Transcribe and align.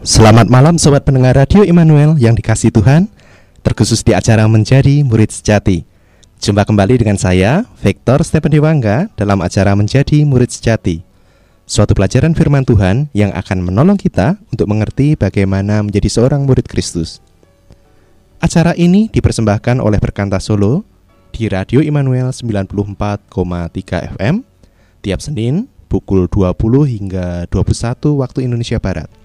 Selamat 0.00 0.48
malam 0.48 0.80
sobat 0.80 1.04
pendengar 1.04 1.36
Radio 1.36 1.60
Immanuel 1.60 2.16
yang 2.16 2.32
dikasih 2.32 2.72
Tuhan. 2.72 3.04
Terkhusus 3.60 4.00
di 4.00 4.16
acara 4.16 4.48
Menjadi 4.48 5.04
Murid 5.04 5.28
Sejati. 5.28 5.84
Jumpa 6.40 6.64
kembali 6.64 6.96
dengan 6.96 7.20
saya, 7.20 7.68
Vektor 7.84 8.24
Stephen 8.24 8.48
Dewangga 8.48 9.12
Dalam 9.12 9.44
acara 9.44 9.76
Menjadi 9.76 10.24
Murid 10.24 10.56
Sejati. 10.56 11.04
Suatu 11.68 11.92
pelajaran 11.92 12.32
firman 12.32 12.64
Tuhan 12.64 13.12
yang 13.12 13.28
akan 13.36 13.60
menolong 13.60 14.00
kita 14.00 14.40
Untuk 14.48 14.72
mengerti 14.72 15.20
bagaimana 15.20 15.84
menjadi 15.84 16.08
seorang 16.08 16.48
murid 16.48 16.64
Kristus. 16.64 17.20
Acara 18.40 18.72
ini 18.80 19.12
dipersembahkan 19.12 19.84
oleh 19.84 20.00
Perkanta 20.00 20.40
Solo 20.40 20.80
Di 21.28 21.44
Radio 21.52 21.84
Immanuel 21.84 22.32
94,3 22.32 24.16
FM 24.16 24.48
Tiap 25.04 25.20
Senin 25.20 25.68
pukul 25.92 26.24
20 26.24 26.56
hingga 26.88 27.44
21 27.52 28.16
waktu 28.16 28.48
Indonesia 28.48 28.80
Barat 28.80 29.19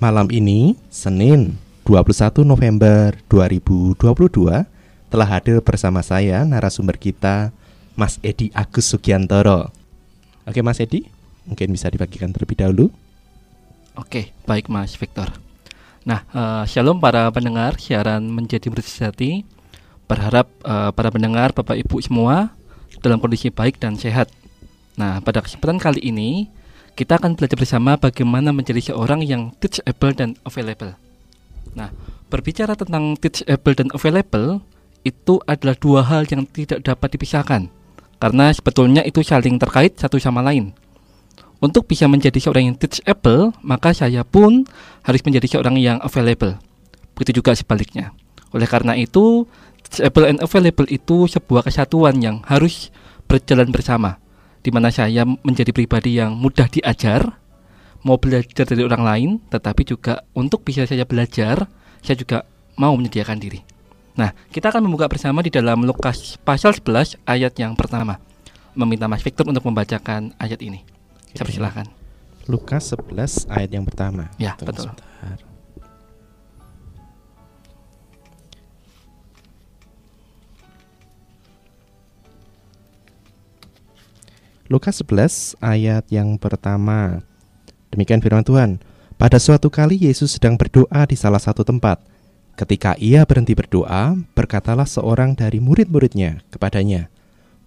Malam 0.00 0.32
ini, 0.32 0.80
Senin 0.88 1.60
21 1.84 2.40
November 2.40 3.12
2022, 3.28 4.00
telah 5.12 5.28
hadir 5.28 5.60
bersama 5.60 6.00
saya 6.00 6.40
narasumber 6.48 6.96
kita, 6.96 7.52
Mas 8.00 8.16
Edi 8.24 8.48
Agus 8.56 8.88
Sugiantoro. 8.88 9.68
Oke 10.48 10.64
Mas 10.64 10.80
Edi, 10.80 11.04
mungkin 11.44 11.68
bisa 11.76 11.92
dibagikan 11.92 12.32
terlebih 12.32 12.56
dahulu. 12.56 12.88
Oke, 13.92 14.32
baik 14.48 14.72
Mas 14.72 14.96
Victor. 14.96 15.36
Nah, 16.08 16.24
uh, 16.32 16.64
shalom 16.64 16.96
para 16.96 17.28
pendengar 17.28 17.76
siaran 17.76 18.24
menjadi 18.24 18.72
murid 18.72 18.88
sejati. 18.88 19.44
Berharap 20.08 20.48
uh, 20.64 20.96
para 20.96 21.12
pendengar, 21.12 21.52
Bapak 21.52 21.76
Ibu 21.76 22.00
semua 22.00 22.56
dalam 23.04 23.20
kondisi 23.20 23.52
baik 23.52 23.76
dan 23.76 24.00
sehat. 24.00 24.32
Nah, 24.96 25.20
pada 25.20 25.44
kesempatan 25.44 25.76
kali 25.76 26.00
ini 26.00 26.48
kita 26.94 27.18
akan 27.18 27.36
belajar 27.38 27.56
bersama 27.56 27.96
bagaimana 27.96 28.50
menjadi 28.50 28.92
seorang 28.92 29.24
yang 29.24 29.54
teachable 29.58 30.12
dan 30.14 30.36
available. 30.44 30.94
Nah, 31.74 31.94
berbicara 32.28 32.74
tentang 32.74 33.14
teachable 33.18 33.74
dan 33.76 33.88
available 33.94 34.62
itu 35.06 35.40
adalah 35.48 35.76
dua 35.78 36.00
hal 36.04 36.28
yang 36.28 36.44
tidak 36.50 36.84
dapat 36.84 37.16
dipisahkan 37.16 37.72
karena 38.20 38.52
sebetulnya 38.52 39.02
itu 39.02 39.24
saling 39.24 39.56
terkait 39.56 39.96
satu 39.96 40.20
sama 40.20 40.44
lain. 40.44 40.76
Untuk 41.60 41.84
bisa 41.84 42.08
menjadi 42.08 42.40
seorang 42.40 42.72
yang 42.72 42.76
teachable, 42.76 43.52
maka 43.60 43.92
saya 43.92 44.24
pun 44.24 44.64
harus 45.04 45.20
menjadi 45.24 45.56
seorang 45.56 45.76
yang 45.76 46.00
available. 46.00 46.56
Begitu 47.12 47.44
juga 47.44 47.52
sebaliknya. 47.52 48.16
Oleh 48.56 48.64
karena 48.64 48.96
itu, 48.96 49.44
teachable 49.84 50.24
and 50.24 50.40
available 50.40 50.88
itu 50.88 51.28
sebuah 51.28 51.68
kesatuan 51.68 52.16
yang 52.24 52.40
harus 52.48 52.88
berjalan 53.28 53.68
bersama 53.68 54.16
di 54.60 54.70
mana 54.72 54.92
saya 54.92 55.24
menjadi 55.24 55.72
pribadi 55.72 56.20
yang 56.20 56.36
mudah 56.36 56.68
diajar, 56.68 57.40
mau 58.04 58.16
belajar 58.20 58.64
dari 58.68 58.82
orang 58.84 59.02
lain, 59.04 59.30
tetapi 59.48 59.82
juga 59.84 60.24
untuk 60.36 60.64
bisa 60.64 60.84
saya 60.84 61.04
belajar, 61.04 61.68
saya 62.04 62.16
juga 62.16 62.44
mau 62.76 62.92
menyediakan 62.96 63.38
diri. 63.40 63.60
Nah, 64.16 64.36
kita 64.52 64.68
akan 64.68 64.84
membuka 64.84 65.08
bersama 65.08 65.40
di 65.40 65.48
dalam 65.48 65.84
Lukas 65.84 66.36
pasal 66.44 66.76
11 66.76 67.16
ayat 67.24 67.56
yang 67.56 67.72
pertama. 67.72 68.20
Meminta 68.76 69.10
Mas 69.10 69.24
Victor 69.24 69.48
untuk 69.48 69.64
membacakan 69.66 70.36
ayat 70.38 70.60
ini. 70.62 70.84
Saya 71.34 71.44
persilahkan. 71.46 71.86
Lukas 72.46 72.92
11 72.92 73.48
ayat 73.50 73.70
yang 73.70 73.84
pertama. 73.86 74.30
Ya, 74.36 74.54
Tunggu 74.56 74.72
betul. 74.74 74.84
Sebentar. 74.92 75.09
Lukas 84.70 85.02
11 85.02 85.58
ayat 85.58 86.06
yang 86.14 86.38
pertama. 86.38 87.26
Demikian 87.90 88.22
firman 88.22 88.46
Tuhan. 88.46 88.78
Pada 89.18 89.42
suatu 89.42 89.66
kali 89.66 89.98
Yesus 89.98 90.38
sedang 90.38 90.54
berdoa 90.54 91.10
di 91.10 91.18
salah 91.18 91.42
satu 91.42 91.66
tempat. 91.66 91.98
Ketika 92.54 92.94
ia 93.02 93.26
berhenti 93.26 93.58
berdoa, 93.58 94.14
berkatalah 94.38 94.86
seorang 94.86 95.34
dari 95.34 95.58
murid-muridnya 95.58 96.46
kepadanya, 96.54 97.10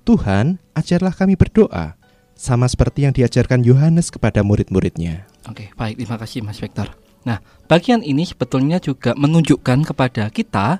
"Tuhan, 0.08 0.64
ajarlah 0.80 1.12
kami 1.12 1.36
berdoa, 1.36 2.00
sama 2.40 2.72
seperti 2.72 3.04
yang 3.04 3.12
diajarkan 3.12 3.68
Yohanes 3.68 4.08
kepada 4.08 4.40
murid-muridnya." 4.40 5.28
Oke, 5.52 5.76
baik, 5.76 6.00
terima 6.00 6.16
kasih 6.16 6.40
Mas 6.40 6.64
Victor. 6.64 6.88
Nah, 7.28 7.44
bagian 7.68 8.00
ini 8.00 8.24
sebetulnya 8.24 8.80
juga 8.80 9.12
menunjukkan 9.20 9.92
kepada 9.92 10.32
kita 10.32 10.80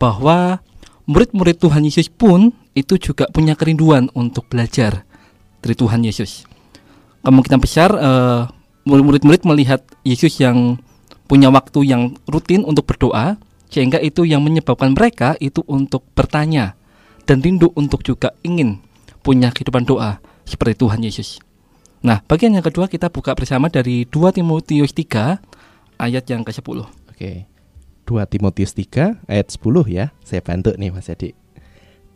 bahwa 0.00 0.64
murid-murid 1.04 1.60
Tuhan 1.60 1.84
Yesus 1.84 2.08
pun 2.08 2.56
itu 2.72 2.96
juga 2.96 3.28
punya 3.28 3.52
kerinduan 3.52 4.08
untuk 4.16 4.48
belajar 4.48 5.04
dari 5.62 5.74
Tuhan 5.74 6.04
Yesus. 6.04 6.44
Kemungkinan 7.22 7.60
besar 7.60 7.90
uh, 7.92 8.48
murid-murid 8.88 9.44
melihat 9.44 9.84
Yesus 10.06 10.40
yang 10.40 10.80
punya 11.28 11.52
waktu 11.52 11.84
yang 11.84 12.16
rutin 12.24 12.64
untuk 12.64 12.88
berdoa, 12.88 13.36
sehingga 13.68 14.00
itu 14.00 14.24
yang 14.24 14.40
menyebabkan 14.40 14.96
mereka 14.96 15.36
itu 15.38 15.60
untuk 15.68 16.08
bertanya 16.16 16.72
dan 17.28 17.44
rindu 17.44 17.68
untuk 17.76 18.00
juga 18.00 18.32
ingin 18.40 18.80
punya 19.20 19.52
kehidupan 19.52 19.84
doa 19.84 20.24
seperti 20.48 20.80
Tuhan 20.80 21.04
Yesus. 21.04 21.36
Nah, 22.00 22.24
bagian 22.24 22.56
yang 22.56 22.64
kedua 22.64 22.88
kita 22.88 23.12
buka 23.12 23.36
bersama 23.36 23.68
dari 23.68 24.08
2 24.08 24.32
Timotius 24.32 24.96
3 24.96 26.00
ayat 26.00 26.24
yang 26.30 26.46
ke-10. 26.46 26.88
Oke. 27.12 27.44
2 28.08 28.32
Timotius 28.32 28.72
3 28.72 29.20
ayat 29.28 29.46
10 29.52 29.60
ya. 29.92 30.14
Saya 30.24 30.40
bantu 30.40 30.72
nih 30.78 30.88
Mas 30.88 31.12
Edi. 31.12 31.36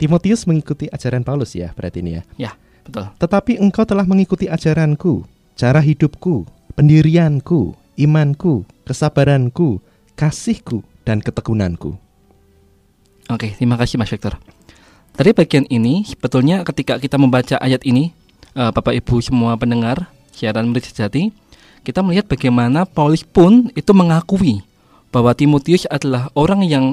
Timotius 0.01 0.49
mengikuti 0.49 0.89
ajaran 0.89 1.21
Paulus 1.21 1.53
ya 1.53 1.69
berarti 1.77 2.01
ini 2.01 2.17
ya. 2.17 2.23
Ya. 2.39 2.51
Betul. 2.83 3.07
Tetapi 3.17 3.59
engkau 3.59 3.87
telah 3.87 4.03
mengikuti 4.03 4.51
ajaranku, 4.51 5.23
cara 5.55 5.79
hidupku, 5.79 6.43
pendirianku, 6.75 7.75
imanku, 7.95 8.67
kesabaranku, 8.83 9.79
kasihku, 10.15 10.83
dan 11.03 11.19
ketekunanku. 11.19 11.95
Oke, 13.31 13.55
terima 13.55 13.79
kasih 13.79 13.99
Mas 13.99 14.11
Victor. 14.11 14.35
Tadi 15.13 15.29
bagian 15.31 15.65
ini 15.69 16.03
sebetulnya 16.03 16.65
ketika 16.65 16.97
kita 16.97 17.21
membaca 17.21 17.55
ayat 17.61 17.85
ini, 17.85 18.11
uh, 18.57 18.73
Bapak 18.73 18.97
Ibu 18.97 19.21
semua 19.21 19.53
pendengar 19.55 20.09
siaran 20.33 20.71
murid 20.71 20.89
sejati, 20.89 21.29
kita 21.85 22.01
melihat 22.01 22.25
bagaimana 22.25 22.87
Paulus 22.87 23.21
pun 23.21 23.69
itu 23.75 23.91
mengakui 23.93 24.63
bahwa 25.13 25.35
Timotius 25.37 25.85
adalah 25.91 26.33
orang 26.33 26.65
yang 26.65 26.85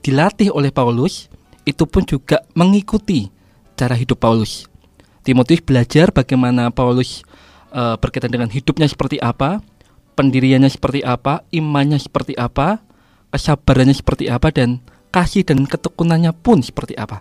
dilatih 0.00 0.48
oleh 0.54 0.72
Paulus, 0.72 1.28
itu 1.68 1.84
pun 1.84 2.06
juga 2.06 2.40
mengikuti 2.56 3.28
cara 3.76 3.92
hidup 3.92 4.16
Paulus. 4.16 4.64
Timotius 5.28 5.60
belajar 5.60 6.08
bagaimana 6.08 6.72
Paulus 6.72 7.20
uh, 7.76 8.00
berkaitan 8.00 8.32
dengan 8.32 8.48
hidupnya 8.48 8.88
seperti 8.88 9.20
apa, 9.20 9.60
pendiriannya 10.16 10.72
seperti 10.72 11.04
apa, 11.04 11.44
imannya 11.52 12.00
seperti 12.00 12.32
apa, 12.32 12.80
kesabarannya 13.28 13.92
seperti 13.92 14.32
apa 14.32 14.48
dan 14.48 14.80
kasih 15.12 15.44
dan 15.44 15.68
ketekunannya 15.68 16.32
pun 16.32 16.64
seperti 16.64 16.96
apa. 16.96 17.20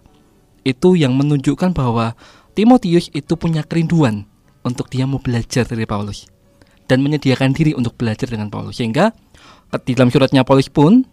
Itu 0.63 0.95
yang 0.95 1.19
menunjukkan 1.19 1.75
bahwa 1.75 2.15
Timotius 2.55 3.11
itu 3.11 3.35
punya 3.35 3.67
kerinduan 3.67 4.23
untuk 4.63 4.87
dia 4.87 5.03
mau 5.03 5.19
belajar 5.19 5.67
dari 5.67 5.83
Paulus 5.83 6.31
dan 6.87 7.03
menyediakan 7.03 7.51
diri 7.51 7.75
untuk 7.75 7.99
belajar 7.99 8.31
dengan 8.31 8.47
Paulus 8.47 8.79
sehingga 8.79 9.11
di 9.83 9.91
dalam 9.91 10.07
suratnya 10.07 10.47
Paulus 10.47 10.71
pun 10.71 11.03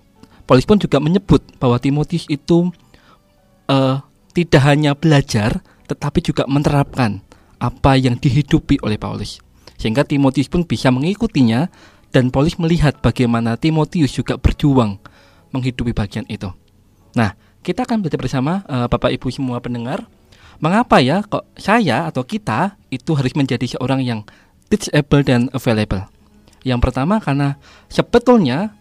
Paulus 0.47 0.63
pun 0.63 0.79
juga 0.79 1.03
menyebut 1.03 1.43
bahwa 1.59 1.83
Timotius 1.83 2.31
itu 2.31 2.71
uh, 3.67 3.99
tidak 4.31 4.63
hanya 4.63 4.95
belajar 4.95 5.59
tetapi 5.95 6.19
juga 6.21 6.43
menerapkan 6.51 7.23
apa 7.63 7.95
yang 7.95 8.19
dihidupi 8.19 8.83
oleh 8.83 8.99
Paulus. 8.99 9.39
Sehingga 9.79 10.03
Timotius 10.03 10.51
pun 10.51 10.67
bisa 10.67 10.91
mengikutinya 10.91 11.71
dan 12.11 12.31
Paulus 12.35 12.59
melihat 12.59 12.99
bagaimana 12.99 13.55
Timotius 13.55 14.15
juga 14.15 14.39
berjuang 14.39 14.99
menghidupi 15.55 15.95
bagian 15.95 16.27
itu. 16.27 16.51
Nah, 17.15 17.39
kita 17.63 17.87
akan 17.87 18.03
belajar 18.03 18.19
bersama 18.19 18.67
uh, 18.67 18.87
Bapak 18.91 19.15
Ibu 19.15 19.31
semua 19.31 19.63
pendengar, 19.63 20.07
mengapa 20.59 20.99
ya 20.99 21.23
kok 21.23 21.47
saya 21.55 22.07
atau 22.11 22.27
kita 22.27 22.79
itu 22.91 23.15
harus 23.15 23.35
menjadi 23.35 23.67
seorang 23.79 24.03
yang 24.03 24.21
teachable 24.69 25.23
dan 25.23 25.47
available. 25.55 26.07
Yang 26.67 26.81
pertama 26.81 27.21
karena 27.23 27.61
sebetulnya 27.87 28.75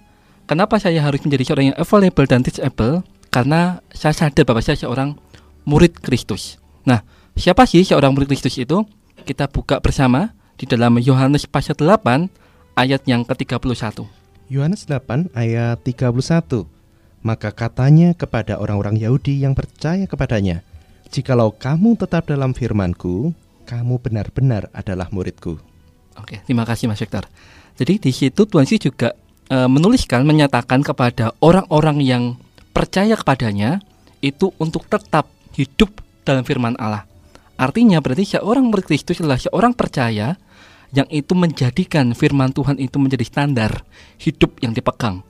kenapa 0.49 0.79
saya 0.81 1.03
harus 1.03 1.21
menjadi 1.21 1.43
seorang 1.45 1.65
yang 1.73 1.77
available 1.77 2.25
dan 2.25 2.41
teachable? 2.41 3.05
Karena 3.33 3.81
saya 3.89 4.13
sadar 4.13 4.45
bahwa 4.45 4.61
saya 4.61 4.77
seorang 4.77 5.17
murid 5.65 5.97
Kristus. 5.99 6.62
Nah, 6.83 7.03
siapa 7.35 7.63
sih 7.63 7.83
seorang 7.88 8.12
murid 8.12 8.31
Kristus 8.31 8.56
itu? 8.59 8.83
Kita 9.24 9.47
buka 9.47 9.80
bersama 9.80 10.35
di 10.59 10.68
dalam 10.68 11.00
Yohanes 11.00 11.47
pasal 11.47 11.80
8 11.80 12.27
ayat 12.75 13.07
yang 13.07 13.24
ke-31. 13.24 14.03
Yohanes 14.51 14.85
8 14.85 15.31
ayat 15.33 15.80
31. 15.81 16.68
Maka 17.24 17.56
katanya 17.56 18.12
kepada 18.12 18.59
orang-orang 18.59 19.00
Yahudi 19.00 19.39
yang 19.39 19.56
percaya 19.56 20.03
kepadanya, 20.03 20.59
Jikalau 21.13 21.53
kamu 21.53 21.94
tetap 21.95 22.25
dalam 22.25 22.57
firmanku, 22.57 23.38
kamu 23.69 24.01
benar-benar 24.01 24.74
adalah 24.74 25.07
muridku. 25.13 25.62
Oke, 26.18 26.41
terima 26.41 26.65
kasih 26.65 26.89
Mas 26.89 26.97
Victor. 26.97 27.29
Jadi 27.77 28.01
di 28.01 28.09
situ 28.09 28.50
Tuhan 28.50 28.65
Yesus 28.65 28.89
juga 28.89 29.13
e, 29.45 29.57
menuliskan, 29.69 30.25
menyatakan 30.25 30.81
kepada 30.81 31.38
orang-orang 31.38 32.01
yang 32.01 32.24
percaya 32.74 33.13
kepadanya 33.13 33.77
itu 34.25 34.57
untuk 34.57 34.89
tetap 34.89 35.29
hidup 35.53 35.94
dalam 36.23 36.47
firman 36.47 36.75
Allah. 36.79 37.05
Artinya 37.59 38.01
berarti 38.01 38.39
seorang 38.39 38.67
murid 38.67 38.89
Kristus 38.89 39.21
adalah 39.21 39.37
seorang 39.37 39.77
percaya 39.77 40.35
yang 40.93 41.09
itu 41.09 41.33
menjadikan 41.33 42.13
firman 42.13 42.53
Tuhan 42.53 42.77
itu 42.77 42.97
menjadi 42.97 43.25
standar 43.25 43.71
hidup 44.21 44.57
yang 44.61 44.73
dipegang. 44.73 45.25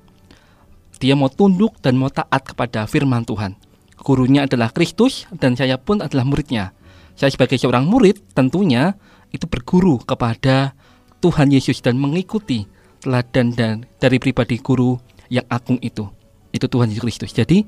Dia 0.99 1.19
mau 1.19 1.27
tunduk 1.27 1.75
dan 1.83 1.99
mau 1.99 2.07
taat 2.07 2.47
kepada 2.47 2.87
firman 2.87 3.27
Tuhan. 3.27 3.59
Gurunya 3.99 4.47
adalah 4.47 4.71
Kristus 4.71 5.27
dan 5.35 5.55
saya 5.55 5.75
pun 5.79 5.99
adalah 5.99 6.23
muridnya. 6.23 6.75
Saya 7.15 7.31
sebagai 7.31 7.59
seorang 7.59 7.87
murid 7.87 8.35
tentunya 8.35 8.95
itu 9.31 9.47
berguru 9.47 9.99
kepada 10.03 10.75
Tuhan 11.23 11.51
Yesus 11.51 11.79
dan 11.79 11.99
mengikuti 11.99 12.67
teladan 13.03 13.51
dan 13.55 13.75
dari 13.99 14.19
pribadi 14.19 14.59
guru 14.59 14.99
yang 15.31 15.43
agung 15.47 15.79
itu. 15.79 16.07
Itu 16.51 16.67
Tuhan 16.67 16.91
Yesus 16.91 17.03
Kristus. 17.03 17.31
Jadi 17.31 17.63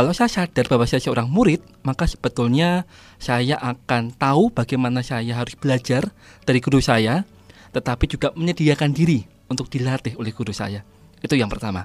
kalau 0.00 0.16
saya 0.16 0.32
sadar 0.32 0.64
bahwa 0.64 0.88
saya 0.88 1.04
seorang 1.04 1.28
murid, 1.28 1.60
maka 1.84 2.08
sebetulnya 2.08 2.88
saya 3.20 3.60
akan 3.60 4.16
tahu 4.16 4.48
bagaimana 4.48 5.04
saya 5.04 5.36
harus 5.36 5.52
belajar 5.60 6.08
dari 6.48 6.56
guru 6.64 6.80
saya, 6.80 7.28
tetapi 7.76 8.08
juga 8.08 8.32
menyediakan 8.32 8.96
diri 8.96 9.28
untuk 9.52 9.68
dilatih 9.68 10.16
oleh 10.16 10.32
guru 10.32 10.56
saya. 10.56 10.88
Itu 11.20 11.36
yang 11.36 11.52
pertama. 11.52 11.84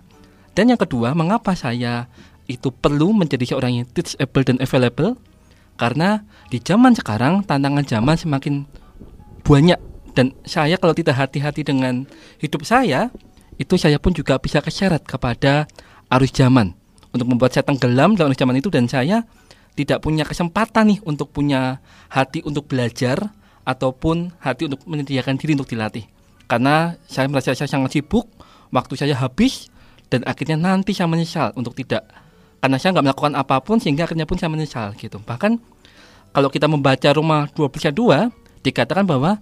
Dan 0.56 0.72
yang 0.72 0.80
kedua, 0.80 1.12
mengapa 1.12 1.60
saya 1.60 2.08
itu 2.48 2.72
perlu 2.72 3.12
menjadi 3.12 3.52
seorang 3.52 3.84
yang 3.84 3.88
teachable 3.92 4.48
dan 4.48 4.64
available? 4.64 5.20
Karena 5.76 6.24
di 6.48 6.64
zaman 6.64 6.96
sekarang 6.96 7.44
tantangan 7.44 7.84
zaman 7.84 8.16
semakin 8.16 8.64
banyak 9.44 9.80
dan 10.16 10.32
saya 10.48 10.80
kalau 10.80 10.96
tidak 10.96 11.20
hati-hati 11.20 11.68
dengan 11.68 12.08
hidup 12.40 12.64
saya, 12.64 13.12
itu 13.60 13.76
saya 13.76 14.00
pun 14.00 14.16
juga 14.16 14.40
bisa 14.40 14.64
keseret 14.64 15.04
kepada 15.04 15.68
arus 16.08 16.32
zaman 16.32 16.80
untuk 17.16 17.32
membuat 17.32 17.56
saya 17.56 17.64
tenggelam 17.64 18.20
dalam 18.20 18.36
zaman 18.36 18.60
itu 18.60 18.68
dan 18.68 18.92
saya 18.92 19.24
tidak 19.80 20.04
punya 20.04 20.28
kesempatan 20.28 20.92
nih 20.92 21.00
untuk 21.08 21.32
punya 21.32 21.80
hati 22.12 22.44
untuk 22.44 22.68
belajar 22.68 23.32
ataupun 23.64 24.36
hati 24.44 24.68
untuk 24.68 24.84
menyediakan 24.84 25.40
diri 25.40 25.56
untuk 25.56 25.72
dilatih. 25.72 26.04
Karena 26.46 27.00
saya 27.08 27.32
merasa 27.32 27.56
saya 27.56 27.72
sangat 27.72 27.96
sibuk, 27.96 28.28
waktu 28.76 28.94
saya 29.00 29.16
habis 29.16 29.72
dan 30.12 30.28
akhirnya 30.28 30.60
nanti 30.60 30.92
saya 30.92 31.08
menyesal 31.08 31.56
untuk 31.56 31.74
tidak 31.74 32.04
karena 32.66 32.82
saya 32.82 32.98
nggak 32.98 33.06
melakukan 33.06 33.34
apa 33.38 33.62
pun 33.62 33.78
sehingga 33.78 34.10
akhirnya 34.10 34.26
pun 34.26 34.42
saya 34.42 34.50
menyesal 34.50 34.98
gitu. 34.98 35.22
Bahkan 35.22 35.62
kalau 36.36 36.50
kita 36.50 36.66
membaca 36.66 37.10
Roma 37.14 37.48
22 37.54 37.94
dikatakan 38.66 39.06
bahwa 39.06 39.38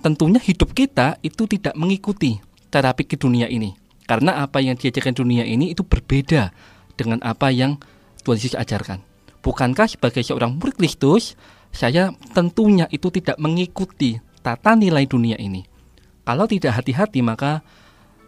tentunya 0.00 0.38
hidup 0.38 0.70
kita 0.70 1.18
itu 1.20 1.50
tidak 1.50 1.74
mengikuti 1.74 2.38
terapi 2.70 3.04
ke 3.10 3.18
dunia 3.18 3.50
ini. 3.50 3.74
Karena 4.04 4.44
apa 4.44 4.60
yang 4.60 4.76
diajarkan 4.76 5.16
dunia 5.16 5.42
ini 5.48 5.72
itu 5.72 5.82
berbeda 5.82 6.54
dengan 6.94 7.22
apa 7.22 7.50
yang 7.50 7.78
Tuhan 8.22 8.38
Yesus 8.40 8.56
ajarkan. 8.56 9.02
Bukankah 9.44 9.86
sebagai 9.90 10.24
seorang 10.24 10.56
murid 10.56 10.80
Kristus, 10.80 11.36
saya 11.74 12.14
tentunya 12.32 12.88
itu 12.88 13.12
tidak 13.12 13.36
mengikuti 13.36 14.16
tata 14.40 14.72
nilai 14.78 15.04
dunia 15.04 15.36
ini. 15.36 15.66
Kalau 16.24 16.48
tidak 16.48 16.80
hati-hati 16.80 17.20
maka 17.20 17.60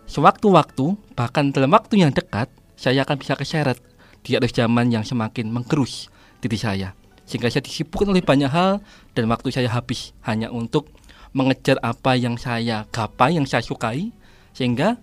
sewaktu-waktu 0.04 1.16
bahkan 1.16 1.48
dalam 1.50 1.72
waktu 1.72 2.04
yang 2.04 2.12
dekat 2.12 2.52
saya 2.76 3.08
akan 3.08 3.16
bisa 3.16 3.32
keseret 3.32 3.80
di 4.20 4.36
atas 4.36 4.52
zaman 4.52 4.92
yang 4.92 5.06
semakin 5.06 5.48
menggerus 5.48 6.12
diri 6.44 6.60
saya. 6.60 6.92
Sehingga 7.24 7.48
saya 7.48 7.64
disibukkan 7.64 8.12
oleh 8.12 8.22
banyak 8.22 8.52
hal 8.52 8.84
dan 9.16 9.24
waktu 9.26 9.50
saya 9.50 9.72
habis 9.72 10.12
hanya 10.28 10.52
untuk 10.52 10.92
mengejar 11.32 11.80
apa 11.82 12.14
yang 12.14 12.36
saya 12.36 12.86
gapai, 12.92 13.34
yang 13.40 13.48
saya 13.48 13.64
sukai. 13.64 14.12
Sehingga 14.52 15.00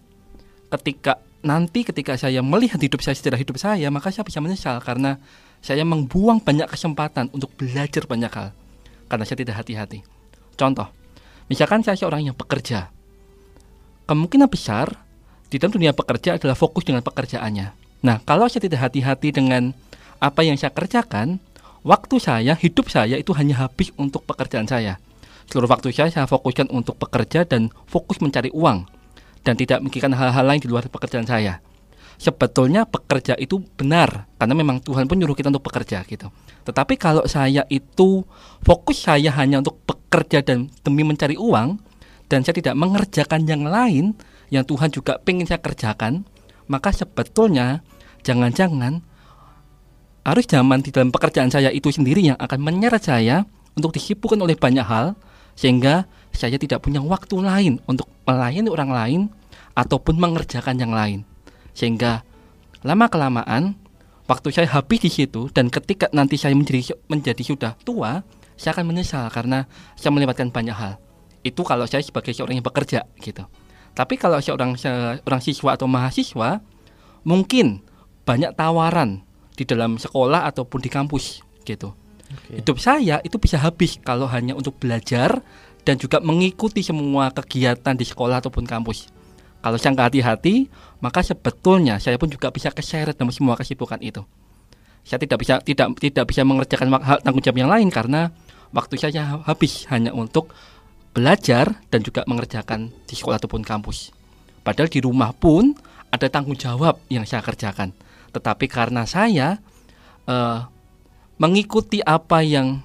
ketika 0.72 1.20
nanti 1.44 1.84
ketika 1.84 2.16
saya 2.16 2.40
melihat 2.40 2.80
hidup 2.80 3.04
saya 3.04 3.14
secara 3.14 3.36
hidup 3.36 3.60
saya, 3.60 3.92
maka 3.92 4.10
saya 4.10 4.24
bisa 4.24 4.40
menyesal 4.40 4.80
karena 4.80 5.20
saya 5.60 5.84
membuang 5.84 6.40
banyak 6.40 6.68
kesempatan 6.72 7.28
untuk 7.36 7.52
belajar 7.60 8.08
banyak 8.08 8.32
hal 8.32 8.56
karena 9.12 9.24
saya 9.28 9.38
tidak 9.44 9.60
hati-hati. 9.60 10.00
Contoh, 10.56 10.88
misalkan 11.52 11.84
saya 11.84 12.00
seorang 12.00 12.24
yang 12.24 12.36
bekerja, 12.36 12.90
kemungkinan 14.08 14.48
besar 14.48 14.96
di 15.52 15.60
dalam 15.60 15.76
dunia 15.76 15.92
pekerja 15.92 16.40
adalah 16.40 16.56
fokus 16.56 16.88
dengan 16.88 17.04
pekerjaannya. 17.04 17.68
Nah, 18.04 18.18
kalau 18.24 18.48
saya 18.48 18.64
tidak 18.64 18.90
hati-hati 18.90 19.36
dengan 19.36 19.76
apa 20.24 20.42
yang 20.48 20.56
saya 20.56 20.72
kerjakan, 20.72 21.44
waktu 21.84 22.16
saya, 22.24 22.56
hidup 22.56 22.88
saya 22.88 23.20
itu 23.20 23.36
hanya 23.36 23.68
habis 23.68 23.92
untuk 24.00 24.24
pekerjaan 24.24 24.68
saya. 24.68 25.00
Seluruh 25.52 25.68
waktu 25.68 25.92
saya 25.92 26.08
saya 26.08 26.26
fokuskan 26.28 26.72
untuk 26.72 26.96
bekerja 26.96 27.44
dan 27.44 27.68
fokus 27.88 28.24
mencari 28.24 28.48
uang 28.56 28.88
dan 29.44 29.60
tidak 29.60 29.84
memikirkan 29.84 30.16
hal-hal 30.16 30.44
lain 30.48 30.60
di 30.64 30.72
luar 30.72 30.88
pekerjaan 30.88 31.28
saya. 31.28 31.60
Sebetulnya 32.16 32.88
bekerja 32.88 33.36
itu 33.36 33.60
benar 33.76 34.32
karena 34.40 34.56
memang 34.56 34.80
Tuhan 34.80 35.10
pun 35.12 35.20
nyuruh 35.20 35.36
kita 35.36 35.52
untuk 35.52 35.68
bekerja 35.68 36.08
gitu. 36.08 36.32
Tetapi 36.64 36.96
kalau 36.96 37.28
saya 37.28 37.68
itu 37.68 38.24
fokus 38.64 39.04
saya 39.04 39.34
hanya 39.36 39.60
untuk 39.60 39.84
bekerja 39.84 40.40
dan 40.40 40.72
demi 40.88 41.04
mencari 41.04 41.36
uang 41.36 41.76
dan 42.32 42.40
saya 42.48 42.56
tidak 42.56 42.80
mengerjakan 42.80 43.44
yang 43.44 43.68
lain 43.68 44.16
yang 44.54 44.64
Tuhan 44.64 44.94
juga 44.94 45.20
pengen 45.20 45.50
saya 45.50 45.60
kerjakan, 45.60 46.24
maka 46.70 46.94
sebetulnya 46.94 47.82
jangan-jangan 48.24 49.04
arus 50.24 50.48
zaman 50.48 50.80
di 50.80 50.96
dalam 50.96 51.12
pekerjaan 51.12 51.52
saya 51.52 51.68
itu 51.74 51.92
sendiri 51.92 52.24
yang 52.24 52.40
akan 52.40 52.60
menyeret 52.64 53.04
saya 53.04 53.44
untuk 53.76 53.92
disibukkan 53.92 54.40
oleh 54.40 54.56
banyak 54.56 54.86
hal 54.86 55.20
sehingga 55.54 56.08
saya 56.34 56.58
tidak 56.58 56.84
punya 56.84 57.00
waktu 57.00 57.40
lain 57.40 57.74
untuk 57.86 58.10
melayani 58.26 58.68
orang 58.68 58.92
lain 58.92 59.22
ataupun 59.78 60.18
mengerjakan 60.18 60.76
yang 60.82 60.92
lain. 60.92 61.24
Sehingga 61.78 62.26
lama 62.84 63.06
kelamaan 63.08 63.78
waktu 64.28 64.50
saya 64.52 64.68
habis 64.70 65.00
di 65.02 65.12
situ 65.14 65.48
dan 65.54 65.70
ketika 65.70 66.10
nanti 66.12 66.36
saya 66.36 66.58
menjadi 66.58 66.98
menjadi 67.08 67.44
sudah 67.46 67.72
tua, 67.86 68.26
saya 68.58 68.76
akan 68.76 68.94
menyesal 68.94 69.30
karena 69.30 69.70
saya 69.96 70.12
melewatkan 70.14 70.50
banyak 70.50 70.76
hal. 70.76 71.00
Itu 71.46 71.62
kalau 71.64 71.86
saya 71.86 72.02
sebagai 72.04 72.32
seorang 72.34 72.60
yang 72.60 72.66
bekerja 72.66 73.06
gitu. 73.22 73.46
Tapi 73.94 74.18
kalau 74.18 74.42
seorang 74.42 74.74
seorang 74.74 75.42
siswa 75.44 75.78
atau 75.78 75.86
mahasiswa 75.86 76.64
mungkin 77.24 77.86
banyak 78.26 78.56
tawaran 78.58 79.22
di 79.54 79.64
dalam 79.68 80.02
sekolah 80.02 80.50
ataupun 80.50 80.82
di 80.82 80.90
kampus 80.90 81.46
gitu. 81.68 81.94
Okay. 82.34 82.64
Hidup 82.64 82.82
saya 82.82 83.22
itu 83.22 83.38
bisa 83.38 83.62
habis 83.62 84.02
kalau 84.02 84.26
hanya 84.26 84.58
untuk 84.58 84.74
belajar 84.82 85.46
dan 85.84 86.00
juga 86.00 86.24
mengikuti 86.24 86.80
semua 86.84 87.32
kegiatan 87.32 87.96
di 87.96 88.08
sekolah 88.08 88.40
ataupun 88.40 88.64
kampus. 88.64 89.12
Kalau 89.64 89.80
saya 89.80 89.96
nggak 89.96 90.08
hati-hati, 90.12 90.68
maka 91.00 91.24
sebetulnya 91.24 92.00
saya 92.00 92.20
pun 92.20 92.28
juga 92.28 92.52
bisa 92.52 92.72
keseret 92.72 93.16
dalam 93.16 93.32
semua 93.32 93.56
kesibukan 93.56 94.00
itu. 94.04 94.24
Saya 95.04 95.20
tidak 95.24 95.40
bisa 95.40 95.60
tidak 95.64 95.88
tidak 96.00 96.26
bisa 96.28 96.44
mengerjakan 96.44 96.88
tanggung 97.24 97.44
jawab 97.44 97.60
yang 97.60 97.72
lain 97.72 97.88
karena 97.92 98.32
waktu 98.76 99.00
saya 99.00 99.40
habis 99.44 99.88
hanya 99.88 100.12
untuk 100.12 100.52
belajar 101.16 101.80
dan 101.88 102.04
juga 102.04 102.28
mengerjakan 102.28 102.92
di 103.08 103.16
sekolah 103.16 103.40
ataupun 103.40 103.64
kampus. 103.64 104.12
Padahal 104.64 104.92
di 104.92 105.00
rumah 105.00 105.32
pun 105.32 105.76
ada 106.12 106.28
tanggung 106.28 106.60
jawab 106.60 107.00
yang 107.08 107.24
saya 107.24 107.40
kerjakan. 107.40 107.96
Tetapi 108.36 108.66
karena 108.68 109.08
saya 109.08 109.62
uh, 110.28 110.68
mengikuti 111.40 112.04
apa 112.04 112.42
yang 112.42 112.82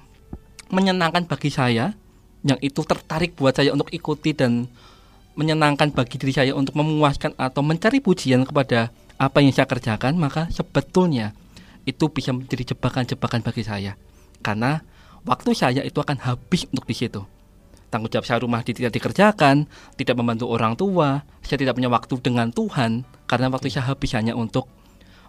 menyenangkan 0.69 1.25
bagi 1.25 1.49
saya, 1.49 1.97
yang 2.43 2.59
itu 2.63 2.79
tertarik 2.87 3.35
buat 3.35 3.51
saya 3.51 3.75
untuk 3.75 3.91
ikuti 3.91 4.31
dan 4.31 4.71
menyenangkan 5.35 5.91
bagi 5.91 6.19
diri 6.19 6.35
saya 6.35 6.51
untuk 6.55 6.75
memuaskan 6.75 7.35
atau 7.35 7.63
mencari 7.63 7.99
pujian 8.03 8.43
kepada 8.47 8.91
apa 9.19 9.43
yang 9.43 9.51
saya 9.51 9.67
kerjakan, 9.67 10.15
maka 10.15 10.47
sebetulnya 10.51 11.35
itu 11.83 12.07
bisa 12.11 12.31
menjadi 12.31 12.75
jebakan-jebakan 12.75 13.43
bagi 13.43 13.63
saya. 13.63 13.95
Karena 14.39 14.79
waktu 15.27 15.51
saya 15.51 15.83
itu 15.83 15.99
akan 15.99 16.19
habis 16.23 16.63
untuk 16.71 16.87
di 16.87 16.95
situ. 16.95 17.23
Tanggung 17.89 18.11
jawab 18.11 18.27
saya 18.27 18.39
rumah 18.39 18.61
tidak 18.63 18.93
dikerjakan, 18.93 19.65
tidak 19.97 20.15
membantu 20.15 20.45
orang 20.47 20.77
tua, 20.77 21.25
saya 21.41 21.57
tidak 21.59 21.75
punya 21.75 21.89
waktu 21.89 22.15
dengan 22.21 22.53
Tuhan 22.53 23.03
karena 23.25 23.47
waktu 23.49 23.67
saya 23.71 23.91
habis 23.91 24.13
hanya 24.13 24.37
untuk 24.37 24.69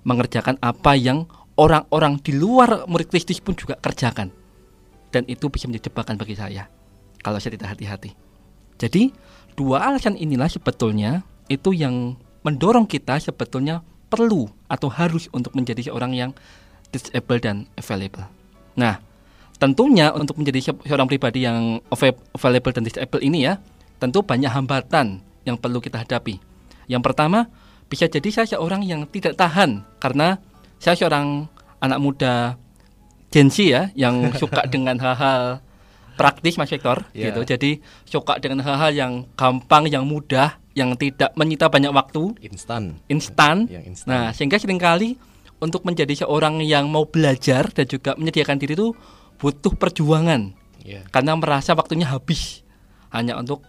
mengerjakan 0.05 0.61
apa 0.61 0.93
yang 0.95 1.25
orang-orang 1.57 2.21
di 2.21 2.37
luar 2.37 2.85
murid 2.85 3.09
Kristus 3.11 3.40
pun 3.40 3.57
juga 3.57 3.81
kerjakan. 3.81 4.31
Dan 5.11 5.26
itu 5.26 5.50
bisa 5.50 5.67
menjadi 5.67 5.90
jebakan 5.90 6.14
bagi 6.21 6.38
saya 6.38 6.80
kalau 7.21 7.39
saya 7.41 7.57
tidak 7.57 7.77
hati-hati. 7.77 8.12
Jadi, 8.81 9.12
dua 9.57 9.85
alasan 9.93 10.17
inilah 10.17 10.49
sebetulnya 10.49 11.21
itu 11.53 11.77
yang 11.77 12.17
mendorong 12.41 12.89
kita 12.89 13.21
sebetulnya 13.21 13.85
perlu 14.09 14.49
atau 14.67 14.89
harus 14.89 15.29
untuk 15.31 15.53
menjadi 15.53 15.93
seorang 15.93 16.17
yang 16.17 16.31
disable 16.91 17.39
dan 17.39 17.69
available. 17.77 18.27
Nah, 18.75 18.99
tentunya 19.61 20.11
untuk 20.11 20.41
menjadi 20.41 20.73
seorang 20.83 21.07
pribadi 21.07 21.45
yang 21.45 21.79
available 22.35 22.73
dan 22.73 22.83
disable 22.83 23.23
ini 23.23 23.47
ya, 23.47 23.61
tentu 24.00 24.25
banyak 24.25 24.50
hambatan 24.50 25.21
yang 25.45 25.61
perlu 25.61 25.79
kita 25.79 26.03
hadapi. 26.03 26.41
Yang 26.91 27.03
pertama, 27.07 27.47
bisa 27.87 28.09
jadi 28.09 28.29
saya 28.33 28.59
seorang 28.59 28.83
yang 28.83 29.07
tidak 29.07 29.37
tahan 29.39 29.85
karena 30.03 30.41
saya 30.81 30.97
seorang 30.97 31.47
anak 31.83 31.99
muda 32.00 32.57
Gen 33.31 33.47
Z 33.47 33.57
ya 33.62 33.83
yang 33.95 34.35
suka 34.35 34.67
dengan 34.67 34.99
hal-hal 34.99 35.62
praktis 36.21 36.61
Mas 36.61 36.69
Victor 36.69 37.09
yeah. 37.17 37.33
gitu. 37.33 37.41
Jadi 37.49 37.81
suka 38.05 38.37
dengan 38.37 38.61
hal-hal 38.61 38.93
yang 38.93 39.12
gampang, 39.33 39.89
yang 39.89 40.05
mudah, 40.05 40.61
yang 40.77 40.93
tidak 41.00 41.33
menyita 41.33 41.73
banyak 41.73 41.89
waktu, 41.89 42.37
instan. 42.45 43.00
Instan. 43.09 43.65
Nah, 44.05 44.37
sehingga 44.37 44.61
sering 44.61 44.77
kali 44.77 45.17
untuk 45.65 45.81
menjadi 45.89 46.29
seorang 46.29 46.61
yang 46.61 46.93
mau 46.93 47.09
belajar 47.09 47.73
dan 47.73 47.89
juga 47.89 48.12
menyediakan 48.21 48.61
diri 48.61 48.77
itu 48.77 48.93
butuh 49.41 49.73
perjuangan. 49.73 50.53
Yeah. 50.85 51.09
Karena 51.09 51.41
merasa 51.41 51.73
waktunya 51.73 52.05
habis 52.05 52.69
hanya 53.17 53.41
untuk 53.41 53.65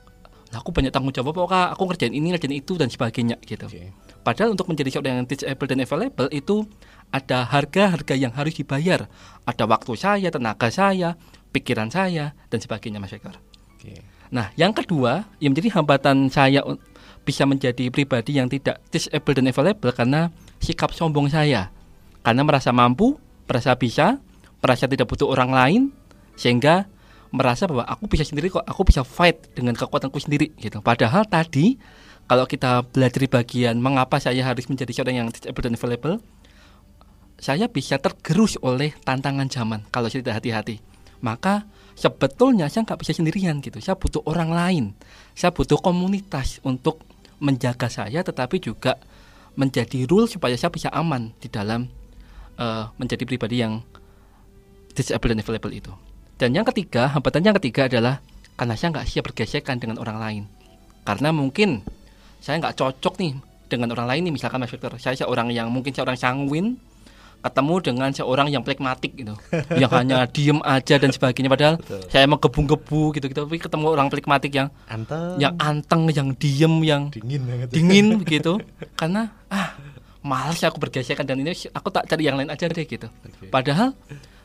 aku 0.52 0.76
banyak 0.76 0.92
tanggung 0.92 1.16
jawab 1.16 1.32
kok 1.32 1.48
Kak, 1.48 1.68
aku 1.80 1.84
ngerjain 1.88 2.12
ini, 2.12 2.36
ngerjain 2.36 2.56
itu 2.56 2.76
dan 2.76 2.92
sebagainya 2.92 3.40
gitu. 3.48 3.72
Oke. 3.72 3.96
Padahal 4.22 4.54
untuk 4.54 4.68
menjadi 4.68 5.00
seorang 5.00 5.24
yang 5.24 5.28
teachable 5.28 5.68
dan 5.72 5.80
available 5.82 6.30
itu 6.30 6.68
ada 7.10 7.48
harga-harga 7.48 8.16
yang 8.16 8.32
harus 8.36 8.54
dibayar. 8.60 9.08
Ada 9.48 9.64
waktu 9.66 9.92
saya, 9.98 10.28
tenaga 10.30 10.68
saya, 10.70 11.18
pikiran 11.52 11.92
saya 11.92 12.34
dan 12.50 12.60
sebagainya 12.64 12.98
Mas 12.98 13.12
Victor. 13.14 13.36
Oke. 13.76 14.02
Nah, 14.32 14.50
yang 14.56 14.72
kedua 14.72 15.28
yang 15.44 15.52
menjadi 15.52 15.76
hambatan 15.76 16.32
saya 16.32 16.64
bisa 17.22 17.44
menjadi 17.46 17.92
pribadi 17.92 18.40
yang 18.40 18.48
tidak 18.48 18.80
disable 18.90 19.36
dan 19.36 19.52
available 19.52 19.94
karena 19.94 20.32
sikap 20.64 20.96
sombong 20.96 21.28
saya. 21.28 21.70
Karena 22.24 22.42
merasa 22.48 22.72
mampu, 22.72 23.20
merasa 23.46 23.76
bisa, 23.76 24.18
merasa 24.64 24.88
tidak 24.88 25.10
butuh 25.12 25.28
orang 25.28 25.52
lain 25.52 25.82
sehingga 26.40 26.88
merasa 27.34 27.68
bahwa 27.68 27.84
aku 27.88 28.08
bisa 28.08 28.24
sendiri 28.24 28.52
kok, 28.52 28.64
aku 28.64 28.82
bisa 28.88 29.04
fight 29.04 29.52
dengan 29.56 29.76
kekuatanku 29.76 30.18
sendiri 30.20 30.56
gitu. 30.60 30.80
Padahal 30.80 31.28
tadi 31.28 31.76
kalau 32.28 32.48
kita 32.48 32.88
belajar 32.88 33.20
di 33.20 33.30
bagian 33.30 33.76
mengapa 33.80 34.16
saya 34.22 34.40
harus 34.48 34.64
menjadi 34.72 34.92
seorang 34.96 35.16
yang 35.20 35.28
disable 35.28 35.64
dan 35.64 35.76
available, 35.76 36.16
saya 37.42 37.66
bisa 37.68 37.98
tergerus 37.98 38.56
oleh 38.62 38.94
tantangan 39.02 39.50
zaman 39.50 39.84
kalau 39.90 40.08
saya 40.08 40.22
tidak 40.24 40.40
hati-hati. 40.40 40.91
Maka 41.22 41.66
sebetulnya 41.94 42.68
saya 42.68 42.86
nggak 42.86 43.00
bisa 43.02 43.14
sendirian 43.14 43.62
gitu. 43.62 43.78
Saya 43.78 43.98
butuh 43.98 44.26
orang 44.26 44.50
lain. 44.52 44.86
Saya 45.38 45.54
butuh 45.54 45.78
komunitas 45.78 46.58
untuk 46.66 47.02
menjaga 47.42 47.90
saya, 47.90 48.22
tetapi 48.22 48.62
juga 48.62 48.98
menjadi 49.58 50.06
rule 50.06 50.30
supaya 50.30 50.56
saya 50.56 50.72
bisa 50.74 50.90
aman 50.94 51.34
di 51.42 51.50
dalam 51.50 51.90
eh, 52.58 52.86
menjadi 52.98 53.24
pribadi 53.26 53.62
yang 53.62 53.82
disable 54.94 55.32
dan 55.32 55.40
available 55.42 55.74
itu. 55.74 55.94
Dan 56.38 56.58
yang 56.58 56.66
ketiga, 56.66 57.10
hambatan 57.14 57.46
yang 57.46 57.56
ketiga 57.62 57.86
adalah 57.86 58.18
karena 58.58 58.74
saya 58.78 58.90
nggak 58.98 59.08
siap 59.08 59.24
bergesekan 59.30 59.78
dengan 59.78 60.02
orang 60.02 60.18
lain. 60.18 60.44
Karena 61.06 61.34
mungkin 61.34 61.82
saya 62.42 62.62
nggak 62.62 62.78
cocok 62.78 63.14
nih 63.22 63.34
dengan 63.70 63.94
orang 63.96 64.08
lain 64.10 64.22
nih, 64.30 64.34
misalkan 64.36 64.60
Mas 64.60 64.70
Victor, 64.74 64.94
saya 65.00 65.16
seorang 65.16 65.54
yang 65.54 65.72
mungkin 65.72 65.96
seorang 65.96 66.18
sanguin, 66.20 66.76
ketemu 67.42 67.76
dengan 67.82 68.10
seorang 68.10 68.48
yang 68.48 68.62
pragmatik 68.62 69.14
gitu, 69.14 69.34
yang 69.74 69.90
hanya 69.92 70.24
diem 70.26 70.62
aja 70.62 70.96
dan 70.96 71.10
sebagainya. 71.10 71.50
Padahal 71.50 71.76
Betul. 71.76 72.02
saya 72.08 72.26
menggebu-gebu 72.26 73.02
gitu, 73.14 73.26
gitu. 73.28 73.40
Tapi 73.42 73.58
ketemu 73.58 73.86
orang 73.90 74.08
pragmatik 74.08 74.52
yang 74.52 74.70
Anteng. 74.86 75.36
yang 75.36 75.54
anteng, 75.58 76.06
yang 76.08 76.30
diem, 76.34 76.74
yang 76.82 77.02
dingin 77.10 77.42
banget. 77.44 77.68
dingin 77.70 78.08
begitu 78.16 78.62
karena 79.00 79.34
ah 79.48 79.74
malas 80.22 80.62
aku 80.62 80.78
bergesekan 80.78 81.26
dan 81.26 81.36
ini 81.36 81.50
aku 81.68 81.90
tak 81.90 82.06
cari 82.06 82.24
yang 82.24 82.38
lain 82.38 82.48
aja 82.48 82.66
deh 82.66 82.86
gitu 82.86 83.10
Oke. 83.10 83.50
padahal 83.50 83.98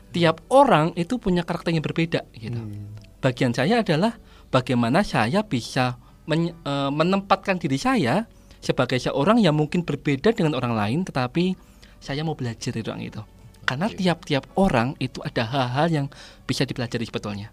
tiap 0.09 0.41
orang 0.49 0.89
itu 0.95 1.21
punya 1.21 1.45
karakter 1.45 1.69
yang 1.69 1.85
berbeda 1.85 2.25
gitu 2.33 2.57
Hmm. 2.57 2.97
bagian 3.19 3.53
saya 3.53 3.85
adalah 3.85 4.17
bagaimana 4.49 5.05
saya 5.05 5.45
bisa 5.45 6.01
men- 6.25 6.57
eh, 6.57 6.89
menempatkan 6.89 7.61
diri 7.61 7.77
saya 7.77 8.25
sebagai 8.57 8.97
seorang 8.97 9.37
yang 9.37 9.53
mungkin 9.53 9.85
berbeda 9.85 10.33
dengan 10.33 10.57
orang 10.57 10.73
lain 10.73 10.99
tetapi 11.05 11.53
saya 12.01 12.21
mau 12.23 12.37
belajar 12.37 12.71
dari 12.73 12.85
orang 12.87 13.03
itu. 13.03 13.21
Karena 13.67 13.91
tiap-tiap 13.91 14.47
orang 14.55 14.95
itu 15.03 15.19
ada 15.27 15.43
hal-hal 15.43 15.87
yang 15.91 16.05
bisa 16.47 16.63
dipelajari 16.63 17.03
sebetulnya. 17.03 17.51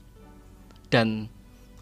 Dan 0.86 1.26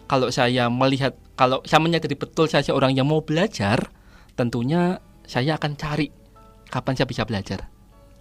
kalau 0.08 0.32
saya 0.32 0.72
melihat 0.72 1.12
kalau 1.36 1.60
saya 1.68 1.84
menyadari 1.84 2.16
betul 2.16 2.48
saya 2.48 2.64
seorang 2.64 2.96
yang 2.96 3.04
mau 3.04 3.20
belajar 3.20 3.92
tentunya 4.32 5.04
saya 5.28 5.60
akan 5.60 5.76
cari 5.76 6.08
kapan 6.72 6.94
saya 6.96 7.08
bisa 7.12 7.28
belajar. 7.28 7.68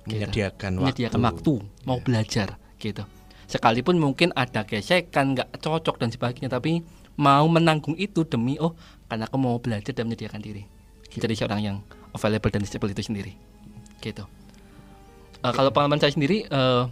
Gitu. 0.03 0.19
Menyediakan 0.19 0.83
menyediakan 0.83 1.19
waktu, 1.24 1.53
mau 1.88 2.03
Iya. 2.03 2.03
belajar 2.03 2.48
gitu. 2.75 3.07
Sekalipun 3.48 3.95
mungkin 3.95 4.36
ada 4.36 4.67
gesekan 4.67 5.31
nggak 5.31 5.63
cocok 5.63 5.95
dan 5.95 6.12
sebagainya 6.12 6.51
tapi 6.51 6.83
mau 7.15 7.48
menanggung 7.48 7.95
itu 7.95 8.27
demi 8.27 8.60
oh 8.60 8.75
karena 9.07 9.31
aku 9.31 9.39
mau 9.39 9.55
belajar 9.63 9.95
dan 9.95 10.12
menyediakan 10.12 10.43
diri. 10.43 10.67
Jadi 11.07 11.39
seorang 11.39 11.60
yang 11.63 11.77
available 12.12 12.51
dan 12.51 12.63
disable 12.67 12.91
itu 12.91 13.03
sendiri 13.03 13.50
gitu 14.01 14.25
Eh, 15.41 15.53
kalau 15.58 15.74
pengalaman 15.74 15.98
saya 15.98 16.13
sendiri 16.13 16.46
eh, 16.46 16.84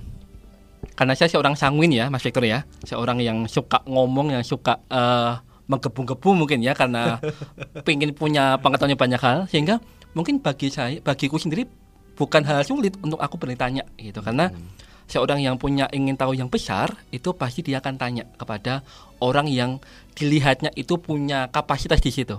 karena 0.97 1.13
saya 1.13 1.29
seorang 1.29 1.53
sanguin 1.53 1.93
ya 1.93 2.09
Mas 2.09 2.25
Victor 2.25 2.41
ya 2.41 2.65
seorang 2.81 3.21
yang 3.21 3.45
suka 3.45 3.85
ngomong 3.85 4.33
yang 4.33 4.41
suka 4.41 4.81
eh, 4.89 5.37
menggebu-gebu 5.69 6.33
mungkin 6.33 6.65
ya 6.65 6.73
karena 6.73 7.21
pengen 7.85 8.09
punya 8.17 8.57
pengetahuan 8.57 8.97
banyak 8.97 9.21
hal 9.21 9.45
sehingga 9.45 9.77
mungkin 10.17 10.41
bagi 10.41 10.73
saya 10.73 10.97
bagiku 10.97 11.37
sendiri 11.37 11.69
bukan 12.17 12.41
hal 12.41 12.65
sulit 12.65 12.97
untuk 13.05 13.21
aku 13.21 13.37
bertanya 13.37 13.85
gitu 14.01 14.25
karena 14.25 14.49
Hmm. 14.49 14.65
seorang 15.05 15.45
yang 15.45 15.57
punya 15.61 15.85
ingin 15.93 16.17
tahu 16.17 16.33
yang 16.33 16.49
besar 16.49 16.97
itu 17.13 17.29
pasti 17.37 17.61
dia 17.61 17.77
akan 17.81 18.01
tanya 18.01 18.25
kepada 18.33 18.81
orang 19.21 19.45
yang 19.45 19.77
dilihatnya 20.17 20.73
itu 20.73 20.97
punya 20.97 21.49
kapasitas 21.49 22.01
di 22.01 22.13
situ. 22.13 22.37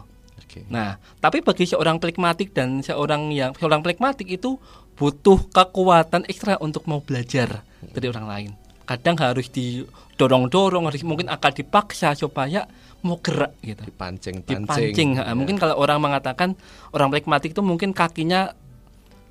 Oke. 0.51 0.67
Nah, 0.67 0.99
tapi 1.23 1.47
bagi 1.47 1.63
seorang 1.63 2.03
pragmatik 2.03 2.51
dan 2.51 2.83
seorang 2.83 3.31
yang 3.31 3.55
seorang 3.55 3.87
pragmatik 3.87 4.27
itu 4.27 4.59
butuh 4.99 5.47
kekuatan 5.55 6.27
ekstra 6.27 6.59
untuk 6.59 6.91
mau 6.91 6.99
belajar 6.99 7.63
dari 7.95 8.11
orang 8.11 8.27
lain. 8.27 8.51
Kadang 8.83 9.15
harus 9.23 9.47
didorong-dorong, 9.55 10.91
harus 10.91 11.07
mungkin 11.07 11.31
akan 11.31 11.53
dipaksa 11.55 12.19
supaya 12.19 12.67
mau 13.07 13.23
gerak 13.23 13.55
gitu. 13.63 13.87
Dipancing, 13.87 14.43
Dipancing. 14.43 15.23
ha. 15.23 15.31
Mungkin 15.39 15.55
kalau 15.55 15.79
orang 15.79 16.03
mengatakan 16.03 16.59
orang 16.91 17.15
pragmatik 17.15 17.55
itu 17.55 17.63
mungkin 17.63 17.95
kakinya 17.95 18.51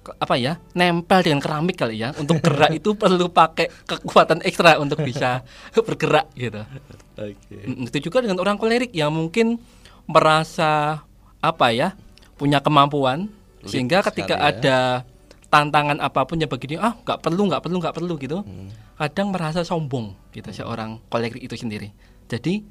apa 0.09 0.39
ya 0.39 0.57
nempel 0.73 1.21
dengan 1.21 1.43
keramik 1.43 1.77
kali 1.77 2.01
ya 2.01 2.15
untuk 2.17 2.41
gerak 2.47 2.71
itu 2.73 2.95
perlu 2.97 3.29
pakai 3.29 3.69
kekuatan 3.85 4.41
ekstra 4.41 4.79
untuk 4.79 5.03
bisa 5.03 5.43
bergerak 5.75 6.31
gitu. 6.33 6.63
Oke. 7.19 7.55
Mm, 7.67 7.91
Itu 7.91 8.09
juga 8.09 8.23
dengan 8.23 8.39
orang 8.39 8.55
kolerik 8.55 8.95
yang 8.95 9.11
mungkin 9.11 9.59
merasa 10.09 11.03
apa 11.39 11.71
ya 11.71 11.95
punya 12.35 12.59
kemampuan 12.59 13.27
Lead 13.59 13.67
sehingga 13.67 13.99
ketika 14.05 14.35
ya. 14.35 14.43
ada 14.51 14.77
tantangan 15.49 15.97
apa 15.99 16.23
pun 16.23 16.37
ya 16.37 16.47
begini 16.47 16.77
ah 16.77 16.95
nggak 16.95 17.19
perlu 17.19 17.49
nggak 17.49 17.61
perlu 17.63 17.77
nggak 17.79 17.95
perlu 17.95 18.13
gitu 18.15 18.37
Hmm. 18.43 18.69
kadang 18.95 19.31
merasa 19.31 19.63
sombong 19.63 20.13
gitu 20.31 20.51
seorang 20.53 20.99
kolerik 21.07 21.39
itu 21.39 21.55
sendiri 21.55 21.89
jadi 22.27 22.61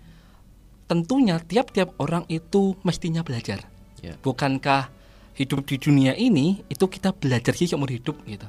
tentunya 0.87 1.37
tiap-tiap 1.38 1.92
orang 1.98 2.25
itu 2.28 2.76
mestinya 2.82 3.20
belajar 3.20 3.64
Ya. 3.98 4.14
bukankah 4.22 4.94
hidup 5.34 5.66
di 5.66 5.75
dunia 5.75 6.14
ini 6.14 6.62
itu 6.70 6.87
kita 6.87 7.10
belajar 7.10 7.50
sih 7.50 7.66
seumur 7.66 7.90
hidup 7.90 8.14
gitu. 8.25 8.46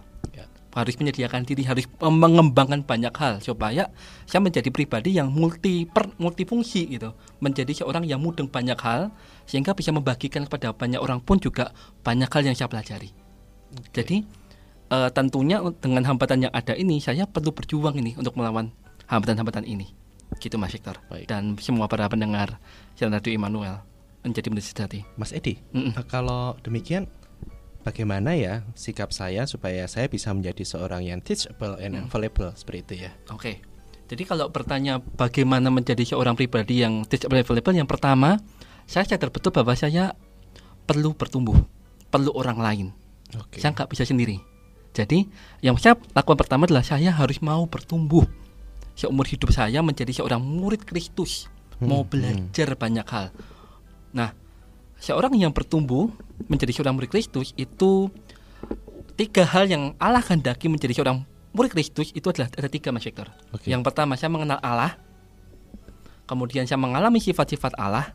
Harus 0.69 0.95
menyediakan 1.01 1.49
diri 1.49 1.65
harus 1.65 1.89
mengembangkan 1.97 2.85
banyak 2.85 3.09
hal 3.17 3.41
supaya 3.41 3.89
saya 4.29 4.41
menjadi 4.41 4.69
pribadi 4.69 5.17
yang 5.17 5.33
multi 5.33 5.89
per, 5.89 6.13
multifungsi 6.21 6.93
gitu. 6.93 7.17
Menjadi 7.41 7.73
seorang 7.73 8.05
yang 8.05 8.21
mudeng 8.21 8.45
banyak 8.45 8.77
hal 8.77 9.09
sehingga 9.49 9.73
bisa 9.73 9.89
membagikan 9.89 10.45
kepada 10.45 10.69
banyak 10.73 11.01
orang 11.01 11.19
pun 11.25 11.41
juga 11.41 11.73
banyak 12.05 12.29
hal 12.29 12.43
yang 12.45 12.53
saya 12.53 12.69
pelajari. 12.69 13.09
Jadi 13.93 14.21
eh, 14.93 15.09
tentunya 15.09 15.61
un- 15.61 15.77
dengan 15.77 16.05
hambatan 16.05 16.45
yang 16.49 16.53
ada 16.53 16.77
ini 16.77 17.01
saya 17.01 17.25
perlu 17.25 17.49
berjuang 17.49 17.97
ini 17.97 18.13
untuk 18.17 18.38
melawan 18.38 18.69
hambatan-hambatan 19.09 19.65
ini. 19.65 19.89
Gitu 20.38 20.61
Mas 20.61 20.69
Victor. 20.69 21.01
Baik. 21.09 21.25
dan 21.25 21.57
semua 21.57 21.89
para 21.89 22.05
pendengar 22.05 22.61
siaran 22.93 23.17
radio 23.17 23.33
Immanuel 23.33 23.81
menjadi 24.21 24.51
menjadi 24.53 24.99
Mas 25.17 25.31
Edi, 25.33 25.57
Mm-mm. 25.73 25.95
eh, 25.97 26.05
kalau 26.05 26.53
demikian 26.61 27.07
bagaimana 27.81 28.36
ya 28.36 28.62
sikap 28.75 29.09
saya 29.09 29.48
supaya 29.48 29.88
saya 29.88 30.07
bisa 30.07 30.31
menjadi 30.31 30.63
seorang 30.63 31.05
yang 31.05 31.19
teachable 31.19 31.79
and 31.79 31.95
Hmm. 31.95 32.05
available 32.07 32.51
seperti 32.53 32.79
itu 32.83 32.93
ya? 33.07 33.12
Oke. 33.31 33.63
Jadi 34.09 34.25
kalau 34.25 34.50
bertanya 34.50 34.98
bagaimana 34.98 35.69
menjadi 35.69 36.01
seorang 36.01 36.33
pribadi 36.33 36.81
yang 36.81 37.05
disable 37.05 37.39
available, 37.39 37.77
yang 37.77 37.86
pertama 37.86 38.41
saya 38.89 39.05
sadar 39.05 39.29
betul 39.29 39.53
bahwa 39.53 39.77
saya 39.77 40.17
perlu 40.83 41.13
bertumbuh, 41.13 41.57
perlu 42.09 42.33
orang 42.33 42.57
lain. 42.57 42.88
Oke. 43.38 43.62
Saya 43.62 43.77
nggak 43.77 43.93
bisa 43.93 44.09
sendiri. 44.09 44.41
Jadi 44.98 45.29
yang 45.62 45.77
saya 45.77 45.93
lakukan 46.17 46.41
pertama 46.41 46.65
adalah 46.65 46.81
saya 46.81 47.13
harus 47.13 47.38
mau 47.45 47.69
bertumbuh. 47.69 48.25
Seumur 48.98 49.29
hidup 49.29 49.53
saya 49.53 49.79
menjadi 49.86 50.12
seorang 50.12 50.41
murid 50.41 50.83
Kristus, 50.83 51.45
mau 51.79 52.01
Hmm, 52.03 52.09
belajar 52.09 52.74
banyak 52.75 53.05
hal. 53.07 53.29
Nah, 54.12 54.33
seorang 54.99 55.33
yang 55.39 55.55
bertumbuh 55.55 56.11
menjadi 56.51 56.75
seorang 56.75 56.95
murid 56.95 57.09
Kristus 57.09 57.55
itu 57.55 58.11
tiga 59.15 59.43
hal 59.47 59.67
yang 59.67 59.95
Allah 59.99 60.23
kehendaki 60.23 60.67
menjadi 60.67 60.95
seorang 60.95 61.23
murid 61.55 61.71
Kristus 61.73 62.11
itu 62.15 62.29
adalah 62.29 62.51
ada 62.51 62.69
tiga 62.69 62.91
Mas 62.93 63.03
Victor. 63.07 63.31
Oke. 63.55 63.71
Yang 63.71 63.81
pertama 63.87 64.19
saya 64.19 64.29
mengenal 64.29 64.59
Allah, 64.61 64.99
kemudian 66.29 66.67
saya 66.67 66.77
mengalami 66.77 67.19
sifat-sifat 67.23 67.75
Allah, 67.79 68.13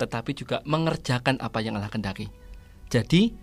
tetapi 0.00 0.36
juga 0.36 0.62
mengerjakan 0.64 1.40
apa 1.40 1.58
yang 1.64 1.76
Allah 1.80 1.90
kehendaki. 1.90 2.30
Jadi 2.92 3.34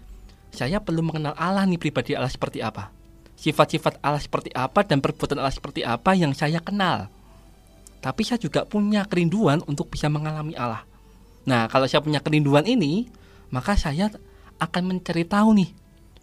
saya 0.53 0.79
perlu 0.79 1.03
mengenal 1.03 1.35
Allah 1.35 1.65
nih 1.65 1.81
pribadi 1.81 2.13
Allah 2.15 2.31
seperti 2.31 2.61
apa, 2.61 2.93
sifat-sifat 3.35 3.99
Allah 4.05 4.21
seperti 4.21 4.53
apa 4.53 4.85
dan 4.85 5.01
perbuatan 5.01 5.41
Allah 5.41 5.53
seperti 5.53 5.81
apa 5.83 6.13
yang 6.15 6.31
saya 6.31 6.61
kenal. 6.61 7.09
Tapi 7.99 8.21
saya 8.23 8.35
juga 8.35 8.67
punya 8.67 9.07
kerinduan 9.07 9.63
untuk 9.63 9.87
bisa 9.87 10.11
mengalami 10.11 10.53
Allah. 10.59 10.83
Nah 11.43 11.67
kalau 11.67 11.85
saya 11.89 11.99
punya 11.99 12.23
kerinduan 12.23 12.63
ini, 12.63 13.07
maka 13.51 13.75
saya 13.75 14.09
akan 14.61 14.95
mencari 14.95 15.27
tahu 15.27 15.53
nih 15.59 15.69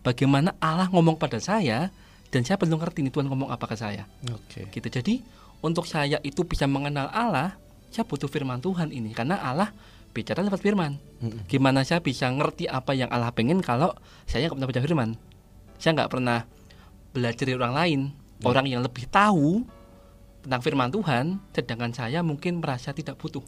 bagaimana 0.00 0.56
Allah 0.58 0.88
ngomong 0.88 1.20
pada 1.20 1.36
saya 1.38 1.92
dan 2.32 2.40
saya 2.46 2.56
perlu 2.56 2.80
ngerti 2.80 3.04
nih 3.04 3.12
Tuhan 3.12 3.28
ngomong 3.28 3.52
apa 3.52 3.68
ke 3.68 3.76
saya 3.76 4.08
Oke. 4.32 4.70
gitu 4.72 4.88
jadi 4.88 5.20
untuk 5.60 5.84
saya 5.84 6.16
itu 6.24 6.40
bisa 6.46 6.64
mengenal 6.64 7.10
Allah 7.12 7.58
saya 7.92 8.06
butuh 8.06 8.30
firman 8.30 8.62
Tuhan 8.64 8.94
ini 8.94 9.12
karena 9.12 9.36
Allah 9.36 9.74
bicara 10.10 10.42
lewat 10.42 10.62
firman. 10.62 10.98
Mm-mm. 11.22 11.46
Gimana 11.46 11.86
saya 11.86 12.02
bisa 12.02 12.26
ngerti 12.30 12.66
apa 12.66 12.94
yang 12.94 13.10
Allah 13.14 13.30
pengen 13.30 13.62
kalau 13.62 13.94
saya 14.26 14.50
nggak 14.50 14.58
pernah 14.58 14.70
baca 14.70 14.82
firman? 14.82 15.10
Saya 15.78 15.90
nggak 15.96 16.10
pernah 16.10 16.38
belajar 17.14 17.44
dari 17.46 17.54
orang 17.54 17.74
lain, 17.74 18.00
Ya. 18.40 18.46
orang 18.48 18.66
yang 18.66 18.80
lebih 18.82 19.04
tahu 19.06 19.68
tentang 20.40 20.62
firman 20.64 20.88
Tuhan, 20.88 21.24
sedangkan 21.52 21.92
saya 21.92 22.24
mungkin 22.24 22.58
merasa 22.64 22.90
tidak 22.96 23.20
butuh. 23.20 23.44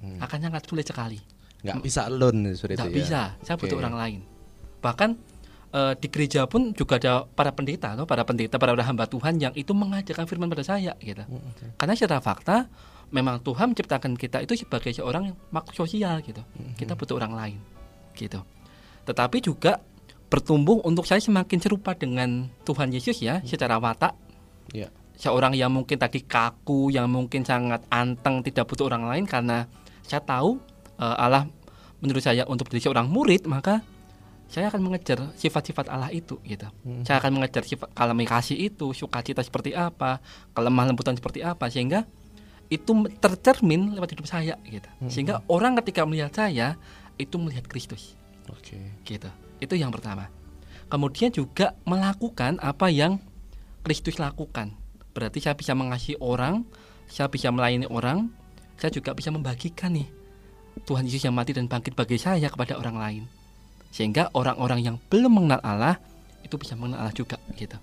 Hmm. 0.00 0.18
Akan 0.20 0.38
sangat 0.42 0.62
sulit 0.66 0.86
sekali. 0.86 1.18
nggak 1.66 1.82
bisa 1.82 2.06
alone 2.06 2.54
Tidak 2.54 2.78
itu 2.78 2.78
ya 2.78 2.94
bisa, 2.94 3.20
saya 3.42 3.56
butuh 3.58 3.74
Oke. 3.74 3.82
orang 3.82 3.96
lain. 3.98 4.20
Bahkan 4.78 5.10
eh, 5.74 5.92
di 5.98 6.06
gereja 6.12 6.46
pun 6.46 6.70
juga 6.76 7.00
ada 7.00 7.26
para 7.26 7.50
pendeta, 7.50 7.98
atau 7.98 8.06
para 8.06 8.22
pendeta, 8.22 8.54
para 8.54 8.76
hamba 8.76 9.10
Tuhan 9.10 9.42
yang 9.42 9.50
itu 9.56 9.74
mengajarkan 9.74 10.30
firman 10.30 10.46
pada 10.46 10.62
saya, 10.62 10.94
gitu. 11.02 11.26
Mm-mm. 11.26 11.74
Karena 11.74 11.98
secara 11.98 12.22
fakta 12.22 12.70
memang 13.10 13.42
Tuhan 13.42 13.74
menciptakan 13.74 14.14
kita 14.18 14.42
itu 14.42 14.58
sebagai 14.58 14.90
seorang 14.94 15.34
makhluk 15.50 15.86
sosial 15.86 16.22
gitu. 16.22 16.42
Kita 16.74 16.98
butuh 16.98 17.18
orang 17.18 17.34
lain 17.34 17.58
gitu. 18.18 18.42
Tetapi 19.06 19.38
juga 19.44 19.78
bertumbuh 20.26 20.82
untuk 20.82 21.06
saya 21.06 21.22
semakin 21.22 21.58
serupa 21.62 21.94
dengan 21.94 22.50
Tuhan 22.66 22.90
Yesus 22.90 23.22
ya 23.22 23.38
secara 23.46 23.78
watak. 23.78 24.16
Iya. 24.74 24.90
Seorang 25.16 25.56
yang 25.56 25.72
mungkin 25.72 25.96
tadi 25.96 26.20
kaku, 26.26 26.92
yang 26.92 27.08
mungkin 27.08 27.46
sangat 27.46 27.86
anteng, 27.88 28.44
tidak 28.44 28.68
butuh 28.68 28.90
orang 28.90 29.06
lain 29.08 29.24
karena 29.24 29.64
saya 30.06 30.22
tahu 30.22 30.62
eh, 31.02 31.16
Allah 31.18 31.50
menurut 32.00 32.22
saya 32.22 32.46
untuk 32.46 32.70
menjadi 32.70 32.90
seorang 32.90 33.10
murid 33.10 33.44
maka 33.50 33.82
saya 34.46 34.70
akan 34.70 34.78
mengejar 34.78 35.34
sifat-sifat 35.34 35.90
Allah 35.90 36.10
itu 36.14 36.38
gitu. 36.46 36.70
Mhm. 36.86 37.02
Saya 37.02 37.18
akan 37.18 37.34
mengejar 37.34 37.66
sifat 37.66 37.90
kalami 37.90 38.30
kasih 38.30 38.54
itu, 38.70 38.94
sukacita 38.94 39.42
seperti 39.42 39.74
apa, 39.74 40.22
kelemah 40.54 40.86
lembutan 40.86 41.18
seperti 41.18 41.42
apa 41.42 41.66
sehingga 41.66 42.06
itu 42.70 42.94
tercermin 43.18 43.94
lewat 43.98 44.14
hidup 44.14 44.26
saya 44.26 44.54
gitu. 44.66 44.86
Sehingga 45.10 45.42
orang 45.50 45.78
ketika 45.82 46.06
melihat 46.06 46.30
saya 46.34 46.78
itu 47.18 47.34
melihat 47.38 47.66
Kristus 47.66 48.14
oke 48.50 48.78
gitu. 49.02 49.30
Itu 49.58 49.74
yang 49.74 49.90
pertama. 49.90 50.30
Kemudian 50.86 51.34
juga 51.34 51.74
melakukan 51.82 52.62
apa 52.62 52.86
yang 52.86 53.18
Kristus 53.82 54.22
lakukan. 54.22 54.74
Berarti 55.10 55.42
saya 55.42 55.58
bisa 55.58 55.74
mengasihi 55.74 56.18
orang, 56.22 56.62
saya 57.10 57.26
bisa 57.26 57.50
melayani 57.50 57.90
orang, 57.90 58.30
saya 58.76 58.92
juga 58.92 59.12
bisa 59.12 59.32
membagikan 59.32 59.92
nih 59.92 60.08
Tuhan 60.84 61.08
Yesus 61.08 61.24
yang 61.24 61.32
mati 61.32 61.56
dan 61.56 61.66
bangkit 61.66 61.96
bagi 61.96 62.20
saya 62.20 62.52
kepada 62.52 62.76
orang 62.76 62.96
lain. 63.00 63.22
Sehingga 63.88 64.28
orang-orang 64.36 64.84
yang 64.84 64.96
belum 65.08 65.32
mengenal 65.40 65.60
Allah 65.64 65.96
itu 66.44 66.60
bisa 66.60 66.76
mengenal 66.76 67.08
Allah 67.08 67.16
juga 67.16 67.40
gitu. 67.56 67.80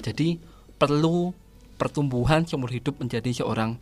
Jadi 0.00 0.38
perlu 0.78 1.34
pertumbuhan 1.74 2.46
seumur 2.46 2.70
hidup 2.70 3.02
menjadi 3.02 3.42
seorang 3.42 3.74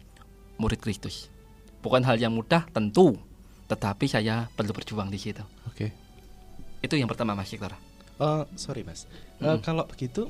murid 0.57 0.81
Kristus. 0.81 1.29
Bukan 1.85 2.03
hal 2.03 2.17
yang 2.17 2.33
mudah 2.35 2.65
tentu, 2.73 3.21
tetapi 3.69 4.09
saya 4.09 4.49
perlu 4.57 4.73
berjuang 4.73 5.13
di 5.13 5.21
situ. 5.21 5.45
oke 5.69 5.87
Itu 6.81 6.95
yang 6.97 7.07
pertama 7.11 7.37
Mas 7.37 7.53
Victor. 7.53 7.77
Oh, 8.19 8.43
sorry 8.59 8.83
mas. 8.83 9.07
Eh, 9.39 9.47
Mm. 9.47 9.63
kalau 9.63 9.87
begitu, 9.87 10.27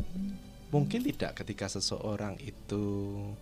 mungkin 0.69 1.01
tidak 1.01 1.41
ketika 1.41 1.67
seseorang 1.69 2.37
itu 2.41 2.85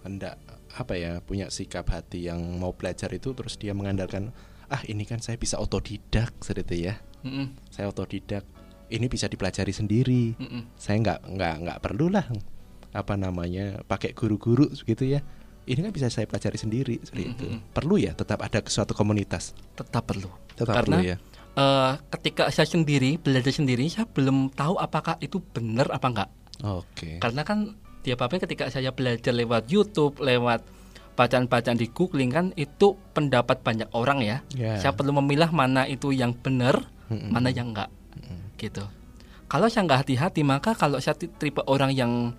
hendak 0.07 0.39
apa 0.77 0.95
ya 0.95 1.13
punya 1.19 1.51
sikap 1.51 1.89
hati 1.91 2.29
yang 2.31 2.39
mau 2.59 2.71
belajar 2.71 3.11
itu 3.11 3.35
terus 3.35 3.59
dia 3.59 3.75
mengandalkan 3.75 4.31
ah 4.67 4.83
ini 4.87 5.03
kan 5.07 5.19
saya 5.19 5.39
bisa 5.39 5.59
otodidak 5.59 6.35
seperti 6.43 6.63
itu 6.63 6.77
ya. 6.91 6.95
Mm-mm, 7.27 7.47
Saya 7.71 7.91
otodidak. 7.91 8.47
Ini 8.87 9.11
bisa 9.11 9.27
dipelajari 9.27 9.75
sendiri. 9.75 10.39
mm-mm. 10.39 10.63
Saya 10.79 11.03
nggak 11.03 11.21
nggak 11.35 11.55
nggak 11.67 11.79
perlulah 11.83 12.27
apa 12.95 13.15
namanya 13.19 13.83
pakai 13.85 14.15
guru-guru 14.15 14.71
gitu 14.73 15.03
ya. 15.07 15.23
Ini 15.67 15.83
kan 15.83 15.91
bisa 15.91 16.07
saya 16.07 16.31
pelajari 16.31 16.59
sendiri 16.59 16.95
seperti 17.03 17.25
itu. 17.27 17.47
Mm-mm. 17.51 17.75
Perlu 17.75 17.99
ya 17.99 18.15
tetap 18.15 18.39
ada 18.43 18.63
suatu 18.71 18.95
komunitas. 18.95 19.55
Tetap 19.75 20.07
perlu. 20.07 20.31
Tetap 20.55 20.75
Karena 20.79 21.03
perlu 21.03 21.11
ya. 21.11 21.17
eh, 21.59 21.93
ketika 22.15 22.47
saya 22.55 22.67
sendiri 22.71 23.19
belajar 23.19 23.51
sendiri, 23.51 23.91
saya 23.91 24.07
belum 24.07 24.55
tahu 24.55 24.79
apakah 24.79 25.19
itu 25.19 25.43
benar 25.43 25.91
apa 25.91 26.07
enggak. 26.07 26.31
Oke. 26.63 27.19
Karena 27.19 27.43
kan 27.43 27.75
dia 28.01 28.15
apa 28.15 28.39
ketika 28.39 28.71
saya 28.71 28.93
belajar 28.93 29.33
lewat 29.33 29.67
YouTube, 29.67 30.21
lewat 30.21 30.63
bacaan-bacaan 31.13 31.75
di 31.75 31.89
googling 31.89 32.29
kan 32.29 32.53
itu 32.55 32.95
pendapat 33.13 33.61
banyak 33.61 33.89
orang 33.93 34.21
ya. 34.21 34.45
Ya. 34.53 34.77
Saya 34.77 34.93
perlu 34.93 35.17
memilah 35.17 35.49
mana 35.49 35.85
itu 35.85 36.13
yang 36.13 36.37
benar, 36.37 36.87
Mm-mm. 37.09 37.33
mana 37.33 37.49
yang 37.49 37.73
enggak. 37.73 37.89
Mm-mm. 38.15 38.57
Gitu. 38.57 38.85
Kalau 39.47 39.67
saya 39.67 39.87
nggak 39.87 40.01
hati-hati, 40.05 40.41
maka 40.43 40.75
kalau 40.75 40.99
saya 40.99 41.17
ti- 41.17 41.31
tipe 41.31 41.63
orang 41.65 41.91
yang 41.91 42.37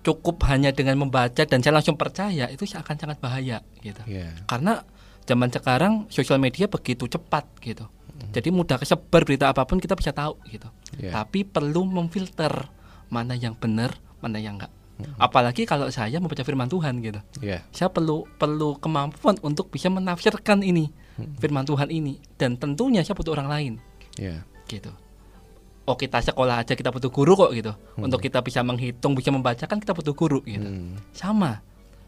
cukup 0.00 0.40
hanya 0.46 0.70
dengan 0.70 0.96
membaca 0.96 1.42
dan 1.42 1.58
saya 1.60 1.74
langsung 1.74 1.98
percaya, 1.98 2.48
itu 2.48 2.64
akan 2.64 2.96
sangat 2.96 3.18
bahaya 3.18 3.60
gitu. 3.82 4.00
Ya. 4.06 4.30
karena 4.46 4.86
zaman 5.26 5.50
sekarang 5.50 5.92
sosial 6.08 6.40
media 6.40 6.64
begitu 6.64 7.04
cepat 7.04 7.44
gitu 7.60 7.84
jadi 8.30 8.48
mudah 8.48 8.78
kesebar 8.78 9.22
berita 9.22 9.50
apa 9.50 9.62
pun 9.62 9.76
kita 9.76 9.92
bisa 9.92 10.14
tahu 10.14 10.38
gitu 10.48 10.64
Ya. 10.96 11.12
tapi 11.12 11.44
perlu 11.44 11.84
memfilter 11.84 12.70
mana 13.08 13.34
yang 13.34 13.56
benar 13.56 13.96
mana 14.20 14.38
yang 14.38 14.58
enggak. 14.58 14.72
Apalagi 15.14 15.62
kalau 15.62 15.86
saya 15.94 16.18
membaca 16.18 16.42
firman 16.42 16.66
Tuhan 16.66 16.98
gitu. 16.98 17.20
Ya. 17.38 17.62
saya 17.70 17.86
perlu 17.86 18.26
perlu 18.34 18.74
kemampuan 18.82 19.38
untuk 19.46 19.70
bisa 19.70 19.86
menafsirkan 19.86 20.66
ini 20.66 20.90
firman 21.38 21.62
Tuhan 21.62 21.90
ini. 21.90 22.18
Dan 22.34 22.58
tentunya 22.58 23.06
saya 23.06 23.14
butuh 23.14 23.38
orang 23.38 23.48
lain. 23.50 23.72
Ya. 24.18 24.42
gitu. 24.66 24.90
Oh 25.88 25.96
kita 25.96 26.20
sekolah 26.20 26.60
aja 26.60 26.76
kita 26.76 26.92
butuh 26.92 27.08
guru 27.08 27.32
kok 27.38 27.54
gitu. 27.54 27.72
Untuk 27.96 28.20
kita 28.20 28.42
bisa 28.42 28.60
menghitung 28.66 29.14
bisa 29.14 29.32
membacakan 29.32 29.78
kita 29.80 29.94
butuh 29.94 30.14
guru 30.18 30.42
gitu. 30.44 30.66
Hmm. 30.66 30.98
sama. 31.14 31.62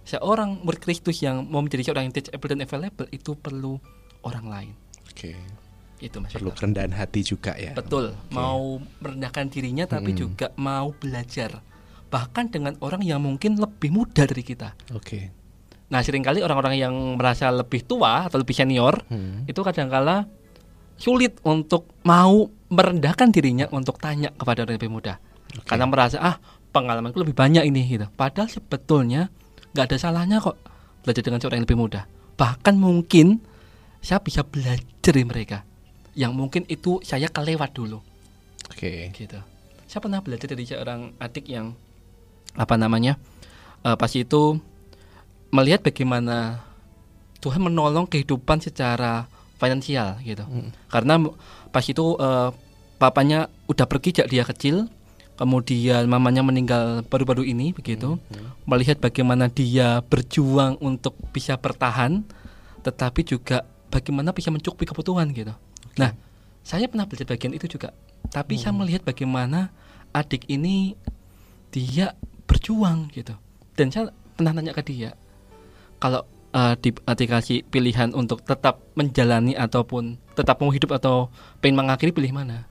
Seorang 0.04 0.64
murid 0.66 0.82
Kristus 0.82 1.22
yang 1.22 1.46
mau 1.46 1.62
menjadi 1.62 1.86
seorang 1.92 2.10
yang 2.10 2.14
teachable 2.16 2.50
dan 2.50 2.60
available 2.64 3.08
itu 3.14 3.36
perlu 3.38 3.78
orang 4.26 4.46
lain. 4.50 4.74
Oke. 5.06 5.36
Itu 6.02 6.16
mas 6.16 6.32
Perlu 6.32 6.48
Victor. 6.48 6.58
kerendahan 6.58 6.92
hati 6.92 7.20
juga 7.22 7.52
ya. 7.54 7.72
betul 7.72 8.10
Oke. 8.10 8.32
mau 8.32 8.60
merendahkan 8.98 9.46
dirinya 9.46 9.84
tapi 9.84 10.10
Mm-mm. 10.10 10.18
juga 10.18 10.46
mau 10.56 10.90
belajar 10.92 11.60
bahkan 12.08 12.46
dengan 12.46 12.74
orang 12.80 13.00
yang 13.00 13.20
mungkin 13.20 13.54
lebih 13.54 13.90
muda 13.90 14.24
dari 14.24 14.40
kita 14.40 14.74
Oke. 14.90 15.30
nah 15.86 16.00
sering 16.00 16.20
kali 16.20 16.40
orang-orang 16.40 16.74
yang 16.76 16.94
merasa 17.14 17.48
lebih 17.48 17.82
tua 17.82 18.26
atau 18.26 18.36
lebih 18.36 18.52
senior 18.52 19.04
Hmm. 19.06 19.44
itu 19.44 19.60
kadangkala 19.60 20.26
sulit 20.96 21.38
untuk 21.42 21.86
mau 22.02 22.44
merendahkan 22.66 23.28
dirinya 23.28 23.66
untuk 23.70 23.96
tanya 23.96 24.30
kepada 24.30 24.62
orang 24.62 24.74
yang 24.74 24.80
lebih 24.80 24.92
muda 24.92 25.14
Oke. 25.52 25.66
karena 25.66 25.84
merasa 25.84 26.16
ah 26.18 26.36
pengalamanku 26.70 27.18
lebih 27.18 27.34
banyak 27.34 27.64
ini 27.64 27.82
gitu 27.88 28.06
padahal 28.10 28.46
sebetulnya 28.46 29.28
nggak 29.70 29.86
ada 29.86 29.96
salahnya 29.96 30.38
kok 30.38 30.58
belajar 31.00 31.22
dengan 31.22 31.38
seorang 31.38 31.58
yang 31.58 31.66
lebih 31.66 31.80
muda 31.80 32.00
bahkan 32.34 32.74
mungkin 32.74 33.42
saya 33.98 34.18
bisa 34.18 34.42
belajar 34.42 34.80
dari 35.00 35.22
mereka 35.22 35.62
yang 36.14 36.34
mungkin 36.34 36.66
itu 36.66 36.98
saya 37.06 37.30
kelewat 37.30 37.74
dulu. 37.74 38.02
Oke. 38.70 39.10
gitu. 39.14 39.38
Saya 39.90 40.00
pernah 40.00 40.22
belajar 40.22 40.46
dari 40.46 40.62
seorang 40.62 41.18
adik 41.18 41.50
yang 41.50 41.74
apa 42.54 42.74
namanya 42.78 43.18
eh, 43.86 43.96
pas 43.98 44.10
itu 44.14 44.58
melihat 45.50 45.82
bagaimana 45.82 46.62
Tuhan 47.42 47.62
menolong 47.62 48.06
kehidupan 48.06 48.62
secara 48.62 49.26
finansial 49.60 50.16
gitu. 50.24 50.44
Mm. 50.46 50.70
karena 50.88 51.14
pas 51.74 51.84
itu 51.84 52.16
eh, 52.18 52.50
papanya 53.02 53.50
udah 53.66 53.86
pergi 53.86 54.14
sejak 54.14 54.28
dia 54.30 54.44
kecil 54.46 54.76
kemudian 55.40 56.04
mamanya 56.04 56.44
meninggal 56.44 57.00
baru-baru 57.08 57.48
ini 57.48 57.72
begitu. 57.72 58.20
Melihat 58.68 59.00
bagaimana 59.00 59.48
dia 59.48 60.04
berjuang 60.04 60.76
untuk 60.84 61.16
bisa 61.32 61.56
bertahan 61.56 62.28
tetapi 62.84 63.24
juga 63.24 63.64
bagaimana 63.88 64.36
bisa 64.36 64.52
mencukupi 64.52 64.84
kebutuhan 64.84 65.32
gitu 65.32 65.52
nah 65.98 66.12
saya 66.60 66.86
pernah 66.86 67.08
belajar 67.08 67.26
bagian 67.26 67.56
itu 67.56 67.66
juga. 67.66 67.90
Tapi 68.30 68.54
saya 68.60 68.70
melihat 68.70 69.02
bagaimana 69.02 69.74
adik 70.14 70.46
ini 70.46 70.94
dia 71.74 72.14
berjuang 72.46 73.10
gitu. 73.10 73.34
Dan 73.74 73.90
saya 73.90 74.14
pernah 74.38 74.54
nanya 74.54 74.76
ke 74.76 74.86
dia 74.86 75.16
kalau 76.00 76.24
eh, 76.56 76.74
di, 76.80 76.90
eh, 76.96 77.16
dikasih 77.16 77.68
pilihan 77.68 78.10
untuk 78.16 78.42
tetap 78.42 78.80
menjalani 78.96 79.54
ataupun 79.54 80.16
tetap 80.34 80.58
mau 80.58 80.72
hidup 80.72 80.96
atau 80.96 81.28
pengen 81.60 81.84
mengakhiri 81.84 82.10
pilih 82.10 82.32
mana? 82.32 82.66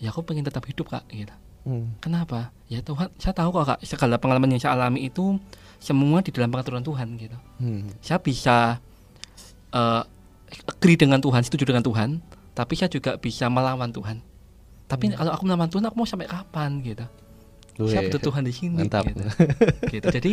Ya 0.00 0.10
aku 0.10 0.24
pengen 0.26 0.48
tetap 0.48 0.64
hidup 0.66 0.88
kak 0.90 1.06
gitu. 1.12 1.30
Hmm. 1.62 1.94
kenapa? 2.02 2.50
Ya 2.66 2.82
Tuhan 2.82 3.06
saya 3.22 3.38
tahu 3.38 3.54
kok 3.54 3.64
kak 3.70 3.80
segala 3.86 4.18
pengalaman 4.18 4.50
yang 4.50 4.58
saya 4.58 4.74
alami 4.74 5.06
itu 5.06 5.38
semua 5.78 6.18
di 6.18 6.34
dalam 6.34 6.50
pengaturan 6.50 6.82
Tuhan 6.82 7.14
gitu. 7.14 7.38
Hmm. 7.62 7.86
saya 8.02 8.18
bisa 8.18 8.82
eh 9.70 10.02
agree 10.66 10.98
dengan 10.98 11.22
Tuhan 11.22 11.46
setuju 11.46 11.70
dengan 11.70 11.86
Tuhan 11.86 12.18
tapi 12.52 12.76
saya 12.76 12.88
juga 12.88 13.16
bisa 13.16 13.48
melawan 13.48 13.88
Tuhan 13.88 14.20
tapi 14.86 15.08
kalau 15.10 15.32
aku 15.32 15.42
melawan 15.44 15.68
Tuhan 15.68 15.84
aku 15.88 15.96
mau 15.96 16.08
sampai 16.08 16.28
kapan 16.28 16.80
gitu 16.80 17.04
saya 17.88 18.04
butuh 18.04 18.20
Tuhan 18.20 18.42
di 18.44 18.52
sini 18.52 18.84
mantap. 18.84 19.08
gitu. 19.08 19.24
Gitu. 19.92 20.06
jadi 20.12 20.30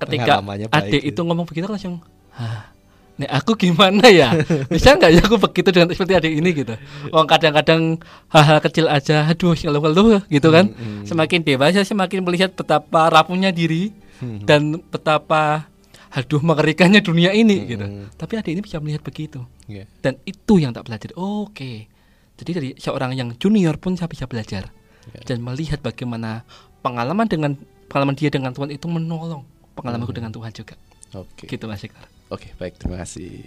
ketika 0.00 0.40
adik 0.72 1.02
itu. 1.04 1.12
itu 1.12 1.20
ngomong 1.20 1.44
begitu 1.44 1.68
langsung 1.68 2.00
Hah, 2.32 2.72
nih 3.14 3.28
aku 3.30 3.54
gimana 3.54 4.08
ya 4.10 4.32
bisa 4.66 4.96
nggak 4.96 5.10
ya 5.12 5.20
aku 5.22 5.36
begitu 5.38 5.68
dengan 5.70 5.92
seperti 5.92 6.14
adik 6.16 6.32
ini 6.34 6.50
gitu 6.50 6.74
Wong 7.12 7.28
kadang-kadang 7.28 8.00
hal-hal 8.26 8.58
kecil 8.58 8.88
aja 8.88 9.28
aduh 9.28 9.54
ngeluh-ngeluh 9.54 10.24
gitu 10.26 10.48
kan 10.50 10.72
Hmm, 10.72 11.04
hmm. 11.04 11.04
semakin 11.06 11.40
dewasa 11.44 11.84
semakin 11.84 12.24
melihat 12.24 12.50
betapa 12.52 13.12
rapuhnya 13.12 13.52
diri 13.52 13.92
Hmm. 14.14 14.46
dan 14.46 14.78
betapa 14.94 15.66
aduh 16.14 16.38
mengerikannya 16.40 17.00
dunia 17.00 17.30
ini 17.30 17.58
Mm-mm. 17.58 17.68
gitu. 17.68 17.84
Tapi 18.14 18.32
adik 18.38 18.52
ini 18.54 18.62
bisa 18.62 18.78
melihat 18.78 19.02
begitu. 19.02 19.42
Iya. 19.66 19.84
Dan 19.98 20.22
itu 20.22 20.56
yang 20.56 20.70
tak 20.70 20.86
belajar. 20.86 21.10
Oke. 21.14 21.90
Jadi 22.34 22.50
dari 22.50 22.68
seorang 22.74 23.14
yang 23.14 23.34
junior 23.34 23.74
pun 23.76 23.94
saya 23.94 24.06
bisa 24.06 24.26
belajar 24.26 24.70
Ya. 25.04 25.20
dan 25.26 25.42
melihat 25.42 25.78
bagaimana 25.78 26.48
pengalaman 26.80 27.26
dengan 27.26 27.52
pengalaman 27.86 28.14
dia 28.14 28.32
dengan 28.32 28.50
Tuhan 28.50 28.70
itu 28.70 28.88
menolong 28.88 29.44
pengalamanku 29.74 30.10
Mhm. 30.10 30.18
dengan 30.18 30.32
Tuhan 30.32 30.50
juga. 30.50 30.74
Oke. 31.12 31.44
Gitu 31.44 31.64
Mas. 31.66 31.84
Oke, 32.26 32.56
baik, 32.56 32.80
terima 32.80 32.98
kasih. 32.98 33.44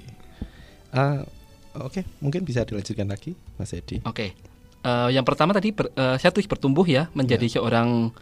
Ah, 0.89 1.25
oke, 1.73 2.05
mungkin 2.19 2.45
bisa 2.45 2.63
dilanjutkan 2.63 3.09
lagi, 3.09 3.33
Mas 3.57 3.73
Edi. 3.73 3.99
Oke. 4.05 4.37
Eh, 4.85 5.09
yang 5.11 5.25
pertama 5.25 5.51
tadi 5.51 5.73
ber- 5.73 5.91
eh, 5.91 6.15
saya 6.15 6.29
tulis 6.29 6.47
bertumbuh 6.47 6.85
ya 6.85 7.09
menjadi 7.11 7.43
Ya. 7.43 7.59
seorang 7.59 8.13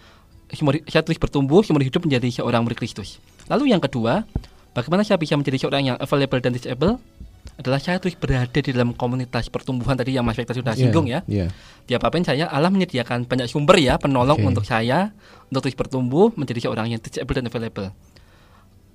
saya 0.88 1.01
tulis 1.03 1.19
bertumbuh 1.19 1.62
seumur 1.62 1.81
hidup 1.81 2.05
menjadi 2.05 2.41
seorang 2.41 2.63
murid 2.63 2.79
Kristus. 2.79 3.19
Lalu 3.45 3.73
yang 3.73 3.81
kedua, 3.81 4.25
bagaimana 4.73 5.05
saya 5.05 5.21
bisa 5.21 5.38
menjadi 5.38 5.62
seorang 5.62 5.93
yang 5.93 5.97
available 6.01 6.41
dan 6.41 6.51
disable? 6.53 6.97
Adalah 7.55 7.77
saya 7.79 8.01
tulis 8.01 8.17
berada 8.17 8.58
di 8.58 8.71
dalam 8.73 8.91
komunitas 8.97 9.47
pertumbuhan 9.53 9.95
tadi 9.95 10.17
yang 10.17 10.25
Mas 10.25 10.36
Victor 10.36 10.58
sudah 10.58 10.73
singgung 10.75 11.05
ya. 11.08 11.21
Iya. 11.29 11.53
Di 11.86 11.93
apa 11.93 12.10
saya 12.25 12.49
Allah 12.49 12.73
menyediakan 12.73 13.29
banyak 13.29 13.47
sumber 13.47 13.77
ya 13.79 13.95
penolong 14.01 14.41
Oke. 14.41 14.49
untuk 14.49 14.65
saya 14.65 15.13
untuk 15.47 15.69
terus 15.69 15.77
bertumbuh 15.77 16.34
menjadi 16.36 16.67
seorang 16.67 16.89
yang 16.91 16.99
teachable 16.99 17.38
dan 17.38 17.45
available. 17.47 17.93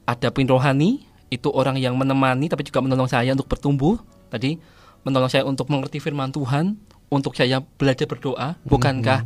Ada 0.05 0.35
pin 0.35 0.51
rohani 0.51 1.07
itu 1.31 1.49
orang 1.49 1.79
yang 1.79 1.95
menemani 1.95 2.51
tapi 2.51 2.67
juga 2.67 2.83
menolong 2.83 3.07
saya 3.07 3.33
untuk 3.33 3.47
bertumbuh 3.47 4.03
tadi 4.29 4.59
menolong 5.07 5.31
saya 5.31 5.47
untuk 5.47 5.71
mengerti 5.71 6.03
firman 6.03 6.35
Tuhan 6.35 6.75
untuk 7.07 7.39
saya 7.39 7.63
belajar 7.63 8.11
berdoa 8.11 8.59
bukankah 8.67 9.25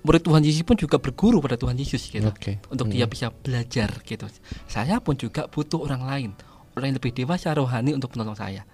murid 0.00 0.22
Tuhan 0.24 0.42
Yesus 0.44 0.64
pun 0.64 0.76
juga 0.76 0.96
berguru 0.96 1.44
pada 1.44 1.60
Tuhan 1.60 1.76
Yesus 1.76 2.08
gitu. 2.08 2.28
Oke. 2.28 2.60
untuk 2.72 2.88
Mm. 2.88 2.92
dia 2.96 3.06
bisa 3.06 3.26
belajar 3.28 3.90
gitu. 4.04 4.26
Saya 4.64 4.98
pun 5.00 5.16
juga 5.16 5.46
butuh 5.46 5.80
orang 5.84 6.02
lain. 6.04 6.30
Orang 6.76 6.94
yang 6.94 6.96
lebih 6.96 7.12
dewasa 7.12 7.52
rohani 7.52 7.92
untuk 7.92 8.14
menolong 8.14 8.38
saya. 8.38 8.64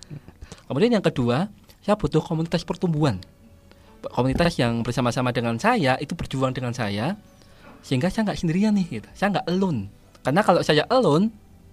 Kemudian 0.68 1.00
yang 1.00 1.04
kedua 1.04 1.50
saya 1.82 1.94
butuh 1.98 2.22
komunitas 2.22 2.62
pertumbuhan. 2.62 3.18
Komunitas 4.06 4.54
yang 4.60 4.86
bersama-sama 4.86 5.34
dengan 5.34 5.58
saya 5.58 5.98
itu 5.98 6.14
berjuang 6.14 6.54
dengan 6.54 6.70
saya 6.70 7.18
sehingga 7.82 8.06
saya 8.10 8.30
nggak 8.30 8.38
sendirian 8.38 8.74
nih 8.74 9.02
gitu. 9.02 9.08
Saya 9.14 9.38
nggak 9.38 9.46
alone. 9.50 9.90
Karena 10.22 10.40
kalau 10.46 10.60
saya 10.62 10.86
alone 10.90 11.30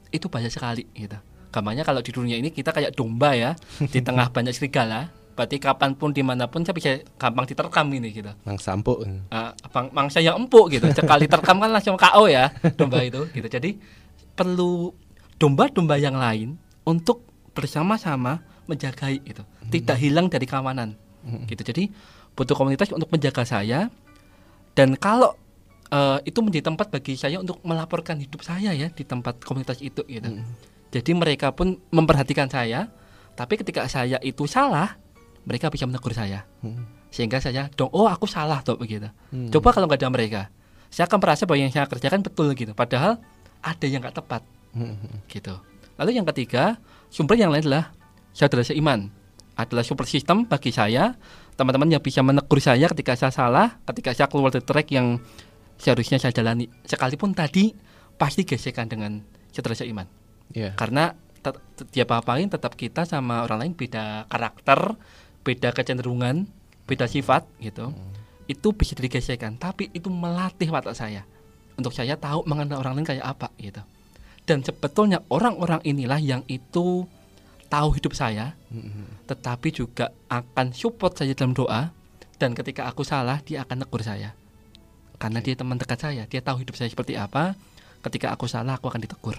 itu 0.10 0.30
banyak 0.30 0.50
sekali 0.50 0.86
gitu. 0.98 1.18
Gampangnya 1.54 1.86
kalau 1.86 2.02
di 2.02 2.10
dunia 2.10 2.38
ini 2.42 2.50
kita 2.50 2.74
kayak 2.74 2.98
domba 2.98 3.38
ya 3.38 3.52
di 3.78 4.02
tengah 4.02 4.34
banyak 4.34 4.54
serigala 4.54 5.14
berarti 5.34 5.58
kapan 5.58 5.94
pun 5.94 6.14
di 6.14 6.22
mana 6.22 6.46
pun 6.46 6.62
saya 6.62 6.74
bisa 6.74 6.90
gampang 7.18 7.46
diterkam 7.46 7.90
ini 7.90 8.10
gitu. 8.10 8.30
Mang 8.46 8.58
Sampo. 8.58 9.02
Ah, 9.30 9.52
bang, 9.70 9.90
bang 9.90 10.08
saya 10.08 10.34
empuk 10.34 10.70
gitu. 10.72 10.86
Sekali 10.94 11.26
terkam 11.26 11.58
kan 11.58 11.70
langsung 11.70 11.98
KO 11.98 12.26
ya 12.26 12.54
domba 12.74 13.02
itu 13.02 13.26
gitu. 13.34 13.48
Jadi 13.50 13.76
perlu 14.34 14.94
domba-domba 15.36 15.98
yang 15.98 16.16
lain 16.16 16.56
untuk 16.86 17.26
bersama-sama 17.54 18.40
menjagai 18.66 19.20
itu 19.22 19.44
tidak 19.68 19.98
hilang 20.00 20.32
dari 20.32 20.46
kawanan 20.46 20.96
Mhm. 21.24 21.46
gitu. 21.48 21.62
Jadi 21.64 21.84
butuh 22.34 22.54
komunitas 22.54 22.90
untuk 22.90 23.10
menjaga 23.10 23.44
saya. 23.44 23.90
Dan 24.74 24.98
kalau 24.98 25.38
eh, 25.90 26.18
itu 26.26 26.42
menjadi 26.42 26.74
tempat 26.74 26.90
bagi 26.90 27.14
saya 27.14 27.38
untuk 27.38 27.62
melaporkan 27.62 28.18
hidup 28.18 28.42
saya 28.42 28.74
ya 28.74 28.90
di 28.90 29.06
tempat 29.06 29.38
komunitas 29.46 29.78
itu 29.78 30.02
gitu. 30.10 30.26
Mm. 30.26 30.42
jadi 30.90 31.12
mereka 31.14 31.54
pun 31.54 31.78
memperhatikan 31.90 32.50
saya. 32.50 32.90
Tapi 33.34 33.58
ketika 33.58 33.86
saya 33.86 34.18
itu 34.22 34.46
salah 34.46 34.98
mereka 35.44 35.68
bisa 35.68 35.84
menegur 35.84 36.12
saya 36.12 36.48
Mm. 36.62 36.84
sehingga 37.10 37.38
saya 37.38 37.70
dong 37.70 37.92
oh 37.92 38.08
aku 38.08 38.26
salah 38.26 38.60
tuh 38.60 38.76
begitu 38.76 39.08
Mm. 39.30 39.50
coba 39.50 39.72
kalau 39.72 39.86
nggak 39.86 40.00
ada 40.00 40.10
mereka 40.10 40.42
saya 40.88 41.06
akan 41.06 41.20
merasa 41.20 41.44
bahwa 41.44 41.60
yang 41.60 41.70
saya 41.70 41.86
kerjakan 41.86 42.22
betul 42.22 42.52
gitu 42.54 42.72
padahal 42.72 43.20
ada 43.60 43.86
yang 43.86 44.00
nggak 44.00 44.16
tepat 44.16 44.42
Mm. 44.74 45.28
gitu 45.28 45.56
lalu 45.96 46.10
yang 46.14 46.26
ketiga 46.28 46.78
sumber 47.08 47.36
yang 47.36 47.50
lain 47.50 47.64
adalah 47.64 47.94
saudara 48.32 48.64
seiman 48.64 49.14
adalah 49.54 49.86
super 49.86 50.04
system 50.04 50.44
bagi 50.44 50.74
saya 50.74 51.14
teman-teman 51.54 51.86
yang 51.88 52.02
bisa 52.02 52.26
menegur 52.26 52.58
saya 52.58 52.90
ketika 52.90 53.14
saya 53.14 53.30
salah 53.30 53.78
ketika 53.86 54.10
saya 54.12 54.26
keluar 54.26 54.50
dari 54.50 54.66
track 54.66 54.90
yang 54.90 55.22
seharusnya 55.78 56.18
saya 56.18 56.34
jalani 56.34 56.66
sekalipun 56.82 57.34
tadi 57.34 57.70
pasti 58.16 58.42
gesekan 58.42 58.88
dengan 58.88 59.22
saudara 59.50 59.76
seiman 59.76 60.10
Iya. 60.50 60.74
karena 60.74 61.14
tet- 61.42 61.62
dia 61.90 62.04
apa-apain 62.04 62.46
tetap 62.46 62.74
kita 62.74 63.06
sama 63.06 63.42
orang 63.42 63.62
lain 63.62 63.74
beda 63.74 64.26
karakter 64.26 64.98
beda 65.44 65.76
kecenderungan 65.76 66.48
beda 66.88 67.08
sifat 67.08 67.48
gitu 67.60 67.92
itu 68.48 68.68
bisa 68.76 68.96
digesekkan 68.96 69.56
tapi 69.56 69.88
itu 69.96 70.12
melatih 70.12 70.68
watak 70.72 70.96
saya 70.96 71.24
untuk 71.80 71.96
saya 71.96 72.20
tahu 72.20 72.46
mengenal 72.46 72.84
orang 72.84 73.02
lain 73.02 73.08
kayak 73.08 73.26
apa 73.26 73.50
gitu. 73.58 73.82
Dan 74.44 74.60
sebetulnya 74.62 75.24
orang-orang 75.32 75.80
inilah 75.88 76.20
yang 76.20 76.44
itu 76.52 77.08
tahu 77.72 77.90
hidup 77.96 78.14
saya 78.14 78.54
Mm. 78.74 79.30
tetapi 79.30 79.70
juga 79.70 80.10
akan 80.30 80.74
support 80.74 81.14
saya 81.14 81.38
dalam 81.38 81.54
doa 81.54 81.94
dan 82.42 82.58
ketika 82.58 82.90
aku 82.90 83.06
salah 83.06 83.40
dia 83.42 83.64
akan 83.64 83.86
negur 83.86 84.02
saya. 84.02 84.34
Karena 85.22 85.40
dia 85.40 85.56
teman 85.56 85.80
dekat 85.80 86.02
saya 86.02 86.26
dia 86.28 86.42
tahu 86.44 86.62
hidup 86.66 86.76
saya 86.76 86.92
seperti 86.92 87.16
apa 87.16 87.56
ketika 88.04 88.34
aku 88.34 88.50
salah 88.50 88.76
aku 88.78 88.92
akan 88.92 89.02
ditegur. 89.02 89.38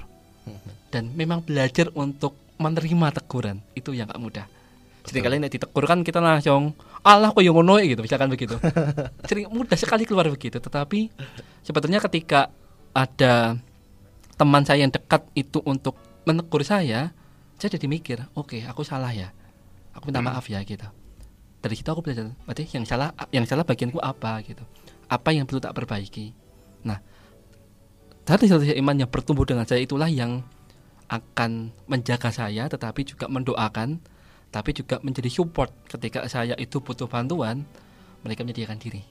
Dan 0.88 1.12
memang 1.18 1.42
belajar 1.42 1.90
untuk 1.98 2.38
menerima 2.62 3.10
teguran 3.18 3.58
itu 3.74 3.90
yang 3.90 4.06
gak 4.06 4.22
mudah 4.22 4.46
sering 5.04 5.20
kali 5.20 5.36
nek 5.36 5.52
ditegur 5.52 5.84
kan 5.84 6.00
kita 6.00 6.16
langsung 6.16 6.72
Allah 7.04 7.28
kok 7.28 7.44
yang 7.44 7.52
ngono 7.52 7.76
gitu 7.84 8.00
misalkan 8.00 8.32
begitu. 8.32 8.56
Sering 9.28 9.52
mudah 9.52 9.76
sekali 9.76 10.08
keluar 10.08 10.24
begitu 10.32 10.56
tetapi 10.56 11.12
sebetulnya 11.60 12.00
ketika 12.00 12.48
ada 12.96 13.60
teman 14.40 14.64
saya 14.64 14.88
yang 14.88 14.92
dekat 14.92 15.28
itu 15.36 15.60
untuk 15.68 16.00
menegur 16.24 16.64
saya 16.64 17.12
saya 17.60 17.76
jadi 17.76 17.84
mikir 17.84 18.18
oke 18.32 18.64
aku 18.64 18.80
salah 18.80 19.12
ya. 19.12 19.28
Aku 19.92 20.08
minta 20.08 20.24
maaf 20.24 20.48
ya 20.48 20.64
gitu. 20.64 20.88
Dari 21.60 21.74
situ 21.76 21.88
aku 21.92 22.00
belajar 22.00 22.32
berarti 22.48 22.64
yang 22.72 22.88
salah 22.88 23.12
yang 23.28 23.44
salah 23.44 23.68
bagianku 23.68 24.00
apa? 24.00 24.40
Gitu. 24.40 24.64
Apa 25.12 25.36
yang 25.36 25.44
perlu 25.44 25.60
tak 25.60 25.76
perbaiki? 25.76 26.32
Nah 26.88 26.96
dari 28.24 28.48
satu 28.48 28.64
iman 28.64 28.96
yang 28.96 29.10
bertumbuh 29.12 29.44
dengan 29.44 29.68
saya 29.68 29.84
itulah 29.84 30.08
yang 30.08 30.40
akan 31.12 31.76
menjaga 31.84 32.32
saya 32.32 32.64
tetapi 32.72 33.04
juga 33.04 33.28
mendoakan 33.28 34.00
tapi 34.54 34.70
juga 34.70 35.02
menjadi 35.02 35.26
support 35.26 35.74
ketika 35.90 36.30
saya 36.30 36.54
itu 36.54 36.78
butuh 36.78 37.10
bantuan 37.10 37.66
mereka 38.22 38.46
menyediakan 38.46 38.78
diri 38.78 39.02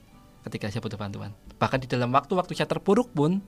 ketika 0.48 0.72
saya 0.72 0.80
butuh 0.80 0.96
bantuan. 0.96 1.36
Bahkan 1.60 1.84
di 1.84 1.88
dalam 1.88 2.08
waktu-waktu 2.16 2.56
saya 2.56 2.64
terpuruk 2.64 3.12
pun 3.12 3.44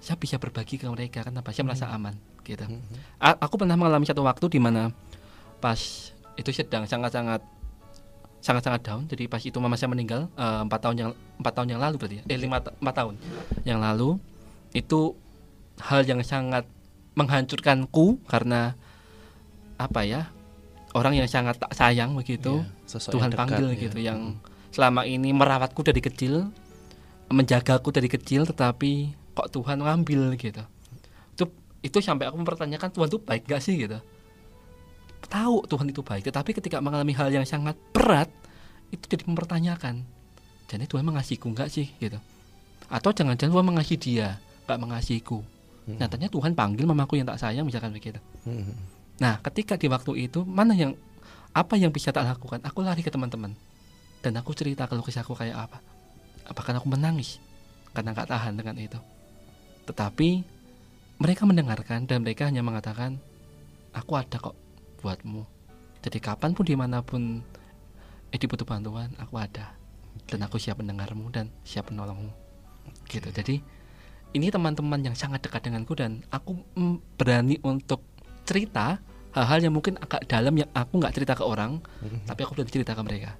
saya 0.00 0.16
bisa 0.16 0.40
berbagi 0.40 0.80
ke 0.80 0.88
mereka 0.88 1.20
karena 1.20 1.44
saya 1.44 1.64
merasa 1.68 1.92
aman 1.92 2.16
gitu. 2.48 2.64
A- 3.20 3.36
aku 3.36 3.60
pernah 3.60 3.76
mengalami 3.76 4.08
satu 4.08 4.24
waktu 4.24 4.48
di 4.48 4.56
mana 4.56 4.88
pas 5.60 5.76
itu 6.40 6.50
sedang 6.56 6.88
sangat-sangat 6.88 7.44
sangat-sangat 8.40 8.80
down. 8.80 9.04
Jadi 9.04 9.28
pas 9.28 9.44
itu 9.44 9.56
mama 9.60 9.76
saya 9.76 9.92
meninggal 9.92 10.32
eh, 10.40 10.60
empat 10.64 10.80
tahun 10.88 10.96
yang 10.96 11.10
empat 11.36 11.52
tahun 11.52 11.68
yang 11.76 11.80
lalu 11.84 11.94
berarti 12.00 12.16
ya? 12.20 12.24
eh 12.32 12.38
lima 12.40 12.64
empat 12.64 12.94
tahun 12.96 13.14
yang 13.68 13.80
lalu. 13.84 14.16
Itu 14.72 15.20
hal 15.84 16.08
yang 16.08 16.24
sangat 16.24 16.64
menghancurkanku 17.12 18.24
karena 18.24 18.72
apa 19.76 20.00
ya 20.08 20.32
orang 20.94 21.14
yang 21.14 21.28
sangat 21.30 21.58
tak 21.58 21.72
sayang 21.74 22.14
begitu 22.18 22.66
sosok 22.86 23.18
Tuhan 23.18 23.30
dekat, 23.30 23.38
panggil 23.38 23.66
ya. 23.74 23.78
gitu 23.86 23.98
yang 24.02 24.38
selama 24.74 25.06
ini 25.06 25.30
merawatku 25.30 25.82
dari 25.86 26.02
kecil 26.02 26.50
menjagaku 27.30 27.94
dari 27.94 28.10
kecil 28.10 28.42
tetapi 28.46 29.14
kok 29.38 29.48
Tuhan 29.54 29.86
ngambil 29.86 30.34
gitu. 30.34 30.62
Itu 31.38 31.44
itu 31.80 31.98
sampai 32.02 32.26
aku 32.26 32.36
mempertanyakan 32.42 32.90
Tuhan 32.90 33.08
itu 33.08 33.18
baik 33.22 33.46
gak 33.46 33.62
sih? 33.62 33.78
gitu. 33.78 33.98
Tahu 35.30 35.62
Tuhan 35.70 35.86
itu 35.94 36.02
baik 36.02 36.26
tetapi 36.26 36.50
ketika 36.58 36.82
mengalami 36.82 37.14
hal 37.14 37.30
yang 37.30 37.46
sangat 37.46 37.78
berat 37.94 38.26
itu 38.90 39.06
jadi 39.06 39.22
mempertanyakan 39.30 40.02
jadi 40.66 40.86
Tuhan 40.90 41.06
mengasihiku 41.06 41.54
nggak 41.54 41.70
sih? 41.70 41.86
gitu. 42.02 42.18
Atau 42.90 43.14
jangan-jangan 43.14 43.54
Tuhan 43.54 43.66
mengasihi 43.70 43.98
dia 43.98 44.42
nggak 44.66 44.78
mengasihiku. 44.82 45.42
Hmm. 45.80 45.96
nyatanya 45.96 46.28
Tuhan 46.28 46.52
panggil 46.52 46.84
mamaku 46.84 47.16
yang 47.16 47.26
tak 47.30 47.40
sayang 47.40 47.64
misalkan 47.64 47.90
begitu. 47.90 48.20
Mm. 48.44 48.99
Nah, 49.20 49.38
ketika 49.44 49.76
di 49.76 49.86
waktu 49.86 50.26
itu 50.26 50.42
mana 50.48 50.72
yang 50.72 50.96
apa 51.52 51.76
yang 51.76 51.92
bisa 51.92 52.10
tak 52.10 52.24
lakukan? 52.24 52.64
Aku 52.64 52.80
lari 52.80 53.04
ke 53.04 53.12
teman-teman 53.12 53.52
dan 54.24 54.32
aku 54.40 54.56
cerita 54.56 54.88
kalau 54.88 55.04
kisahku 55.04 55.36
kayak 55.36 55.68
apa. 55.68 55.78
Apakah 56.48 56.80
aku 56.80 56.88
menangis 56.88 57.38
karena 57.92 58.16
nggak 58.16 58.32
tahan 58.32 58.56
dengan 58.56 58.80
itu? 58.80 58.96
Tetapi 59.84 60.28
mereka 61.20 61.44
mendengarkan 61.44 62.08
dan 62.08 62.24
mereka 62.24 62.48
hanya 62.48 62.64
mengatakan, 62.64 63.20
aku 63.92 64.16
ada 64.16 64.40
kok 64.40 64.56
buatmu. 65.04 65.44
Jadi 66.00 66.16
kapan 66.16 66.56
pun 66.56 66.64
di 66.64 66.74
mana 66.74 67.04
pun 67.04 67.44
Edi 68.32 68.46
butuh 68.46 68.64
bantuan, 68.64 69.12
aku 69.20 69.36
ada 69.36 69.74
dan 70.30 70.46
aku 70.46 70.56
siap 70.56 70.78
mendengarmu 70.78 71.28
dan 71.34 71.50
siap 71.66 71.90
menolongmu. 71.90 72.30
Gitu. 73.10 73.28
Jadi 73.34 73.60
ini 74.32 74.46
teman-teman 74.48 75.02
yang 75.02 75.18
sangat 75.18 75.42
dekat 75.42 75.66
denganku 75.66 75.98
dan 75.98 76.22
aku 76.30 76.54
mm, 76.78 77.18
berani 77.18 77.58
untuk 77.66 78.06
cerita 78.46 79.02
hal-hal 79.32 79.60
yang 79.60 79.72
mungkin 79.72 79.94
agak 79.96 80.26
dalam 80.26 80.54
yang 80.54 80.70
aku 80.70 80.96
nggak 80.96 81.12
cerita 81.12 81.32
ke 81.32 81.42
orang 81.42 81.78
Mhm. 82.00 82.26
tapi 82.26 82.40
aku 82.40 82.52
berani 82.52 82.70
cerita 82.70 82.92
ke 82.92 83.02
mereka 83.02 83.30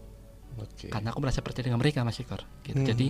Oke. 0.57 0.87
karena 0.89 1.09
aku 1.11 1.19
merasa 1.19 1.41
percaya 1.41 1.65
dengan 1.65 1.79
mereka 1.79 2.01
Mas 2.01 2.17
Ikor 2.17 2.43
gitu. 2.63 2.77
Mhm. 2.77 2.87
jadi 2.87 3.07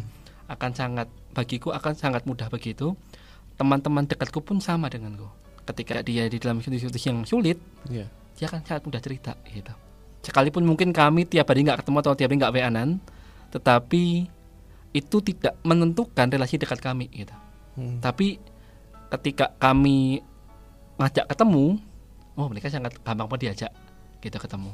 akan 0.49 0.71
sangat 0.73 1.07
bagiku 1.31 1.71
akan 1.71 1.93
sangat 1.95 2.23
mudah 2.25 2.49
begitu 2.49 2.97
teman-teman 3.55 4.05
dekatku 4.05 4.40
pun 4.40 4.59
sama 4.59 4.88
denganku 4.88 5.29
ketika 5.64 6.01
dia 6.01 6.27
di 6.27 6.37
dalam 6.37 6.59
situasi 6.59 6.88
yang 7.07 7.23
sulit 7.23 7.61
Iya. 7.87 8.09
dia 8.35 8.47
akan 8.47 8.61
sangat 8.62 8.83
mudah 8.83 8.99
cerita 8.99 9.33
gitu 9.47 9.71
sekalipun 10.21 10.62
mungkin 10.62 10.90
kami 10.90 11.25
tiap 11.25 11.47
hari 11.47 11.62
nggak 11.62 11.81
ketemu 11.81 11.97
atau 11.99 12.12
tiap 12.12 12.29
hari 12.29 12.38
nggak 12.38 12.53
WA-an 12.53 12.90
tetapi 13.51 14.27
itu 14.90 15.16
tidak 15.23 15.55
menentukan 15.62 16.27
relasi 16.27 16.57
dekat 16.57 16.79
kami 16.79 17.07
gitu 17.09 17.33
Hmm. 17.71 18.03
tapi 18.03 18.43
ketika 19.09 19.55
kami 19.57 20.19
ngajak 20.97 21.25
ketemu 21.27 21.79
oh 22.37 22.47
mereka 22.51 22.71
sangat 22.71 22.95
gampang 23.03 23.27
mau 23.27 23.38
diajak 23.38 23.73
gitu 24.21 24.37
ketemu 24.37 24.73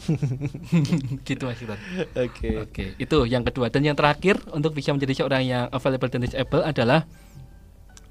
gitu 1.28 1.44
mas. 1.44 1.60
Oke. 2.16 2.56
Oke, 2.64 2.84
itu 2.96 3.16
yang 3.28 3.44
kedua 3.44 3.68
dan 3.68 3.84
yang 3.84 3.92
terakhir 3.92 4.40
untuk 4.48 4.72
bisa 4.72 4.96
menjadi 4.96 5.12
seorang 5.12 5.44
yang 5.44 5.64
available 5.68 6.08
dan 6.08 6.24
disable 6.24 6.64
adalah 6.64 7.04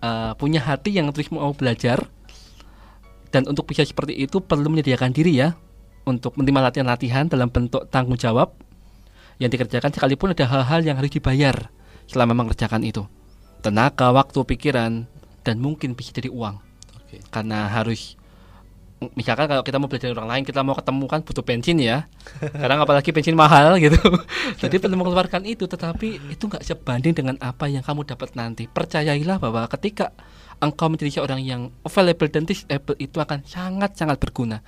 uh, 0.05 0.37
punya 0.37 0.61
hati 0.61 0.93
yang 0.93 1.09
terus 1.09 1.33
mau 1.33 1.49
belajar 1.57 2.05
dan 3.33 3.45
untuk 3.49 3.65
bisa 3.65 3.81
seperti 3.85 4.17
itu 4.21 4.37
perlu 4.37 4.69
menyediakan 4.69 5.09
diri 5.13 5.41
ya 5.41 5.57
untuk 6.05 6.37
menerima 6.37 6.69
latihan-latihan 6.69 7.25
dalam 7.25 7.49
bentuk 7.49 7.89
tanggung 7.89 8.17
jawab 8.17 8.53
yang 9.37 9.49
dikerjakan 9.49 9.93
sekalipun 9.93 10.37
ada 10.37 10.45
hal-hal 10.45 10.81
yang 10.85 10.97
harus 10.97 11.13
dibayar 11.13 11.73
selama 12.09 12.37
mengerjakan 12.37 12.85
itu 12.85 13.05
tenaga, 13.59 14.09
waktu, 14.15 14.39
pikiran 14.43 15.05
dan 15.43 15.55
mungkin 15.59 15.95
bisa 15.95 16.15
jadi 16.15 16.31
uang 16.31 16.59
Oke. 16.99 17.17
karena 17.31 17.69
harus 17.69 18.18
misalkan 19.15 19.47
kalau 19.47 19.63
kita 19.63 19.79
mau 19.79 19.87
belajar 19.87 20.11
orang 20.11 20.27
lain 20.27 20.43
kita 20.43 20.59
mau 20.59 20.75
ketemu 20.75 21.05
kan 21.07 21.19
butuh 21.23 21.43
bensin 21.43 21.77
ya. 21.79 22.11
Kadang 22.39 22.83
apalagi 22.83 23.15
bensin 23.15 23.35
mahal 23.35 23.79
gitu. 23.79 23.95
Jadi 24.61 24.75
perlu 24.75 24.99
mengeluarkan 24.99 25.47
itu 25.47 25.65
tetapi 25.65 26.19
itu 26.35 26.43
nggak 26.45 26.63
sebanding 26.63 27.15
dengan 27.15 27.35
apa 27.39 27.71
yang 27.71 27.79
kamu 27.79 28.03
dapat 28.03 28.35
nanti. 28.35 28.67
Percayailah 28.67 29.39
bahwa 29.39 29.63
ketika 29.71 30.11
engkau 30.59 30.91
menjadi 30.91 31.23
seorang 31.23 31.39
yang 31.39 31.71
available 31.87 32.27
dan 32.27 32.43
disable 32.43 32.95
itu 32.99 33.17
akan 33.23 33.47
sangat 33.47 33.95
sangat 33.95 34.19
berguna 34.19 34.59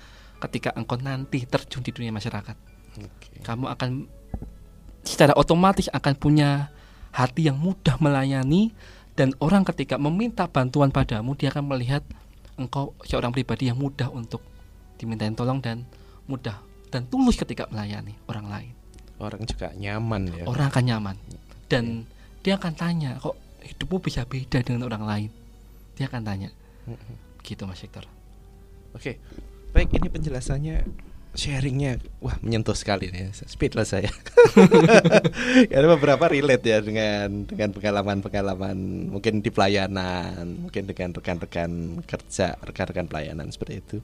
ketika 0.42 0.72
engkau 0.80 0.96
nanti 0.98 1.44
terjun 1.44 1.84
di 1.84 1.92
dunia 1.92 2.16
masyarakat. 2.16 2.56
Oke. 2.92 3.40
kamu 3.40 3.72
akan 3.72 3.90
secara 5.08 5.32
otomatis 5.40 5.88
akan 5.96 6.14
punya 6.20 6.76
hati 7.16 7.48
yang 7.48 7.56
mudah 7.56 7.96
melayani 8.04 8.76
dan 9.16 9.32
orang 9.40 9.64
ketika 9.68 9.96
meminta 9.96 10.48
bantuan 10.48 10.92
padamu 10.92 11.36
dia 11.36 11.52
akan 11.52 11.72
melihat 11.72 12.04
engkau 12.66 12.94
seorang 13.06 13.34
pribadi 13.34 13.70
yang 13.70 13.78
mudah 13.78 14.10
untuk 14.14 14.42
dimintain 15.02 15.34
tolong 15.34 15.58
dan 15.60 15.84
mudah 16.30 16.62
dan 16.94 17.08
tulus 17.08 17.40
ketika 17.40 17.66
melayani 17.72 18.14
orang 18.30 18.48
lain. 18.52 18.74
Orang 19.22 19.46
juga 19.46 19.70
nyaman 19.78 20.34
ya. 20.34 20.44
orang 20.50 20.68
akan 20.70 20.84
nyaman. 20.86 21.16
Dan 21.70 22.06
dia 22.42 22.58
akan 22.58 22.74
tanya 22.74 23.22
kok 23.22 23.38
hidupmu 23.62 24.02
bisa 24.02 24.26
beda 24.26 24.66
dengan 24.66 24.90
orang 24.90 25.04
lain? 25.06 25.30
Dia 25.96 26.10
akan 26.10 26.22
tanya. 26.26 26.50
Gitu 27.46 27.64
mas 27.66 27.80
Victor. 27.80 28.06
Oke. 28.92 29.22
Baik, 29.72 29.96
ini 29.96 30.12
penjelasannya 30.12 30.84
sharingnya 31.32 31.96
wah 32.20 32.36
menyentuh 32.44 32.76
sekali 32.76 33.08
nih 33.08 33.32
speedless 33.48 33.96
saya. 33.96 34.12
Karena 35.72 35.88
beberapa 35.96 36.28
relate 36.28 36.66
ya 36.68 36.80
dengan 36.84 37.48
dengan 37.48 37.72
pengalaman-pengalaman 37.72 39.08
mungkin 39.08 39.40
di 39.40 39.48
pelayanan 39.48 40.68
mungkin 40.68 40.84
dengan 40.92 41.16
rekan-rekan 41.16 42.04
kerja 42.04 42.60
rekan-rekan 42.60 43.08
pelayanan 43.08 43.48
seperti 43.48 43.74
itu. 43.80 43.98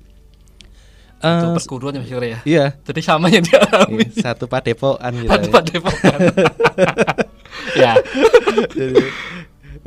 Itu 1.17 1.45
Eh, 1.49 1.55
perguruan 1.57 1.97
ya 1.97 2.01
mas 2.05 2.11
ya? 2.13 2.39
Iya. 2.45 2.65
Jadi 2.85 3.01
sama 3.01 3.25
yang 3.33 3.41
dialami 3.41 4.05
iya, 4.05 4.21
satu 4.21 4.45
padepokan 4.45 5.11
gitu 5.17 5.31
Satu 5.33 5.47
ya. 5.49 5.53
padepokan. 5.57 6.19
ya. 7.81 7.93
Jadi, 8.69 9.03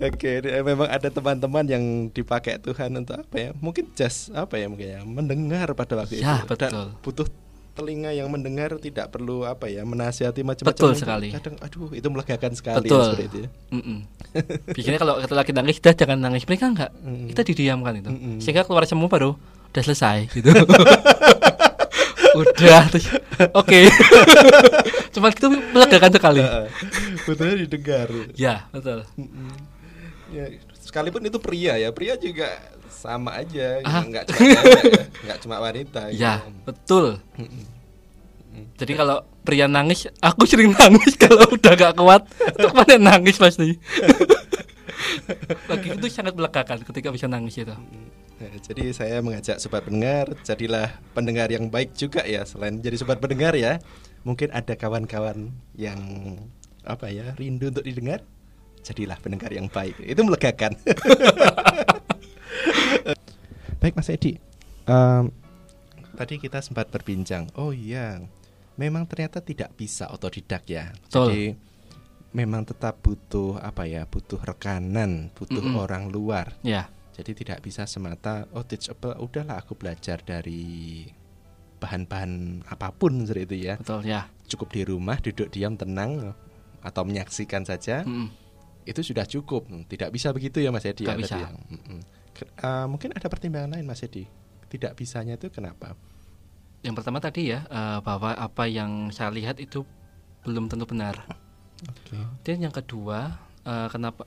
Oke, 0.01 0.41
ini 0.41 0.65
memang 0.65 0.89
ada 0.89 1.09
teman-teman 1.09 1.65
yang 1.69 1.85
dipakai 2.09 2.57
Tuhan 2.57 2.89
untuk 2.97 3.21
apa 3.21 3.37
ya? 3.37 3.49
Mungkin 3.61 3.93
just 3.93 4.33
apa 4.33 4.57
ya 4.57 4.67
mungkin 4.67 4.89
ya, 4.89 5.01
mendengar 5.05 5.69
pada 5.77 5.93
waktu 6.01 6.25
Ya, 6.25 6.41
itu. 6.41 6.57
Dan 6.57 6.73
betul. 6.73 6.87
butuh 7.05 7.27
telinga 7.71 8.11
yang 8.11 8.33
mendengar 8.33 8.73
tidak 8.81 9.13
perlu 9.13 9.45
apa 9.45 9.69
ya, 9.69 9.85
menasihati 9.85 10.41
macam-macam. 10.41 10.73
Betul 10.73 10.91
Mungkin 10.93 11.03
sekali. 11.05 11.29
Kadang 11.37 11.55
aduh, 11.61 11.93
itu 11.93 12.09
melegakan 12.09 12.53
sekali 12.57 12.77
Betul. 12.81 12.97
ya, 12.97 13.05
seperti 13.13 13.25
itu. 13.29 13.39
ya. 13.41 13.49
Mm-mm. 13.77 13.99
Biasanya 14.77 14.99
kalau 14.99 15.15
kita 15.21 15.35
lagi 15.37 15.53
nangis, 15.53 15.77
dah 15.79 15.93
jangan 15.93 16.19
nangis. 16.19 16.43
Mereka 16.49 16.65
enggak. 16.65 16.91
Mm-mm. 16.97 17.29
Kita 17.29 17.41
didiamkan 17.45 17.93
itu. 18.01 18.11
Mm-mm. 18.11 18.37
Sehingga 18.41 18.65
keluar 18.65 18.89
semua 18.89 19.09
baru 19.13 19.37
udah 19.71 19.83
selesai 19.85 20.33
gitu. 20.33 20.49
udah 22.41 22.83
oke. 23.53 23.81
Cuman 25.15 25.31
itu 25.35 25.47
melegakan 25.77 26.11
sekali. 26.15 26.41
Heeh. 26.41 26.67
Butuhnya 27.27 27.55
didengar. 27.69 28.09
ya, 28.35 28.65
betul. 28.73 29.05
Ya, 30.31 30.47
sekalipun 30.79 31.23
itu 31.27 31.39
pria 31.43 31.75
ya, 31.75 31.91
pria 31.91 32.15
juga 32.15 32.47
sama 32.91 33.43
aja, 33.43 33.83
Ah. 33.83 34.03
nggak 34.07 34.25
cuma 34.31 34.47
ya, 34.47 34.63
nggak 35.27 35.39
cuma 35.43 35.57
wanita. 35.59 36.03
Ya, 36.15 36.35
gitu. 36.39 36.51
betul. 36.67 37.07
Jadi 38.77 38.93
kalau 38.97 39.23
pria 39.43 39.67
nangis, 39.71 40.09
aku 40.21 40.45
sering 40.45 40.73
nangis 40.75 41.15
kalau 41.23 41.47
udah 41.55 41.73
gak 41.77 41.95
kuat. 41.97 42.23
Untuk 42.57 42.73
mana 42.75 42.97
nangis 42.99 43.37
pasti. 43.37 43.77
Lagi 45.69 45.89
itu 45.97 46.07
sangat 46.11 46.35
melegakan 46.35 46.83
ketika 46.83 47.09
bisa 47.13 47.29
nangis 47.31 47.61
itu. 47.61 47.73
Nah, 48.41 48.57
jadi 48.65 48.85
saya 48.97 49.17
mengajak 49.21 49.61
sobat 49.61 49.85
pendengar, 49.85 50.33
jadilah 50.45 50.97
pendengar 51.13 51.53
yang 51.53 51.69
baik 51.69 51.93
juga 51.93 52.25
ya. 52.25 52.43
Selain 52.49 52.81
jadi 52.81 52.97
sobat 52.97 53.21
pendengar 53.21 53.53
ya, 53.53 53.79
mungkin 54.25 54.49
ada 54.51 54.73
kawan-kawan 54.77 55.53
yang 55.77 56.01
apa 56.81 57.13
ya 57.13 57.37
rindu 57.37 57.69
untuk 57.69 57.85
didengar, 57.85 58.25
jadilah 58.83 59.19
pendengar 59.19 59.51
yang 59.51 59.67
baik. 59.67 59.99
Itu 60.01 60.23
melegakan. 60.23 60.79
baik 63.81 63.97
Mas 63.97 64.13
Edi, 64.13 64.37
Em, 64.85 65.31
tadi 66.17 66.35
kita 66.37 66.61
sempat 66.61 66.91
berbincang. 66.91 67.49
Oh 67.55 67.71
iya, 67.71 68.21
memang 68.75 69.07
ternyata 69.07 69.41
tidak 69.41 69.73
bisa 69.77 70.11
otodidak 70.11 70.67
ya. 70.67 70.91
Betul. 71.07 71.27
Jadi 71.31 71.45
memang 72.33 72.67
tetap 72.67 73.01
butuh 73.01 73.59
apa 73.59 73.87
ya, 73.87 74.05
butuh 74.05 74.41
rekanan, 74.41 75.31
butuh 75.33 75.63
Mm-mm. 75.63 75.79
orang 75.79 76.11
luar. 76.11 76.59
Ya, 76.61 76.91
Jadi 77.11 77.45
tidak 77.45 77.61
bisa 77.61 77.85
semata 77.85 78.49
oh 78.57 78.65
teachable 78.65 79.13
udahlah 79.21 79.61
aku 79.61 79.77
belajar 79.77 80.25
dari 80.25 81.05
bahan-bahan 81.77 82.65
apa 82.69 82.93
pun 82.97 83.29
seperti 83.29 83.45
itu 83.45 83.57
ya. 83.69 83.75
betul 83.77 84.01
ya. 84.05 84.23
Cukup 84.49 84.69
di 84.73 84.83
rumah 84.89 85.21
duduk 85.21 85.53
diam 85.53 85.77
tenang 85.77 86.33
atau 86.81 87.03
menyaksikan 87.05 87.69
saja 87.69 88.09
Mm-mm. 88.09 88.33
Itu 88.85 89.01
sudah 89.03 89.25
cukup. 89.25 89.69
Tidak 89.87 90.09
bisa 90.11 90.33
begitu 90.33 90.61
ya 90.61 90.71
Mas 90.73 90.87
Edi 90.87 91.05
Nggak 91.05 91.17
ya 91.17 91.21
bisa. 91.21 91.35
tadi 91.37 91.43
ya. 91.45 91.49
Mm-mm. 91.51 92.01
Ke- 92.33 92.51
eh, 92.51 92.87
mungkin 92.87 93.11
ada 93.13 93.27
pertimbangan 93.29 93.77
lain 93.77 93.87
Mas 93.87 94.03
Edi. 94.03 94.25
Tidak 94.71 94.93
bisanya 94.95 95.35
itu 95.35 95.51
kenapa? 95.51 95.99
Yang 96.81 96.95
pertama 97.03 97.19
tadi 97.21 97.53
ya 97.53 97.67
eh, 97.69 97.99
bahwa 98.01 98.33
apa 98.33 98.65
yang 98.71 99.13
saya 99.13 99.29
lihat 99.35 99.61
itu 99.61 99.85
belum 100.47 100.73
tentu 100.73 100.89
benar. 100.89 101.21
Oke. 101.85 102.17
Dan 102.45 102.65
yang 102.65 102.75
kedua, 102.75 103.37
eh, 103.65 103.89
kenapa? 103.93 104.25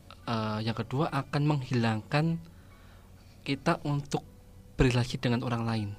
yang 0.63 0.71
kedua 0.71 1.11
akan 1.11 1.43
menghilangkan 1.43 2.39
kita 3.43 3.83
untuk 3.83 4.23
berrelasi 4.79 5.19
dengan 5.19 5.43
orang 5.43 5.63
lain. 5.67 5.89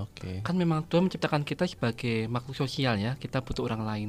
Oke. 0.00 0.40
Kan 0.42 0.56
memang 0.56 0.88
Tuhan 0.88 1.06
menciptakan 1.06 1.44
kita 1.44 1.68
sebagai 1.68 2.26
makhluk 2.26 2.56
sosial 2.56 2.96
ya, 2.98 3.14
kita 3.20 3.44
butuh 3.44 3.62
orang 3.62 3.84
lain. 3.84 4.08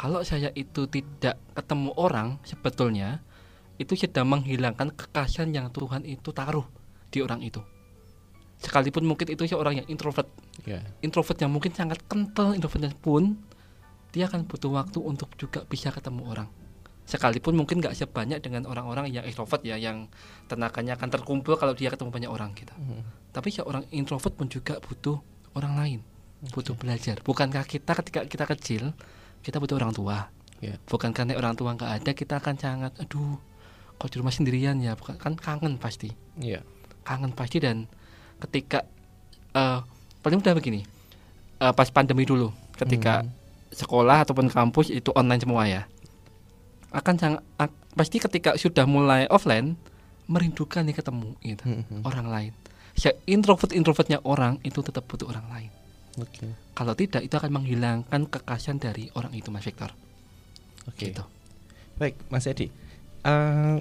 Kalau 0.00 0.24
saya 0.24 0.48
itu 0.56 0.88
tidak 0.88 1.36
ketemu 1.52 1.92
orang 2.00 2.40
sebetulnya 2.40 3.20
itu 3.76 3.92
sedang 3.92 4.32
menghilangkan 4.32 4.96
kekasihan 4.96 5.52
yang 5.52 5.68
Tuhan 5.68 6.08
itu 6.08 6.32
taruh 6.32 6.64
di 7.12 7.20
orang 7.20 7.44
itu. 7.44 7.60
Sekalipun 8.60 9.04
mungkin 9.04 9.28
itu 9.28 9.44
seorang 9.44 9.84
yang 9.84 9.88
introvert, 9.92 10.28
Ya. 10.64 10.80
introvert 11.04 11.36
yang 11.40 11.52
mungkin 11.52 11.72
sangat 11.76 12.00
kental 12.08 12.52
introvertnya 12.56 12.92
pun 12.96 13.40
dia 14.12 14.28
akan 14.28 14.44
butuh 14.44 14.72
waktu 14.72 15.00
untuk 15.00 15.32
juga 15.36 15.64
bisa 15.64 15.88
ketemu 15.88 16.28
orang 16.28 16.48
sekalipun 17.10 17.58
mungkin 17.58 17.82
nggak 17.82 17.98
sebanyak 17.98 18.38
dengan 18.38 18.70
orang-orang 18.70 19.10
yang 19.10 19.26
extrovert 19.26 19.66
ya 19.66 19.74
yang 19.74 20.06
tenaganya 20.46 20.94
akan 20.94 21.10
terkumpul 21.10 21.58
kalau 21.58 21.74
dia 21.74 21.90
ketemu 21.90 22.10
banyak 22.14 22.30
orang 22.30 22.54
gitu 22.54 22.70
Mm. 22.78 23.02
tapi 23.34 23.50
seorang 23.50 23.82
introvert 23.90 24.30
pun 24.30 24.46
juga 24.46 24.78
butuh 24.78 25.18
orang 25.58 25.74
lain 25.74 26.00
butuh 26.54 26.78
belajar 26.78 27.18
bukankah 27.26 27.66
kita 27.66 27.98
ketika 27.98 28.20
kita 28.30 28.44
kecil 28.46 28.82
kita 29.40 29.56
butuh 29.56 29.76
orang 29.76 29.92
tua 29.92 30.28
Ya. 30.58 30.76
bukan 30.84 31.10
karena 31.10 31.32
orang 31.34 31.54
tua 31.54 31.72
nggak 31.72 31.92
ada 31.96 32.10
kita 32.12 32.36
akan 32.36 32.54
sangat 32.54 32.92
aduh 32.96 33.40
kok 33.96 34.08
di 34.08 34.16
rumah 34.16 34.28
sendirian 34.28 34.76
ya 34.76 34.92
bukan 34.92 35.16
kan 35.16 35.32
kangen 35.32 35.76
pasti 35.76 36.12
Iya. 36.36 36.60
kangen 37.02 37.32
pasti 37.32 37.58
dan 37.58 37.88
ketika 38.38 38.84
eh 39.50 39.80
paling 40.20 40.36
mudah 40.36 40.52
begini 40.52 40.84
eh, 41.58 41.72
pas 41.72 41.88
pandemi 41.88 42.22
dulu 42.22 42.52
ketika 42.76 43.20
Hmm. 43.20 43.32
sekolah 43.70 44.20
ataupun 44.22 44.46
kampus 44.46 44.88
itu 44.88 45.08
online 45.10 45.40
semua 45.40 45.64
ya 45.64 45.88
akan 46.90 47.14
sangat 47.16 47.40
ak- 47.56 47.80
pasti 47.92 48.18
ketika 48.18 48.52
sudah 48.54 48.84
mulai 48.84 49.24
offline 49.26 49.80
merindukan 50.26 50.82
nih 50.82 50.92
ketemu 50.92 51.28
gitu 51.40 51.64
Mm-mm. 51.64 52.02
orang 52.02 52.26
lain 52.26 52.52
ya 52.96 53.16
introvert 53.24 53.72
introvertnya 53.72 54.20
orang 54.22 54.60
itu 54.60 54.78
tetap 54.80 55.06
butuh 55.06 55.24
orang 55.26 55.46
lain 55.48 55.70
Oke. 56.18 56.50
kalau 56.74 56.96
tidak 56.96 57.22
itu 57.22 57.34
akan 57.36 57.62
menghilangkan 57.62 58.26
kekasihan 58.26 58.80
dari 58.80 59.06
orang 59.14 59.30
itu 59.30 59.52
mas 59.52 59.62
Victor 59.62 59.94
Oke. 60.88 61.12
gitu 61.12 61.22
Baik, 62.00 62.16
Mas 62.32 62.48
Edi. 62.48 62.72
Eh, 63.20 63.76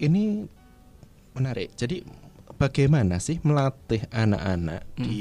ini 0.00 0.48
menarik. 1.36 1.76
Jadi 1.76 2.00
bagaimana 2.56 3.20
sih 3.20 3.36
melatih 3.44 4.08
anak-anak 4.08 4.80
Mm. 4.96 5.04
di 5.04 5.20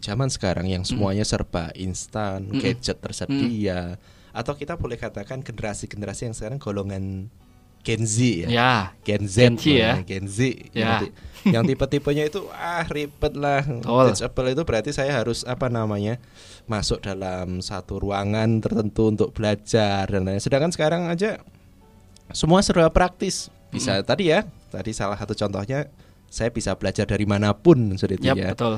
zaman 0.00 0.32
sekarang 0.32 0.64
yang 0.64 0.80
semuanya 0.80 1.28
serba 1.28 1.68
instan, 1.76 2.48
Mm-mm. 2.48 2.56
gadget 2.56 3.04
tersedia, 3.04 4.00
atau 4.32 4.56
kita 4.56 4.80
boleh 4.80 4.96
katakan 4.96 5.44
generasi-generasi 5.44 6.24
yang 6.24 6.32
sekarang 6.32 6.56
golongan 6.56 7.28
Gen 7.84 8.02
Z 8.02 8.16
ya. 8.16 8.48
Ya, 8.48 8.72
Gen 9.04 9.24
Z, 9.24 9.36
Gen 9.36 9.54
Z 9.54 9.64
ya. 9.68 9.76
namanya, 9.92 10.02
Gen 10.02 10.24
Z 10.26 10.38
Ya. 10.40 10.56
yang, 10.74 10.94
ti- 10.98 11.12
yang 11.46 11.64
tipe-tipenya 11.64 12.24
itu 12.24 12.40
ah 12.50 12.82
ribet 12.84 13.36
lah. 13.36 13.60
Teachable 14.08 14.50
itu 14.50 14.62
berarti 14.62 14.90
saya 14.90 15.12
harus 15.12 15.44
apa 15.44 15.68
namanya 15.68 16.16
masuk 16.64 16.98
dalam 16.98 17.60
satu 17.60 18.00
ruangan 18.00 18.58
tertentu 18.58 19.06
untuk 19.06 19.30
belajar 19.30 20.08
dan 20.08 20.24
lain. 20.24 20.40
Sedangkan 20.40 20.72
sekarang 20.72 21.06
aja 21.06 21.44
semua 22.30 22.64
serba 22.64 22.88
praktis. 22.88 23.52
Bisa 23.68 24.00
Mm. 24.00 24.02
tadi 24.02 24.24
ya, 24.26 24.40
tadi 24.70 24.90
salah 24.90 25.14
satu 25.14 25.34
contohnya 25.34 25.92
saya 26.26 26.48
bisa 26.48 26.72
belajar 26.72 27.04
dari 27.04 27.26
mana 27.26 27.52
pun 27.52 27.94
sudah 27.94 28.16
Yap, 28.16 28.34
ya. 28.34 28.48
betul. 28.50 28.74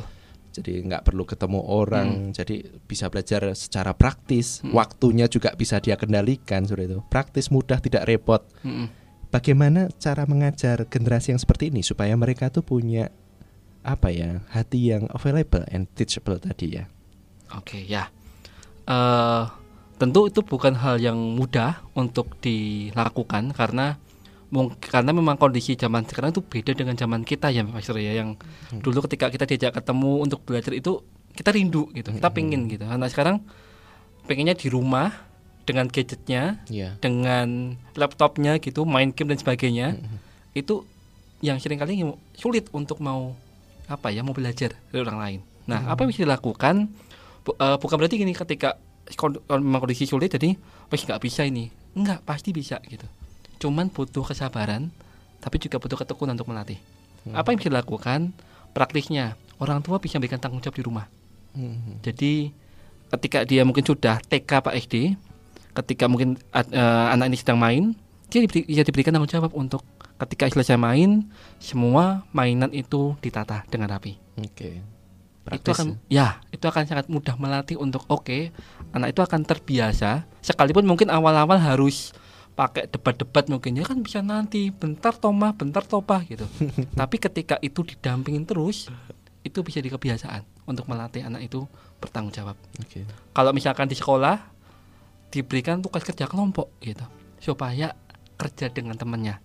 Jadi 0.56 0.88
nggak 0.88 1.04
perlu 1.04 1.28
ketemu 1.28 1.60
orang, 1.60 2.32
jadi 2.32 2.64
bisa 2.88 3.12
belajar 3.12 3.52
secara 3.52 3.92
praktis. 3.92 4.64
Mm. 4.64 4.72
Waktunya 4.72 5.26
juga 5.28 5.52
bisa 5.52 5.76
dia 5.84 6.00
kendalikan 6.00 6.64
sudah 6.64 6.88
itu. 6.88 6.98
Praktis 7.12 7.52
mudah 7.52 7.76
tidak 7.76 8.08
repot 8.08 8.40
Mm-mm. 8.64 8.88
bagaimana 9.28 9.92
cara 10.00 10.24
mengajar 10.24 10.88
generasi 10.88 11.36
yang 11.36 11.40
seperti 11.40 11.68
ini 11.68 11.84
supaya 11.84 12.16
mereka 12.16 12.48
tuh 12.48 12.64
punya 12.64 13.12
apa 13.86 14.10
ya 14.10 14.40
hati 14.50 14.96
yang 14.96 15.06
available 15.12 15.62
and 15.68 15.86
teachable 15.92 16.40
tadi 16.40 16.80
ya. 16.80 16.84
Oke, 17.54 17.84
ya. 17.84 18.10
Eh, 18.86 19.44
tentu 20.00 20.26
itu 20.26 20.40
bukan 20.42 20.74
hal 20.78 20.98
yang 20.98 21.14
mudah 21.14 21.84
untuk 21.94 22.38
dilakukan 22.42 23.54
karena 23.54 23.98
mung- 24.48 24.74
karena 24.76 25.10
memang 25.10 25.34
kondisi 25.34 25.74
zaman 25.74 26.04
sekarang 26.04 26.30
itu 26.30 26.40
beda 26.40 26.72
dengan 26.72 26.94
zaman 26.94 27.22
kita 27.22 27.48
ya 27.48 27.62
Mas 27.62 27.82
Surya 27.82 28.14
yang 28.14 28.38
Hmm. 28.70 28.80
dulu 28.80 29.02
ketika 29.04 29.26
kita 29.28 29.44
diajak 29.44 29.72
ketemu 29.74 30.22
untuk 30.22 30.42
belajar 30.42 30.70
itu 30.70 31.02
kita 31.32 31.50
rindu 31.50 31.90
gitu 31.90 32.10
kita 32.10 32.28
Hmm. 32.28 32.36
pingin 32.36 32.60
gitu 32.66 32.82
karena 32.82 33.06
sekarang 33.06 33.36
pengennya 34.24 34.54
di 34.54 34.66
rumah 34.66 35.12
dengan 35.62 35.86
gadgetnya 35.86 36.62
Iya. 36.66 36.94
dengan 36.96 37.74
laptopnya 37.92 38.58
gitu 38.58 38.82
main 38.82 39.10
game 39.10 39.28
dan 39.28 39.38
sebagainya 39.38 39.98
Hmm. 39.98 40.18
itu 40.52 40.86
yang 41.38 41.58
sering 41.58 41.76
kali 41.76 42.00
sulit 42.32 42.70
untuk 42.70 42.98
mau 42.98 43.34
apa 43.86 44.08
ya 44.08 44.22
mau 44.22 44.32
belajar 44.32 44.74
dari 44.86 45.00
orang 45.00 45.18
lain 45.18 45.40
nah 45.64 45.80
Hmm. 45.80 45.90
apa 45.90 45.98
yang 46.00 46.10
bisa 46.10 46.22
dilakukan 46.22 46.74
eh, 47.48 47.76
bukan 47.76 47.96
berarti 47.96 48.16
gini 48.16 48.30
ketika 48.30 48.74
memang 49.48 49.78
kondisi 49.80 50.02
sulit 50.02 50.26
jadi 50.28 50.54
wes 50.86 50.98
nggak 51.00 51.18
bisa 51.20 51.42
ini 51.42 51.70
nggak 51.94 52.22
pasti 52.22 52.50
bisa 52.50 52.82
gitu 52.84 53.06
cuman 53.56 53.88
butuh 53.88 54.24
kesabaran 54.26 54.88
tapi 55.40 55.56
juga 55.60 55.76
butuh 55.78 55.98
ketekunan 56.00 56.34
untuk 56.36 56.50
melatih 56.50 56.78
Hmm. 57.26 57.34
apa 57.34 57.50
yang 57.50 57.58
bisa 57.58 57.70
dilakukan 57.74 58.30
praktisnya 58.70 59.34
orang 59.58 59.82
tua 59.82 59.98
bisa 59.98 60.14
memberikan 60.14 60.38
tanggung 60.38 60.62
jawab 60.62 60.78
di 60.78 60.84
rumah 60.86 61.06
Hmm. 61.56 61.98
jadi 62.04 62.54
ketika 63.10 63.42
dia 63.42 63.62
mungkin 63.64 63.86
sudah 63.86 64.18
TK 64.18 64.50
Pak 64.60 64.74
SD, 64.76 65.14
ketika 65.72 66.04
mungkin 66.10 66.36
eh, 66.52 67.06
anak 67.10 67.30
ini 67.30 67.38
sedang 67.38 67.56
main, 67.56 67.94
dia 68.28 68.42
diberi, 68.42 68.66
dia 68.66 68.82
diberikan 68.82 69.14
tanggung 69.14 69.30
jawab 69.30 69.54
untuk 69.54 69.80
ketika 70.26 70.50
selesai 70.50 70.74
main, 70.74 71.24
semua 71.62 72.26
mainan 72.34 72.72
itu 72.74 73.14
ditata 73.22 73.62
dengan 73.70 73.94
rapi. 73.94 74.18
Oke. 74.36 74.82
itu 75.46 75.46
Praktis 75.46 75.78
akan 75.78 75.88
ya, 76.10 76.42
itu 76.50 76.66
akan 76.66 76.90
sangat 76.90 77.06
mudah 77.06 77.38
melatih 77.38 77.78
untuk 77.78 78.02
oke, 78.10 78.50
anak 78.90 79.14
itu 79.14 79.22
akan 79.22 79.46
terbiasa. 79.46 80.26
Sekalipun 80.42 80.82
mungkin 80.82 81.06
awal-awal 81.06 81.62
harus 81.62 82.10
pakai 82.56 82.88
debat-debat 82.88 83.52
mungkin 83.52 83.76
ya 83.76 83.84
kan 83.84 84.00
bisa 84.00 84.24
nanti 84.24 84.72
bentar 84.72 85.12
tomah 85.12 85.52
bentar 85.52 85.84
topah 85.84 86.24
gitu. 86.24 86.48
Tapi 87.00 87.16
ketika 87.20 87.60
itu 87.60 87.84
didampingin 87.84 88.48
terus, 88.48 88.88
itu 89.46 89.62
bisa 89.62 89.78
jadi 89.78 89.94
kebiasaan 89.94 90.42
untuk 90.66 90.90
melatih 90.90 91.22
anak 91.22 91.46
itu 91.46 91.62
bertanggung 92.02 92.34
jawab 92.34 92.58
Oke. 92.82 93.06
kalau 93.30 93.54
misalkan 93.54 93.86
di 93.86 93.94
sekolah 93.94 94.42
diberikan 95.30 95.78
tugas 95.78 96.02
kerja 96.02 96.26
kelompok 96.26 96.74
gitu 96.82 97.06
supaya 97.38 97.94
kerja 98.36 98.66
dengan 98.68 98.98
temannya 98.98 99.38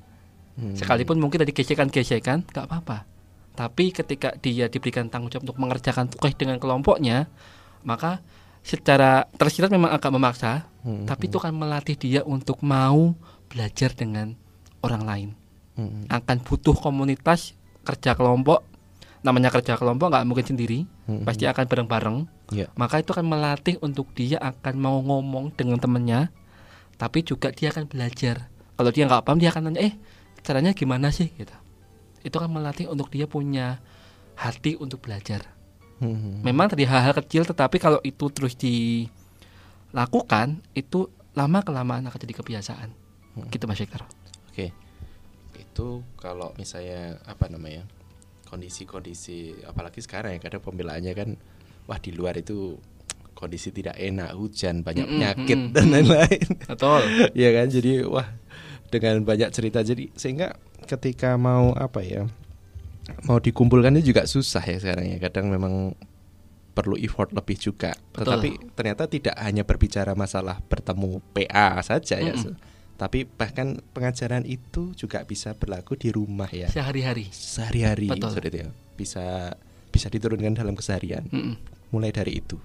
Hmm. 0.52 0.76
sekalipun 0.76 1.16
mungkin 1.16 1.40
tadi 1.40 1.56
gesekan-gesekan 1.56 2.44
nggak 2.44 2.68
apa-apa 2.68 3.08
tapi 3.56 3.96
ketika 3.96 4.36
dia 4.36 4.68
diberikan 4.68 5.08
tanggung 5.08 5.32
jawab 5.32 5.48
untuk 5.48 5.64
mengerjakan 5.64 6.12
tugas 6.12 6.36
dengan 6.36 6.60
kelompoknya 6.60 7.32
maka 7.88 8.20
secara 8.62 9.26
tersirat 9.36 9.70
memang 9.70 9.90
agak 9.90 10.10
memaksa 10.10 10.70
Hmm. 10.82 11.06
tapi 11.06 11.30
itu 11.30 11.38
akan 11.38 11.54
melatih 11.54 11.94
dia 11.94 12.22
untuk 12.22 12.62
mau 12.62 13.14
belajar 13.46 13.94
dengan 13.94 14.34
orang 14.82 15.04
lain 15.04 15.30
Hmm. 15.72 16.10
akan 16.10 16.38
butuh 16.42 16.74
komunitas 16.74 17.54
kerja 17.82 18.14
kelompok 18.14 18.66
namanya 19.22 19.54
kerja 19.54 19.78
kelompok 19.78 20.10
nggak 20.10 20.26
mungkin 20.26 20.46
sendiri 20.48 20.80
Hmm. 21.06 21.22
pasti 21.22 21.46
akan 21.46 21.66
bareng-bareng 21.66 22.18
Ya. 22.50 22.66
maka 22.74 22.98
itu 22.98 23.14
akan 23.14 23.30
melatih 23.30 23.78
untuk 23.80 24.10
dia 24.12 24.36
akan 24.38 24.74
mau 24.76 24.98
ngomong 25.00 25.54
dengan 25.54 25.78
temennya 25.78 26.34
tapi 26.98 27.22
juga 27.22 27.50
dia 27.50 27.70
akan 27.70 27.86
belajar 27.86 28.50
kalau 28.74 28.90
dia 28.90 29.06
nggak 29.06 29.22
paham 29.22 29.38
dia 29.38 29.54
akan 29.54 29.70
nanya 29.70 29.82
eh 29.86 29.94
caranya 30.42 30.74
gimana 30.74 31.14
sih 31.14 31.30
gitu 31.32 31.54
itu 32.22 32.34
akan 32.34 32.52
melatih 32.52 32.90
untuk 32.90 33.10
dia 33.10 33.26
punya 33.26 33.78
hati 34.34 34.74
untuk 34.76 34.98
belajar 35.00 35.46
Hmm. 36.02 36.42
memang 36.42 36.74
dari 36.74 36.90
hal-hal 36.90 37.14
kecil 37.14 37.46
tetapi 37.46 37.78
kalau 37.78 38.02
itu 38.02 38.26
terus 38.34 38.58
dilakukan 38.58 40.58
itu 40.74 41.14
lama 41.38 41.62
kelamaan 41.62 42.10
akan 42.10 42.18
jadi 42.18 42.34
kebiasaan 42.42 42.90
gitu 43.54 43.70
mas 43.70 43.78
Hector 43.78 44.02
Oke. 44.52 44.76
Itu 45.56 46.04
kalau 46.20 46.52
misalnya 46.60 47.24
apa 47.24 47.48
namanya? 47.48 47.88
Kondisi-kondisi 48.52 49.64
apalagi 49.64 50.04
sekarang 50.04 50.36
ya 50.36 50.40
kadang 50.44 50.60
pembelaannya 50.60 51.14
kan 51.16 51.40
wah 51.88 51.96
di 51.96 52.12
luar 52.12 52.36
itu 52.36 52.76
kondisi 53.32 53.72
tidak 53.72 53.96
enak, 53.96 54.36
hujan, 54.36 54.84
banyak 54.84 55.08
penyakit 55.08 55.56
mm-mm, 55.56 55.74
dan 55.74 55.88
lain-lain. 55.88 56.48
betul 56.68 57.02
Iya 57.40 57.50
kan? 57.56 57.72
Jadi 57.72 58.04
wah 58.04 58.28
dengan 58.92 59.24
banyak 59.24 59.56
cerita 59.56 59.88
jadi 59.88 60.12
sehingga 60.20 60.60
ketika 60.84 61.40
mau 61.40 61.72
apa 61.72 62.04
ya? 62.04 62.28
Mau 63.28 63.38
dikumpulkannya 63.38 64.02
juga 64.02 64.24
susah 64.26 64.64
ya 64.64 64.78
sekarang 64.80 65.06
ya. 65.16 65.18
Kadang 65.22 65.52
memang 65.52 65.96
perlu 66.72 66.96
effort 66.96 67.36
lebih 67.36 67.60
juga. 67.60 67.92
Betul. 68.16 68.26
Tetapi 68.28 68.50
ternyata 68.74 69.04
tidak 69.08 69.36
hanya 69.38 69.68
berbicara 69.68 70.16
masalah 70.16 70.64
bertemu 70.66 71.20
PA 71.36 71.84
saja 71.84 72.18
ya. 72.18 72.32
Mm-mm. 72.34 72.56
Tapi 72.96 73.26
bahkan 73.26 73.82
pengajaran 73.92 74.46
itu 74.46 74.94
juga 74.94 75.26
bisa 75.26 75.58
berlaku 75.58 75.98
di 75.98 76.14
rumah 76.14 76.48
ya. 76.54 76.70
sehari-hari 76.70 77.28
Sehari-hari 77.34 78.08
Betul. 78.08 78.30
seperti 78.32 78.48
itu 78.54 78.60
ya. 78.64 78.70
Bisa 78.96 79.26
bisa 79.92 80.08
diturunkan 80.08 80.56
dalam 80.56 80.78
keseharian 80.78 81.28
Mm-mm. 81.28 81.56
mulai 81.92 82.14
dari 82.16 82.40
itu. 82.40 82.56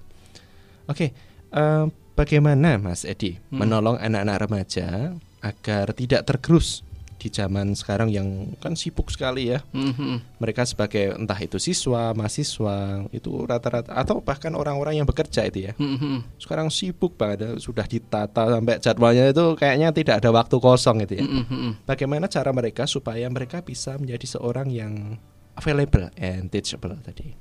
Oke, 0.87 1.11
eh, 1.51 1.85
bagaimana 2.15 2.79
Mas 2.79 3.03
Edi 3.03 3.35
Hmm. 3.51 3.65
menolong 3.65 3.99
anak-anak 3.99 4.37
remaja 4.47 5.17
agar 5.43 5.91
tidak 5.99 6.23
tergerus 6.29 6.87
di 7.17 7.33
zaman 7.33 7.73
sekarang 7.73 8.13
yang 8.13 8.53
kan 8.61 8.77
sibuk 8.77 9.09
sekali 9.09 9.53
ya. 9.53 9.65
Mm-mm. 9.73 10.41
Mereka 10.41 10.69
sebagai 10.69 11.17
entah 11.17 11.37
itu 11.41 11.57
siswa, 11.57 12.13
mahasiswa, 12.13 13.09
itu 13.11 13.31
rata-rata 13.49 13.97
atau 13.97 14.21
bahkan 14.21 14.53
orang-orang 14.53 15.01
yang 15.01 15.09
bekerja 15.09 15.49
itu 15.49 15.69
ya. 15.69 15.73
Mm-mm. 15.81 16.23
Sekarang 16.37 16.69
sibuk 16.69 17.17
banget, 17.17 17.57
sudah 17.59 17.89
ditata 17.89 18.53
sampai 18.53 18.79
jadwalnya 18.79 19.33
itu 19.33 19.57
kayaknya 19.57 19.91
tidak 19.97 20.21
ada 20.21 20.31
waktu 20.31 20.57
kosong 20.61 21.03
itu 21.05 21.21
ya. 21.21 21.25
Mm-mm. 21.25 21.89
Bagaimana 21.89 22.29
cara 22.29 22.53
mereka 22.53 22.85
supaya 22.85 23.27
mereka 23.33 23.65
bisa 23.65 23.97
menjadi 23.97 24.39
seorang 24.39 24.69
yang 24.69 25.17
available 25.57 26.13
and 26.21 26.53
teachable 26.53 26.95
tadi? 27.01 27.33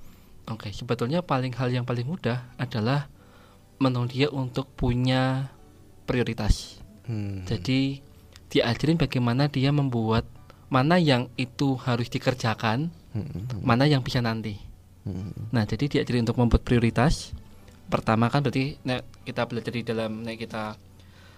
Oke, 0.47 0.69
sebetulnya 0.71 1.25
paling 1.25 1.51
hal 1.57 1.73
yang 1.73 1.83
paling 1.83 2.05
mudah 2.05 2.53
adalah 2.55 3.09
menolong 3.81 4.07
dia 4.07 4.27
untuk 4.31 4.71
punya 4.77 5.51
prioritas. 6.05 6.79
Hmm. 7.09 7.43
Jadi 7.43 7.99
diajarin 8.51 8.99
bagaimana 8.99 9.49
dia 9.49 9.69
membuat 9.73 10.25
mana 10.69 10.97
yang 10.97 11.29
itu 11.37 11.77
harus 11.81 12.09
dikerjakan, 12.09 12.91
Hmm. 13.15 13.47
mana 13.63 13.87
yang 13.87 14.03
bisa 14.03 14.19
nanti. 14.19 14.59
Hmm. 15.07 15.31
Nah, 15.55 15.63
jadi 15.63 15.87
diajarin 15.87 16.27
untuk 16.27 16.35
membuat 16.35 16.67
prioritas. 16.67 17.31
Pertama 17.87 18.27
kan 18.27 18.43
berarti 18.43 18.75
nek 18.83 19.07
kita 19.23 19.47
belajar 19.47 19.71
di 19.71 19.87
dalam 19.87 20.19
nek 20.25 20.35
kita 20.35 20.75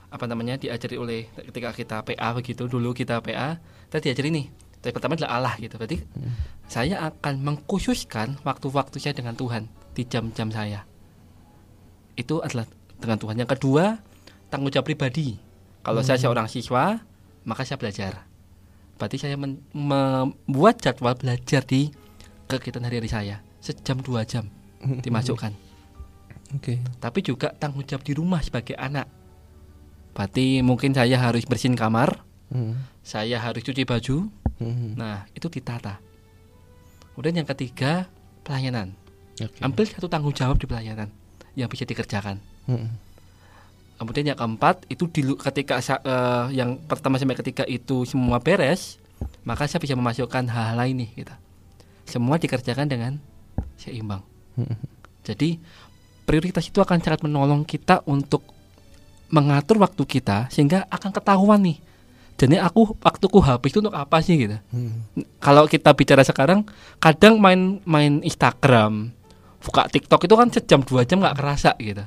apa 0.08 0.24
namanya 0.24 0.55
diajari 0.55 0.95
oleh 0.95 1.28
ketika 1.51 1.76
kita 1.76 1.97
PA 1.99 2.32
begitu 2.32 2.64
dulu 2.64 2.95
kita 2.95 3.20
PA 3.20 3.60
kita 3.91 3.97
diajari 3.99 4.30
nih 4.32 4.47
tapi 4.80 4.91
pertama 4.95 5.20
adalah 5.20 5.32
Allah 5.36 5.53
gitu 5.60 5.76
berarti 5.76 5.99
saya 6.72 7.12
akan 7.12 7.43
mengkhususkan 7.43 8.39
waktu-waktu 8.47 9.03
saya 9.03 9.12
dengan 9.12 9.36
Tuhan 9.36 9.68
di 9.91 10.08
jam-jam 10.08 10.47
saya 10.47 10.88
itu 12.16 12.39
adalah 12.39 12.64
dengan 12.95 13.20
Tuhan 13.20 13.36
yang 13.36 13.49
kedua 13.51 13.99
tanggung 14.47 14.72
jawab 14.72 14.88
pribadi 14.88 15.36
kalau 15.82 16.02
saya 16.02 16.18
seorang 16.22 16.48
siswa 16.48 17.02
maka 17.44 17.62
saya 17.64 17.78
belajar 17.80 18.26
berarti 18.98 19.18
saya 19.22 19.36
membuat 19.74 20.82
jadwal 20.82 21.14
belajar 21.14 21.62
di 21.64 21.94
kegiatan 22.50 22.84
hari-hari 22.86 23.10
saya 23.10 23.38
sejam 23.62 24.02
dua 24.02 24.24
jam 24.26 24.48
dimasukkan 24.82 25.54
Oke. 26.56 26.80
tapi 27.04 27.20
juga 27.22 27.52
tanggung 27.54 27.84
jawab 27.84 28.08
di 28.08 28.14
rumah 28.16 28.40
sebagai 28.40 28.74
anak 28.80 29.06
berarti 30.16 30.64
mungkin 30.64 30.96
saya 30.96 31.18
harus 31.20 31.46
bersihin 31.46 31.78
kamar 31.78 32.24
Hmm. 32.48 32.80
saya 33.04 33.44
harus 33.44 33.60
cuci 33.60 33.84
baju 33.84 34.32
Hmm. 34.56 34.96
nah 34.96 35.28
itu 35.36 35.52
ditata 35.52 36.00
Kemudian 37.18 37.42
yang 37.42 37.50
ketiga 37.50 38.06
pelayanan. 38.46 38.94
Oke. 39.42 39.58
Ambil 39.66 39.90
satu 39.90 40.06
tanggung 40.06 40.38
jawab 40.38 40.62
di 40.62 40.70
pelayanan 40.70 41.10
yang 41.58 41.66
bisa 41.66 41.82
dikerjakan. 41.82 42.38
Mm-mm. 42.70 42.94
Kemudian 43.98 44.30
yang 44.30 44.38
keempat 44.38 44.86
itu 44.93 45.10
di 45.10 45.26
ketika 45.26 45.82
eh, 45.82 46.45
yang 46.54 46.78
pertama 46.86 47.18
sampai 47.18 47.34
ketiga 47.34 47.66
itu 47.66 48.06
semua 48.06 48.38
beres, 48.38 49.02
maka 49.41 49.66
saya 49.66 49.82
bisa 49.82 49.98
memasukkan 49.98 50.45
hal-hal 50.45 50.78
lain 50.78 51.02
nih 51.02 51.10
kita. 51.26 51.36
Semua 52.06 52.38
dikerjakan 52.38 52.86
dengan 52.86 53.18
seimbang. 53.76 54.22
Mm-mm. 54.54 54.78
Jadi 55.26 55.58
prioritas 56.30 56.70
itu 56.70 56.78
akan 56.78 57.02
sangat 57.02 57.26
menolong 57.26 57.66
kita 57.66 58.06
untuk 58.06 58.45
mengatur 59.34 59.82
waktu 59.82 60.04
kita 60.06 60.48
sehingga 60.54 60.86
akan 60.88 61.12
ketahuan 61.12 61.60
nih. 61.66 61.78
Jadi 62.38 62.62
aku 62.62 62.93
waktuku 63.02 63.41
habis 63.41 63.74
itu 63.74 63.82
untuk 63.82 63.98
apa 63.98 64.22
sih 64.22 64.38
gitu. 64.38 64.62
Mm-mm. 64.70 65.26
Kalau 65.41 65.66
kita 65.66 65.89
bicara 65.98 66.22
sekarang, 66.22 66.70
kadang 67.02 67.41
main 67.41 67.82
main 67.82 68.22
Instagram, 68.22 69.10
buka 69.58 69.89
TikTok 69.89 70.22
itu 70.24 70.36
kan 70.38 70.47
sejam 70.53 70.80
dua 70.86 71.01
jam 71.03 71.20
nggak 71.20 71.36
kerasa 71.38 71.74
gitu. 71.82 72.03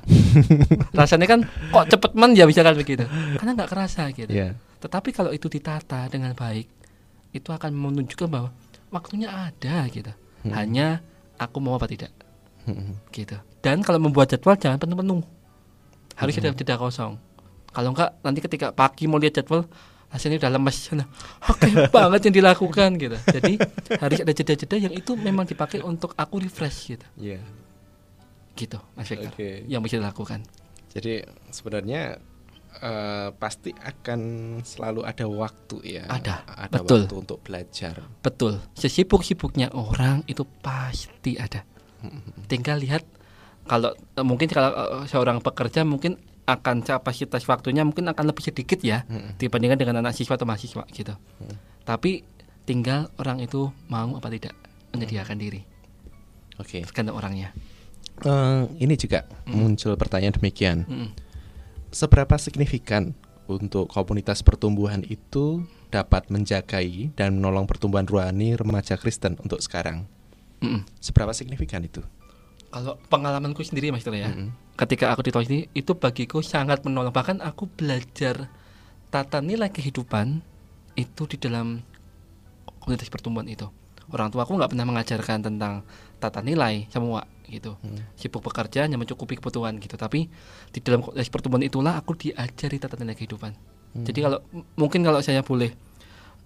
Rasanya 0.97 1.27
kan 1.27 1.39
kok 1.45 1.85
cepet 1.91 2.11
men 2.15 2.31
ya 2.33 2.47
misalkan 2.47 2.79
begitu. 2.79 3.03
Karena 3.37 3.51
nggak 3.53 3.69
kerasa 3.69 4.07
gitu. 4.11 4.31
Iya. 4.31 4.55
Tetapi 4.81 5.09
kalau 5.11 5.29
itu 5.29 5.45
ditata 5.45 6.09
dengan 6.09 6.33
baik, 6.33 6.65
itu 7.31 7.49
akan 7.51 7.71
menunjukkan 7.71 8.27
bahwa 8.27 8.49
waktunya 8.89 9.29
ada 9.29 9.85
gitu. 9.87 10.09
Hmm. 10.41 10.53
Hanya 10.57 11.05
aku 11.37 11.61
mau 11.61 11.77
apa 11.77 11.85
tidak 11.85 12.09
Mm-mm. 12.65 12.97
gitu. 13.13 13.37
Dan 13.61 13.85
kalau 13.85 14.01
membuat 14.01 14.33
jadwal 14.33 14.57
jangan 14.57 14.81
penuh-penuh. 14.81 15.21
Harus 16.17 16.33
Hmm. 16.37 16.43
ada 16.49 16.57
jeda 16.57 16.75
kosong. 16.77 17.13
Kalau 17.71 17.89
enggak 17.93 18.17
nanti 18.19 18.39
ketika 18.41 18.67
pagi 18.73 19.05
mau 19.05 19.15
lihat 19.15 19.37
jadwal 19.37 19.63
rasanya 20.11 20.43
udah 20.43 20.51
lemes. 20.51 20.77
Nah, 20.91 21.07
oke 21.47 21.67
banget 21.95 22.21
yang 22.27 22.35
dilakukan 22.43 22.89
gitu. 22.99 23.17
Jadi 23.31 23.53
harus 23.97 24.19
ada 24.19 24.33
jeda-jeda 24.35 24.75
yang 24.75 24.93
itu 24.93 25.15
memang 25.15 25.47
dipakai 25.47 25.79
untuk 25.79 26.11
aku 26.19 26.43
refresh 26.43 26.93
gitu. 26.93 27.07
Iya. 27.15 27.39
Gitu, 28.51 28.77
Mas 28.99 29.07
Victor. 29.07 29.31
Oke. 29.31 29.63
Yang 29.65 29.81
bisa 29.87 29.95
dilakukan. 30.03 30.39
Jadi 30.91 31.23
sebenarnya 31.55 32.19
eh, 32.83 33.29
pasti 33.39 33.71
akan 33.71 34.19
selalu 34.59 35.07
ada 35.07 35.25
waktu 35.31 35.77
ya. 35.87 36.03
Ada, 36.11 36.43
Ada 36.67 36.83
betul. 36.83 37.07
waktu 37.07 37.15
untuk 37.15 37.39
belajar. 37.39 37.95
Betul. 38.19 38.59
Sesibuk-sibuknya 38.75 39.71
orang 39.71 40.27
itu 40.27 40.43
pasti 40.59 41.39
ada. 41.39 41.63
Tinggal 42.51 42.83
lihat 42.83 43.07
kalau 43.63 43.95
eh, 43.95 44.25
mungkin 44.27 44.51
kalau 44.51 44.75
eh, 44.75 45.07
seorang 45.07 45.39
pekerja 45.39 45.87
mungkin 45.87 46.19
akan 46.49 46.81
kapasitas 46.81 47.45
waktunya 47.45 47.85
mungkin 47.85 48.09
akan 48.09 48.25
lebih 48.33 48.43
sedikit 48.43 48.81
ya 48.81 49.05
Mm-mm. 49.05 49.37
dibandingkan 49.37 49.77
dengan 49.77 50.01
anak 50.01 50.17
siswa 50.17 50.35
atau 50.35 50.49
mahasiswa 50.49 50.83
gitu. 50.91 51.13
Tapi 51.85 52.25
tinggal 52.65 53.09
orang 53.21 53.41
itu 53.41 53.69
mau 53.89 54.17
apa 54.17 54.27
tidak 54.33 54.53
menyediakan 54.93 55.37
diri. 55.37 55.61
Oke. 56.57 56.83
Tergantung 56.85 57.17
orangnya. 57.17 57.53
Eh, 58.21 58.63
ini 58.83 58.93
juga 58.97 59.25
muncul 59.49 59.97
pertanyaan 59.97 60.35
demikian. 60.37 60.85
Mm-mm. 60.85 61.09
Seberapa 61.89 62.37
signifikan 62.37 63.17
untuk 63.49 63.89
komunitas 63.89 64.45
pertumbuhan 64.45 65.03
itu 65.03 65.65
dapat 65.91 66.31
menjagai 66.31 67.11
dan 67.17 67.35
menolong 67.35 67.67
pertumbuhan 67.67 68.07
rohani 68.07 68.55
remaja 68.55 68.95
Kristen 68.95 69.35
untuk 69.41 69.59
sekarang? 69.59 70.05
Mm-mm. 70.61 70.85
Seberapa 71.01 71.33
signifikan 71.33 71.81
itu? 71.83 72.05
Kalau 72.71 72.95
pengalamanku 73.11 73.65
sendiri 73.65 73.91
Mas 73.91 74.05
Tito 74.05 74.15
ya, 74.15 74.31
Mm-mm. 74.31 74.53
Ketika 74.81 75.13
aku 75.13 75.21
di 75.21 75.29
Tol 75.29 75.45
ini 75.45 75.69
itu 75.77 75.93
bagiku 75.93 76.41
sangat 76.41 76.81
menolong. 76.81 77.13
Bahkan 77.13 77.37
aku 77.45 77.69
belajar 77.69 78.49
tata 79.13 79.37
nilai 79.37 79.69
kehidupan 79.69 80.41
itu 80.97 81.23
di 81.29 81.37
dalam 81.37 81.85
komunitas 82.81 83.13
pertumbuhan 83.13 83.45
itu. 83.45 83.69
Orang 84.09 84.33
tua 84.33 84.43
aku 84.43 84.57
nggak 84.57 84.73
pernah 84.73 84.87
mengajarkan 84.89 85.37
tentang 85.45 85.85
tata 86.17 86.41
nilai 86.41 86.89
semua 86.89 87.29
gitu. 87.45 87.77
Hmm. 87.85 88.01
Sibuk 88.17 88.41
bekerja 88.41 88.89
hanya 88.89 88.97
mencukupi 88.97 89.37
kebutuhan 89.37 89.77
gitu. 89.77 89.95
Tapi 89.95 90.25
di 90.73 90.79
dalam 90.81 91.05
komunitas 91.05 91.29
pertumbuhan 91.29 91.61
itulah 91.61 91.93
aku 92.01 92.17
diajari 92.17 92.81
tata 92.81 92.97
nilai 92.97 93.13
kehidupan. 93.13 93.53
Hmm. 93.53 94.03
Jadi 94.03 94.19
kalau 94.25 94.39
mungkin 94.75 95.05
kalau 95.05 95.21
saya 95.21 95.45
boleh 95.45 95.69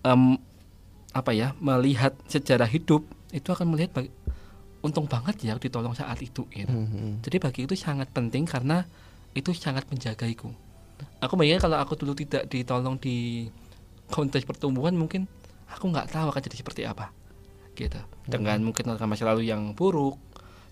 em, 0.04 0.36
apa 1.16 1.32
ya 1.32 1.56
melihat 1.64 2.12
sejarah 2.28 2.68
hidup 2.68 3.08
itu 3.32 3.48
akan 3.48 3.72
melihat 3.72 3.96
untung 4.86 5.10
banget 5.10 5.42
ya 5.42 5.58
ditolong 5.58 5.98
saat 5.98 6.22
itu 6.22 6.46
gitu. 6.54 6.70
Mhm. 6.70 7.26
Jadi 7.26 7.38
bagi 7.42 7.62
itu 7.66 7.74
sangat 7.74 8.14
penting 8.14 8.46
karena 8.46 8.86
itu 9.34 9.50
sangat 9.58 9.90
menjagaiku. 9.90 10.54
Aku 11.26 11.34
bayangin 11.36 11.66
kalau 11.66 11.82
aku 11.82 11.98
dulu 11.98 12.14
tidak 12.14 12.46
ditolong 12.48 13.02
di 13.02 13.50
konteks 14.14 14.46
pertumbuhan 14.46 14.94
mungkin 14.94 15.26
aku 15.66 15.90
nggak 15.90 16.14
tahu 16.14 16.30
akan 16.30 16.42
jadi 16.46 16.58
seperti 16.62 16.82
apa. 16.86 17.10
Gitu. 17.74 17.98
Dengan 18.30 18.62
mungkin 18.64 18.94
dengan 18.94 19.10
masa 19.10 19.28
lalu 19.28 19.50
yang 19.50 19.74
buruk, 19.76 20.16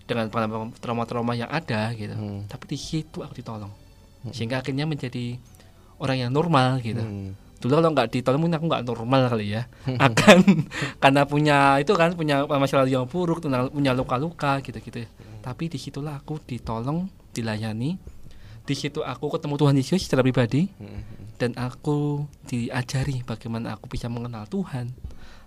dengan 0.08 0.30
trauma-trauma 0.78 1.34
yang 1.36 1.50
ada 1.50 1.92
gitu. 1.92 2.14
Hmm. 2.14 2.46
Tapi 2.48 2.64
di 2.70 2.78
situ 2.78 3.20
aku 3.20 3.34
ditolong. 3.36 3.72
Sehingga 4.32 4.64
akhirnya 4.64 4.88
menjadi 4.88 5.36
orang 6.00 6.28
yang 6.28 6.30
normal 6.32 6.80
gitu. 6.80 7.04
Hmm. 7.04 7.36
Dulu 7.64 7.80
kalau 7.80 7.96
nggak 7.96 8.12
ditolong 8.12 8.44
mungkin 8.44 8.60
aku 8.60 8.66
nggak 8.68 8.84
normal 8.84 9.32
kali 9.32 9.56
ya. 9.56 9.64
Akan 10.04 10.68
karena 11.00 11.24
punya 11.24 11.80
itu 11.80 11.96
kan 11.96 12.12
punya 12.12 12.44
masalah 12.44 12.84
yang 12.84 13.08
buruk, 13.08 13.40
punya 13.72 13.96
luka-luka 13.96 14.60
gitu-gitu. 14.60 15.08
Tapi 15.40 15.72
di 15.72 15.80
situlah 15.80 16.20
aku 16.20 16.36
ditolong, 16.44 17.08
dilayani. 17.32 17.96
Di 18.64 18.76
situ 18.76 19.00
aku 19.00 19.32
ketemu 19.32 19.56
Tuhan 19.56 19.74
Yesus 19.80 20.04
secara 20.04 20.20
pribadi 20.20 20.68
Hmm. 20.76 21.00
dan 21.40 21.56
aku 21.56 22.24
diajari 22.44 23.24
bagaimana 23.24 23.76
aku 23.80 23.88
bisa 23.88 24.12
mengenal 24.12 24.44
Tuhan. 24.44 24.92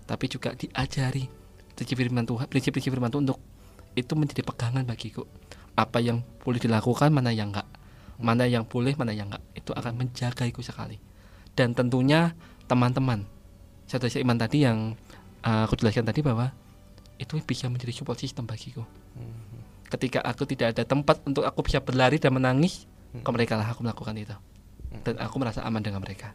Tapi 0.06 0.24
juga 0.26 0.58
diajari 0.58 1.30
prinsip 1.78 1.94
firman 1.94 2.26
Tuhan, 2.26 2.50
prinsip-prinsip 2.50 2.90
firman 2.90 3.10
Tuhan 3.14 3.30
untuk 3.30 3.38
itu 3.94 4.12
menjadi 4.18 4.42
pegangan 4.42 4.82
bagiku. 4.82 5.22
Apa 5.78 6.02
yang 6.02 6.26
boleh 6.42 6.58
dilakukan, 6.58 7.14
mana 7.14 7.30
yang 7.30 7.54
enggak. 7.54 7.66
Mana 8.18 8.50
yang 8.50 8.66
boleh, 8.66 8.98
mana 8.98 9.14
yang 9.14 9.30
enggak. 9.30 9.42
Itu 9.54 9.70
akan 9.74 9.94
menjagaiku 9.94 10.58
sekali. 10.62 10.98
Dan 11.58 11.74
tentunya 11.74 12.38
teman-teman. 12.70 13.26
Satu 13.90 14.06
iman 14.06 14.38
tadi 14.38 14.62
yang 14.62 14.94
uh, 15.42 15.66
aku 15.66 15.74
jelaskan 15.74 16.06
tadi 16.06 16.22
bahwa 16.22 16.54
itu 17.18 17.34
bisa 17.42 17.66
menjadi 17.66 17.90
support 17.90 18.22
system 18.22 18.46
bagiku. 18.46 18.86
Ketika 19.90 20.22
aku 20.22 20.46
tidak 20.46 20.78
ada 20.78 20.86
tempat 20.86 21.18
untuk 21.26 21.42
aku 21.42 21.66
bisa 21.66 21.82
berlari 21.82 22.22
dan 22.22 22.36
menangis, 22.38 22.86
ke 23.10 23.30
mereka 23.34 23.58
lah 23.58 23.66
aku 23.72 23.82
melakukan 23.82 24.14
itu. 24.14 24.36
Dan 25.02 25.18
aku 25.18 25.34
merasa 25.42 25.66
aman 25.66 25.82
dengan 25.82 25.98
mereka. 25.98 26.30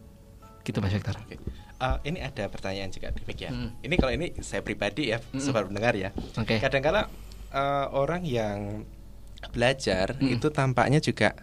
Gitu 0.67 0.83
Mas 0.83 0.91
Victor. 0.91 1.15
Oke. 1.23 1.39
Eh, 1.83 1.97
ini 2.07 2.19
ada 2.23 2.47
pertanyaan 2.47 2.89
juga 2.91 3.11
demikian. 3.11 3.51
Hmm. 3.51 3.69
Ini 3.83 3.95
kalau 3.99 4.11
ini 4.15 4.27
saya 4.39 4.63
pribadi 4.63 5.11
ya, 5.11 5.19
Mm-mm. 5.19 5.39
sebagai 5.39 5.67
pendengar 5.71 5.93
ya. 5.95 6.09
Oke. 6.39 6.59
Kadang-kala 6.59 7.07
eh, 7.51 7.85
orang 7.91 8.23
yang 8.23 8.87
belajar 9.51 10.15
Mm-mm. 10.17 10.39
itu 10.39 10.47
tampaknya 10.51 11.03
juga 11.03 11.35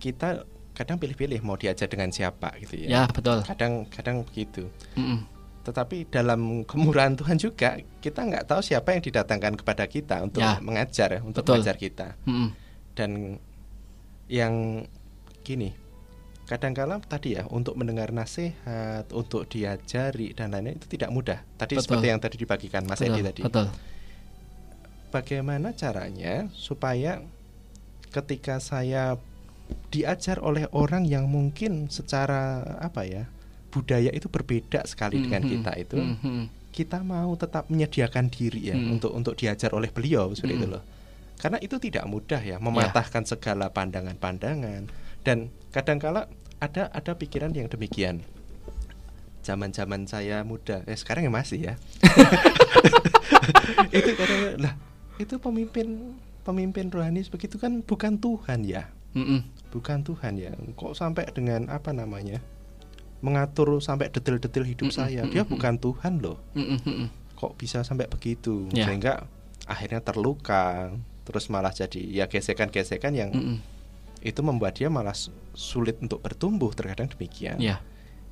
kita 0.00 0.44
kadang 0.80 0.96
pilih-pilih 0.96 1.44
mau 1.44 1.60
diajar 1.60 1.84
dengan 1.86 2.08
siapa 2.08 2.56
gitu 2.56 2.80
Ya, 2.80 2.88
ya. 2.88 3.02
betul. 3.12 3.44
Kadang-kadang 3.44 4.24
begitu. 4.24 4.64
Mm-mm. 4.96 5.28
Tetapi 5.60 6.08
dalam 6.08 6.64
kemurahan 6.64 7.12
Tuhan 7.12 7.36
juga 7.36 7.76
kita 8.00 8.24
nggak 8.24 8.48
tahu 8.48 8.64
siapa 8.64 8.96
yang 8.96 9.04
didatangkan 9.04 9.60
kepada 9.60 9.84
kita 9.84 10.24
untuk 10.24 10.40
Ya. 10.40 10.56
mengajar, 10.64 11.20
untuk 11.20 11.44
Betul. 11.44 11.60
mengajar 11.60 11.76
kita. 11.76 12.08
Mm-mm. 12.24 12.48
Dan 12.96 13.36
yang 14.24 14.84
gini, 15.44 15.76
kadangkala 16.48 16.98
tadi 17.04 17.36
ya 17.36 17.44
untuk 17.46 17.76
mendengar 17.76 18.08
nasihat, 18.10 19.04
untuk 19.12 19.44
diajari 19.46 20.32
dan 20.32 20.50
lain-lain 20.50 20.80
itu 20.80 20.96
tidak 20.96 21.12
mudah. 21.12 21.38
Tadi 21.54 21.76
Betul. 21.76 21.84
seperti 21.84 22.06
yang 22.08 22.20
tadi 22.24 22.36
dibagikan 22.40 22.82
Mas 22.88 22.98
betul, 22.98 23.12
Edi 23.14 23.22
tadi. 23.22 23.40
Betul. 23.44 23.66
Bagaimana 25.10 25.74
caranya 25.74 26.46
supaya 26.54 27.18
ketika 28.10 28.58
saya 28.58 29.18
diajar 29.90 30.38
oleh 30.40 30.66
orang 30.70 31.04
yang 31.04 31.26
mungkin 31.26 31.90
secara 31.90 32.62
apa 32.78 33.02
ya 33.04 33.22
budaya 33.70 34.10
itu 34.10 34.26
berbeda 34.26 34.82
sekali 34.86 35.22
dengan 35.22 35.46
Mhm. 35.46 35.50
kita 35.50 35.72
itu, 35.78 35.96
Mhm. 35.98 36.42
kita 36.70 36.98
mau 37.02 37.34
tetap 37.38 37.70
menyediakan 37.70 38.26
diri 38.30 38.70
ya 38.70 38.76
Mm. 38.78 38.98
untuk 38.98 39.14
untuk 39.14 39.34
diajar 39.38 39.70
oleh 39.74 39.90
beliau 39.90 40.30
seperti 40.34 40.58
itu 40.58 40.66
Mm. 40.66 40.74
loh. 40.74 40.82
Karena 41.38 41.58
itu 41.62 41.78
tidak 41.78 42.04
mudah 42.04 42.42
ya 42.42 42.58
mematahkan 42.60 43.24
segala 43.24 43.70
pandangan-pandangan 43.70 44.90
dan 45.22 45.48
kadangkala 45.70 46.26
ada 46.58 46.90
ada 46.92 47.12
pikiran 47.16 47.54
yang 47.54 47.70
demikian. 47.70 48.20
Zaman-zaman 49.40 50.04
saya 50.04 50.44
muda, 50.44 50.84
eh 50.84 50.98
sekarang 50.98 51.24
ya 51.24 51.32
masih 51.32 51.72
ya. 51.72 51.74
itu 53.96 54.10
kadang 54.14 54.40
lah 54.60 54.74
itu 55.16 55.34
pemimpin 55.36 56.16
pemimpin 56.44 56.88
rohani 56.88 57.24
begitu 57.24 57.56
kan 57.56 57.80
bukan 57.84 58.16
Tuhan 58.16 58.64
ya, 58.64 58.88
Mm-mm. 59.12 59.40
bukan 59.70 60.02
Tuhan 60.02 60.34
ya. 60.36 60.52
Kok 60.74 60.92
sampai 60.92 61.26
dengan 61.30 61.66
apa 61.68 61.90
namanya? 61.90 62.38
mengatur 63.20 63.84
sampai 63.84 64.08
detail-detail 64.08 64.64
hidup 64.64 64.88
Mm-mm, 64.88 64.96
saya. 64.96 65.20
Dia 65.28 65.44
mm-mm. 65.44 65.52
bukan 65.52 65.76
Tuhan 65.76 66.24
loh 66.24 66.40
Mm-mm, 66.56 66.80
mm-mm. 66.80 67.08
kok 67.36 67.52
bisa 67.54 67.84
sampai 67.84 68.08
begitu 68.08 68.64
Ya. 68.72 68.88
sehingga 68.88 69.28
akhirnya 69.68 70.00
terluka 70.00 70.88
terus 71.24 71.52
malah 71.52 71.68
jadi 71.68 72.00
ya 72.00 72.24
gesekan-gesekan 72.26 73.12
yang 73.12 73.28
Mm-mm. 73.28 73.60
itu 74.20 74.40
membuat 74.40 74.80
dia 74.80 74.88
malah 74.88 75.12
su- 75.12 75.36
sulit 75.52 76.00
untuk 76.00 76.24
bertumbuh 76.24 76.72
terkadang 76.72 77.12
demikian 77.12 77.60
Ya. 77.60 77.84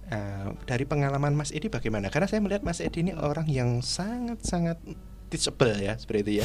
uh, 0.09 0.57
dari 0.65 0.89
pengalaman 0.89 1.37
Mas 1.37 1.53
Edi 1.53 1.69
bagaimana? 1.69 2.09
Karena 2.09 2.25
saya 2.25 2.41
melihat 2.41 2.65
Mas 2.65 2.81
Edi 2.81 3.05
ini 3.05 3.13
orang 3.13 3.45
yang 3.45 3.85
sangat 3.85 4.41
sangat 4.41 4.81
teachable 5.29 5.77
ya 5.77 6.01
seperti 6.01 6.21
itu 6.25 6.33
ya. 6.41 6.45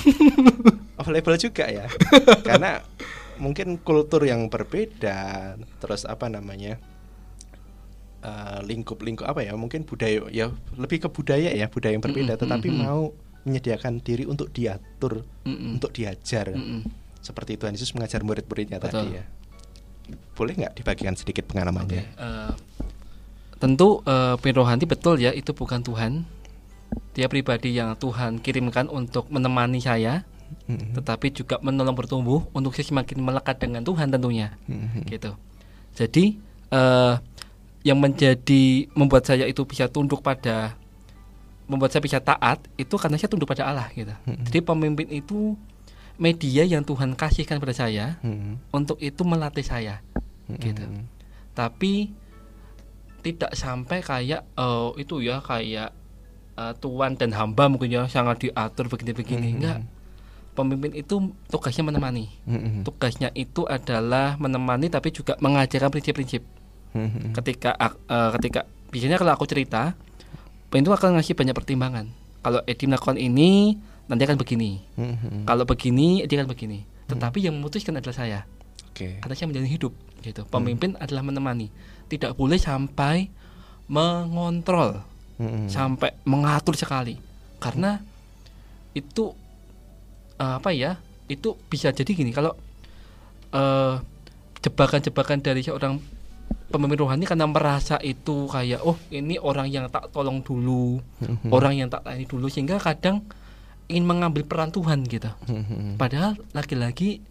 Available 1.00 1.40
juga 1.40 1.64
ya. 1.66 1.88
Karena 2.48 2.84
mungkin 3.44 3.76
kultur 3.84 4.24
yang 4.24 4.48
berbeda, 4.48 5.54
terus 5.84 6.08
apa 6.08 6.32
namanya? 6.32 6.80
uh, 8.24 8.64
lingkup-lingkup 8.64 9.28
apa 9.28 9.44
ya? 9.44 9.54
Mungkin 9.60 9.84
budaya 9.84 10.24
ya 10.32 10.48
lebih 10.80 11.04
ke 11.04 11.10
budaya 11.12 11.52
ya, 11.52 11.68
budaya 11.68 11.94
yang 12.00 12.04
berbeda 12.04 12.34
Mm 12.34 12.40
-mm, 12.40 12.44
tetapi 12.48 12.68
mm 12.72 12.76
-mm. 12.80 12.86
mau 12.88 13.04
menyediakan 13.44 14.00
diri 14.00 14.24
untuk 14.24 14.50
diatur, 14.56 15.28
Mm-mm. 15.44 15.76
untuk 15.80 15.92
diajar. 15.92 16.56
Mm-mm. 16.56 16.88
Seperti 17.20 17.60
Tuhan 17.60 17.76
Yesus 17.76 17.92
mengajar 17.96 18.24
murid-muridnya 18.24 18.80
tadi 18.80 19.20
ya. 19.20 19.24
Boleh 20.36 20.56
nggak 20.60 20.80
dibagikan 20.80 21.16
sedikit 21.16 21.48
pengalamannya? 21.48 22.04
Eh, 22.04 22.54
tentu 23.60 24.04
uh, 24.04 24.36
rohani 24.36 24.84
betul 24.84 25.20
ya 25.20 25.32
itu 25.32 25.56
bukan 25.56 25.84
Tuhan. 25.84 26.28
Dia 27.16 27.28
pribadi 27.32 27.76
yang 27.76 27.96
Tuhan 27.96 28.44
kirimkan 28.44 28.90
untuk 28.90 29.30
menemani 29.30 29.80
saya, 29.80 30.28
Mhm. 30.68 30.96
tetapi 30.98 31.28
juga 31.32 31.56
menolong 31.60 31.96
bertumbuh 31.96 32.46
untuk 32.54 32.74
saya 32.74 32.88
semakin 32.88 33.18
melekat 33.20 33.58
dengan 33.60 33.82
Tuhan 33.82 34.10
tentunya. 34.10 34.56
Mhm. 34.70 35.08
gitu. 35.10 35.32
Jadi 35.94 36.38
eh 36.74 37.16
yang 37.84 38.00
menjadi 38.00 38.88
membuat 38.96 39.28
saya 39.28 39.44
itu 39.44 39.68
bisa 39.68 39.92
tunduk 39.92 40.24
pada 40.24 40.80
membuat 41.68 41.92
saya 41.92 42.04
bisa 42.04 42.20
taat 42.24 42.64
itu 42.76 42.96
karena 42.96 43.20
saya 43.20 43.28
tunduk 43.32 43.48
pada 43.48 43.68
Allah 43.68 43.88
gitu. 43.92 44.12
Mhm. 44.26 44.44
Jadi 44.48 44.60
pemimpin 44.64 45.08
itu 45.12 45.56
media 46.16 46.64
yang 46.64 46.86
Tuhan 46.86 47.18
kasihkan 47.18 47.58
pada 47.60 47.74
saya 47.74 48.22
Mhm. 48.24 48.72
untuk 48.72 48.98
itu 49.04 49.22
melatih 49.28 49.66
saya. 49.66 50.00
Gitu. 50.48 50.84
Mhm. 50.84 51.04
Tapi 51.54 52.12
tidak 53.24 53.56
sampai 53.56 54.04
kayak 54.04 54.44
eh 54.44 54.90
itu 55.00 55.24
ya 55.24 55.40
kayak 55.40 55.96
eh, 56.54 56.74
tuan 56.78 57.18
dan 57.18 57.34
hamba 57.34 57.66
mungkin 57.66 57.90
ya 57.90 58.06
sangat 58.06 58.46
diatur 58.46 58.86
begini-begini. 58.86 59.50
Mhm. 59.50 59.58
Enggak. 59.58 59.78
Pemimpin 60.54 60.94
itu 60.94 61.18
tugasnya 61.50 61.82
menemani. 61.84 62.30
Mhm. 62.46 62.86
Tugasnya 62.86 63.34
itu 63.34 63.66
adalah 63.66 64.38
menemani 64.38 64.88
tapi 64.88 65.10
juga 65.10 65.34
mengajarkan 65.42 65.90
prinsip-prinsip. 65.90 66.46
Mhm. 66.94 67.34
ketika 67.34 67.74
eh, 67.82 68.30
ketika 68.38 68.70
biasanya 68.94 69.18
kalau 69.18 69.34
aku 69.34 69.50
cerita 69.50 69.98
itu 70.70 70.90
akan 70.90 71.18
ngasih 71.18 71.34
banyak 71.34 71.58
pertimbangan 71.58 72.06
kalau 72.46 72.62
Edi 72.70 72.86
melakukan 72.86 73.18
ini 73.18 73.82
nanti 74.06 74.22
akan 74.22 74.38
begini 74.38 74.78
Mhm. 74.94 75.50
kalau 75.50 75.66
begini 75.66 76.22
Edi 76.22 76.38
akan 76.38 76.46
begini 76.46 76.86
tetapi 77.10 77.42
yang 77.42 77.58
memutuskan 77.58 77.98
adalah 77.98 78.14
saya 78.14 78.40
Oke. 78.94 79.18
karena 79.18 79.34
saya 79.34 79.50
menjalani 79.50 79.74
hidup 79.74 79.90
gitu 80.22 80.46
pemimpin 80.46 80.94
adalah 81.02 81.26
menemani 81.26 81.74
tidak 82.14 82.38
boleh 82.38 82.62
sampai 82.62 83.26
mengontrol 83.90 85.02
Mhm. 85.42 85.74
sampai 85.74 86.14
mengatur 86.30 86.78
sekali 86.78 87.18
karena 87.58 88.06
itu 88.94 89.34
eh, 90.36 90.54
apa 90.58 90.70
ya 90.70 90.98
itu 91.26 91.56
bisa 91.66 91.90
jadi 91.90 92.10
gini 92.10 92.30
kalau 92.30 92.54
eh, 93.52 93.96
jebakan-jebakan 94.60 95.40
dari 95.40 95.62
seorang 95.62 96.00
pemimpin 96.70 97.00
rohani 97.00 97.24
karena 97.24 97.46
merasa 97.46 98.00
itu 98.02 98.48
kayak 98.48 98.82
oh 98.82 98.98
ini 99.10 99.38
orang 99.38 99.68
yang 99.68 99.86
tak 99.88 100.10
tolong 100.10 100.42
dulu 100.42 100.98
Mhm. 101.20 101.50
orang 101.50 101.74
yang 101.76 101.88
tak 101.88 102.02
tani 102.04 102.24
dulu 102.24 102.48
sehingga 102.48 102.78
kadang 102.78 103.22
ingin 103.86 104.04
mengambil 104.04 104.42
peran 104.42 104.72
Tuhan 104.72 105.06
gitu 105.06 105.30
Mhm. 105.46 105.96
padahal 105.96 106.34
lagi-lagi 106.52 107.22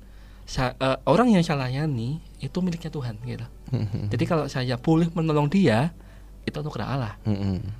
sa- 0.45 0.77
eh, 0.77 0.99
orang 1.05 1.33
yang 1.33 1.43
saya 1.43 1.59
layani 1.61 2.21
itu 2.39 2.59
miliknya 2.61 2.89
Tuhan 2.89 3.19
gitu 3.25 3.47
Mhm. 3.73 4.13
jadi 4.13 4.25
kalau 4.27 4.45
saya 4.47 4.77
boleh 4.77 5.09
menolong 5.11 5.49
dia 5.49 5.91
itu 6.43 6.55
anugerah 6.55 6.87
Allah 6.89 7.15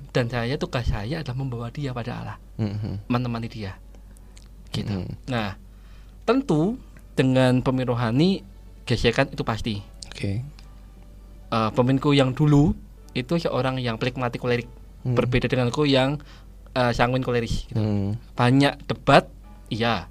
dan 0.09 0.25
saya 0.25 0.55
tugas 0.55 0.83
saya 0.85 1.19
adalah 1.19 1.37
membawa 1.37 1.67
dia 1.69 1.91
pada 1.91 2.11
Allah 2.17 2.37
Mhm. 2.57 3.07
menemani 3.07 3.47
dia 3.47 3.75
gitu 4.73 4.89
Mhm. 4.91 5.29
nah 5.29 5.55
tentu 6.23 6.75
dengan 7.13 7.61
pemimpin 7.61 7.89
rohani 7.89 8.29
gesekan 8.83 9.29
itu 9.29 9.41
pasti 9.41 9.79
Oke. 10.09 10.41
Eh, 11.49 11.69
pemimpinku 11.71 12.11
yang 12.11 12.31
dulu 12.31 12.73
itu 13.13 13.33
seorang 13.35 13.77
yang 13.77 13.95
pragmatik 13.95 14.37
kolerik 14.37 14.65
Mhm. 15.03 15.13
berbeda 15.13 15.45
denganku 15.45 15.85
yang 15.85 16.17
eh, 16.71 16.89
sanguin 16.89 17.21
koleris 17.21 17.69
gitu. 17.69 17.77
Mhm. 17.77 18.33
banyak 18.33 18.73
debat 18.83 19.29
iya 19.69 20.09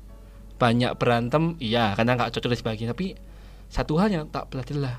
banyak 0.56 0.94
berantem 0.94 1.58
iya 1.58 1.90
karena 1.92 2.14
nggak 2.14 2.30
cocok 2.30 2.48
dan 2.48 2.60
sebagainya 2.60 2.90
tapi 2.90 3.18
satu 3.66 3.98
hal 3.98 4.08
yang 4.08 4.24
tak 4.28 4.46
belajar 4.46 4.76
lah 4.76 4.96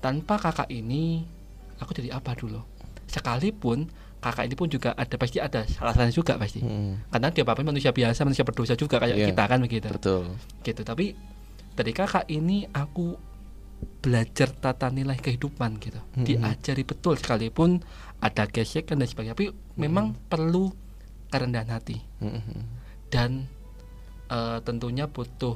tanpa 0.00 0.38
kakak 0.38 0.70
ini 0.70 1.28
aku 1.76 1.92
jadi 1.92 2.16
apa 2.16 2.32
dulu 2.32 2.64
sekalipun 3.04 3.84
kakak 4.24 4.48
ini 4.48 4.56
pun 4.56 4.66
juga 4.66 4.96
ada 4.96 5.14
pasti 5.14 5.36
ada 5.36 5.60
salah-salahnya 5.62 6.14
juga 6.14 6.40
pasti 6.40 6.64
Mhm. 6.64 7.12
karena 7.12 7.28
dia 7.28 7.44
bapak 7.44 7.60
manusia 7.60 7.92
biasa 7.92 8.24
manusia 8.24 8.40
berdosa 8.42 8.72
juga 8.74 8.96
kayak 8.96 9.16
Iya. 9.16 9.26
kita 9.28 9.42
kan 9.44 9.58
begitu 9.60 9.88
Betul. 9.92 10.24
gitu 10.64 10.80
tapi 10.80 11.12
dari 11.74 11.92
kakak 11.92 12.24
ini 12.28 12.64
aku 12.66 13.12
belajar 14.00 14.48
tata 14.50 14.88
nilai 14.88 15.16
kehidupan 15.16 15.76
gitu 15.76 16.00
Mhm. 16.16 16.24
diajari 16.24 16.82
betul 16.82 17.20
sekalipun 17.20 17.84
ada 18.18 18.48
gesekan 18.48 18.96
dan 18.96 19.04
sebagainya 19.04 19.36
tapi 19.36 19.52
memang 19.76 20.16
perlu 20.24 20.72
kerendahan 21.28 21.68
hati 21.70 22.00
Mhm. 22.18 22.60
dan 23.12 23.44
eh, 24.24 24.58
tentunya 24.64 25.04
butuh 25.04 25.52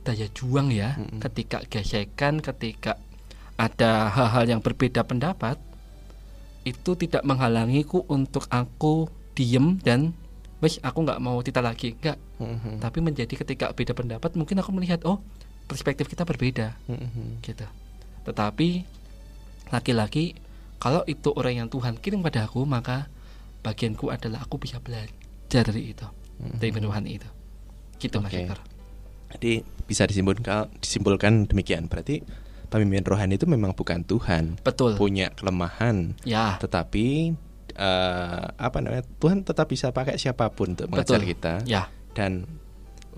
daya 0.00 0.28
juang 0.30 0.68
ya 0.68 0.92
Mhm. 0.96 1.20
ketika 1.20 1.64
gesekan 1.64 2.36
ketika 2.38 3.00
ada 3.56 4.08
hal-hal 4.08 4.44
yang 4.46 4.60
berbeda 4.60 5.04
pendapat 5.04 5.56
itu 6.62 6.90
tidak 6.94 7.24
menghalangiku 7.24 8.04
untuk 8.06 8.44
aku 8.48 9.08
diem 9.32 9.80
dan 9.80 10.12
wes 10.60 10.76
aku 10.80 11.08
nggak 11.08 11.20
mau 11.20 11.40
tita 11.40 11.64
lagi 11.64 11.96
nggak 11.96 12.18
Mhm. 12.36 12.80
tapi 12.80 12.98
menjadi 13.00 13.32
ketika 13.32 13.72
beda 13.72 13.92
pendapat 13.92 14.36
mungkin 14.36 14.60
aku 14.60 14.70
melihat 14.72 15.00
oh 15.08 15.20
perspektif 15.64 16.04
kita 16.04 16.28
berbeda 16.28 16.76
Mhm. 16.84 17.40
gitu 17.40 17.64
tetapi 18.28 18.84
laki-laki 19.70 20.36
kalau 20.76 21.04
itu 21.04 21.32
orang 21.32 21.64
yang 21.64 21.68
Tuhan 21.68 21.96
kirim 21.96 22.20
pada 22.20 22.44
aku 22.44 22.64
maka 22.64 23.08
bagianku 23.60 24.08
adalah 24.08 24.44
aku 24.44 24.56
bisa 24.56 24.80
belajar 24.80 25.12
dari 25.64 25.92
itu 25.92 26.06
dari 26.56 26.72
Mhm. 26.72 26.84
Tuhan 26.84 27.04
itu 27.06 27.28
gitu 27.98 28.16
mas 28.20 28.32
Oke. 28.32 28.44
Hector 28.44 28.60
Jadi 29.30 29.62
bisa 29.86 30.10
disimpulkan 30.10 30.66
disimpulkan 30.82 31.46
demikian. 31.46 31.86
Berarti 31.86 32.18
pemimpin 32.70 33.02
rohani 33.02 33.34
itu 33.36 33.50
memang 33.50 33.74
bukan 33.74 34.06
Tuhan, 34.06 34.62
betul 34.62 34.94
punya 34.94 35.34
kelemahan, 35.34 36.14
ya 36.22 36.56
tetapi 36.62 37.34
eh, 37.74 38.44
apa 38.54 38.78
namanya? 38.80 39.04
Tuhan 39.18 39.42
tetap 39.42 39.66
bisa 39.68 39.90
pakai 39.90 40.16
siapa 40.16 40.48
pun 40.54 40.78
untuk 40.78 40.86
mengajar 40.90 41.18
Betul. 41.18 41.30
kita. 41.34 41.52
ya 41.66 41.90
Dan 42.14 42.46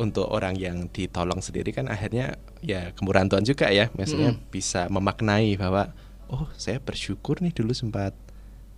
untuk 0.00 0.24
orang 0.32 0.56
yang 0.56 0.88
ditolong 0.88 1.44
sendiri 1.44 1.68
kan 1.72 1.84
akhirnya 1.88 2.40
ya 2.64 2.96
kemurahan 2.96 3.28
Tuhan 3.28 3.44
juga 3.44 3.68
ya, 3.68 3.92
maksudnya 3.92 4.32
Mm-mm. 4.32 4.48
bisa 4.48 4.88
memaknai 4.88 5.60
bahwa 5.60 5.92
oh 6.32 6.48
saya 6.56 6.80
bersyukur 6.80 7.44
nih 7.44 7.52
dulu 7.52 7.76
sempat 7.76 8.16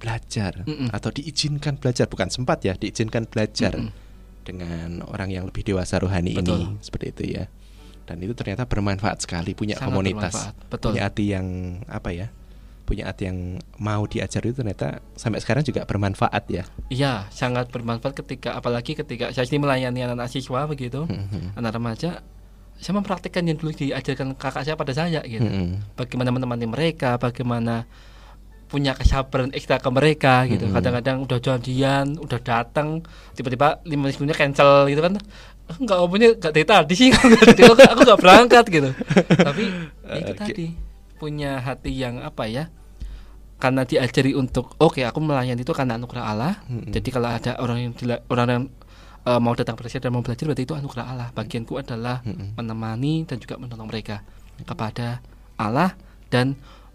belajar 0.03 0.67
Mm-mm. 0.67 0.91
atau 0.91 1.15
diizinkan 1.15 1.79
belajar 1.79 2.11
bukan 2.11 2.29
sempat 2.29 2.67
ya 2.67 2.75
diizinkan 2.75 3.31
belajar 3.31 3.79
Mm-mm. 3.79 3.95
dengan 4.43 5.07
orang 5.07 5.31
yang 5.31 5.47
lebih 5.47 5.63
dewasa 5.63 6.03
rohani 6.03 6.35
Betul. 6.35 6.59
ini 6.59 6.67
seperti 6.83 7.07
itu 7.15 7.25
ya 7.39 7.45
dan 8.05 8.17
itu 8.21 8.37
ternyata 8.37 8.69
bermanfaat 8.69 9.25
sekali 9.25 9.57
punya 9.57 9.77
Sangat 9.77 9.89
komunitas 9.89 10.35
betul 10.69 10.93
punya 10.93 11.09
hati 11.09 11.25
yang 11.33 11.47
apa 11.89 12.13
ya 12.13 12.29
punya 12.85 13.09
hati 13.09 13.33
yang 13.33 13.39
mau 13.81 14.05
diajar 14.05 14.45
itu 14.45 14.61
ternyata 14.61 15.01
sampai 15.17 15.41
sekarang 15.41 15.65
juga 15.65 15.89
bermanfaat 15.89 16.45
ya 16.53 16.65
iya 16.93 17.25
sangat 17.33 17.73
bermanfaat 17.73 18.13
ketika 18.13 18.61
apalagi 18.61 18.93
ketika 18.93 19.33
saya 19.33 19.49
sendiri 19.49 19.65
melayani 19.65 20.05
anak-anak 20.05 20.29
siswa 20.29 20.69
begitu 20.69 21.09
Mhm. 21.09 21.57
anak 21.57 21.73
remaja 21.73 22.21
saya 22.77 22.93
mempraktikkan 22.93 23.47
yang 23.49 23.57
dulu 23.57 23.73
diajarkan 23.73 24.37
kakak 24.37 24.69
saya 24.69 24.77
pada 24.77 24.93
saya 24.93 25.25
gitu 25.25 25.49
Mhm. 25.49 25.97
bagaimana 25.97 26.29
menemani 26.29 26.67
mereka, 26.69 27.17
bagaimana 27.17 27.89
punya 28.65 28.91
kesabaran 28.91 29.55
ekstra 29.55 29.79
ke 29.79 29.87
mereka 29.87 30.43
gitu. 30.51 30.67
Kadang-kadang 30.67 31.23
udah 31.23 31.39
janjian, 31.39 32.19
udah 32.19 32.41
datang, 32.43 33.07
tiba-tiba 33.39 33.79
lima 33.87 34.09
menit 34.09 34.19
sebelumnya 34.19 34.35
cancel 34.35 34.91
gitu 34.91 34.99
kan. 34.99 35.15
"Ah, 35.65 35.77
Enggak 35.77 35.97
punya 36.07 36.29
enggak 36.31 36.53
dari 36.53 36.67
tadi 36.67 36.95
sih. 36.95 37.09
aku 37.15 37.27
nggak- 37.73 37.91
aku 37.91 38.01
nggak 38.03 38.21
berangkat 38.21 38.65
gitu. 38.69 38.91
Tapi 39.35 39.65
ya 40.03 40.15
itu 40.19 40.33
Oke. 40.33 40.39
tadi 40.39 40.67
punya 41.15 41.51
hati 41.59 41.91
yang 41.91 42.21
apa 42.21 42.45
ya? 42.45 42.69
Karena 43.57 43.83
diajari 43.83 44.33
untuk 44.33 44.77
oke 44.77 45.01
aku 45.01 45.19
melayani 45.19 45.57
itu 45.59 45.73
karena 45.73 45.97
anugerah 45.97 46.25
Allah. 46.27 46.55
Mm-mm. 46.67 46.91
Jadi 46.91 47.09
kalau 47.09 47.29
ada 47.29 47.57
orang 47.57 47.79
yang 47.81 47.93
orang 48.29 48.47
yang 48.47 48.65
eh, 49.25 49.41
mau 49.41 49.53
datang 49.53 49.73
pada 49.73 49.89
saya 49.89 50.05
dan 50.05 50.13
mau 50.13 50.21
belajar 50.21 50.45
berarti 50.45 50.63
itu 50.63 50.75
anugerah 50.75 51.07
Allah. 51.07 51.29
Bagianku 51.33 51.75
adalah 51.75 52.21
Mm-mm. 52.23 52.55
menemani 52.55 53.25
dan 53.25 53.39
juga 53.39 53.57
menolong 53.57 53.89
mereka 53.89 54.21
kepada 54.61 55.25
Allah 55.57 55.97
dan 56.29 56.55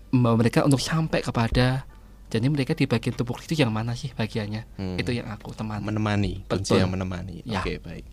membawa 0.09 0.35
mereka 0.37 0.61
untuk 0.61 0.79
sampai 0.79 1.19
kepada 1.19 1.85
jadi 2.29 2.45
mereka 2.45 2.71
di 2.71 2.85
bagian 2.85 3.13
tubuh 3.13 3.33
Kristus 3.33 3.57
yang 3.57 3.69
mana 3.69 3.93
sih 3.93 4.09
bagiannya 4.09 4.61
Hmm. 4.75 4.95
itu 4.95 5.09
yang 5.11 5.25
aku 5.27 5.49
temani 5.51 5.81
menemani 5.81 6.33
Betul. 6.45 6.77
yang 6.77 6.89
menemani 6.89 7.41
Ya. 7.41 7.59
oke 7.59 7.77
baik 7.79 8.05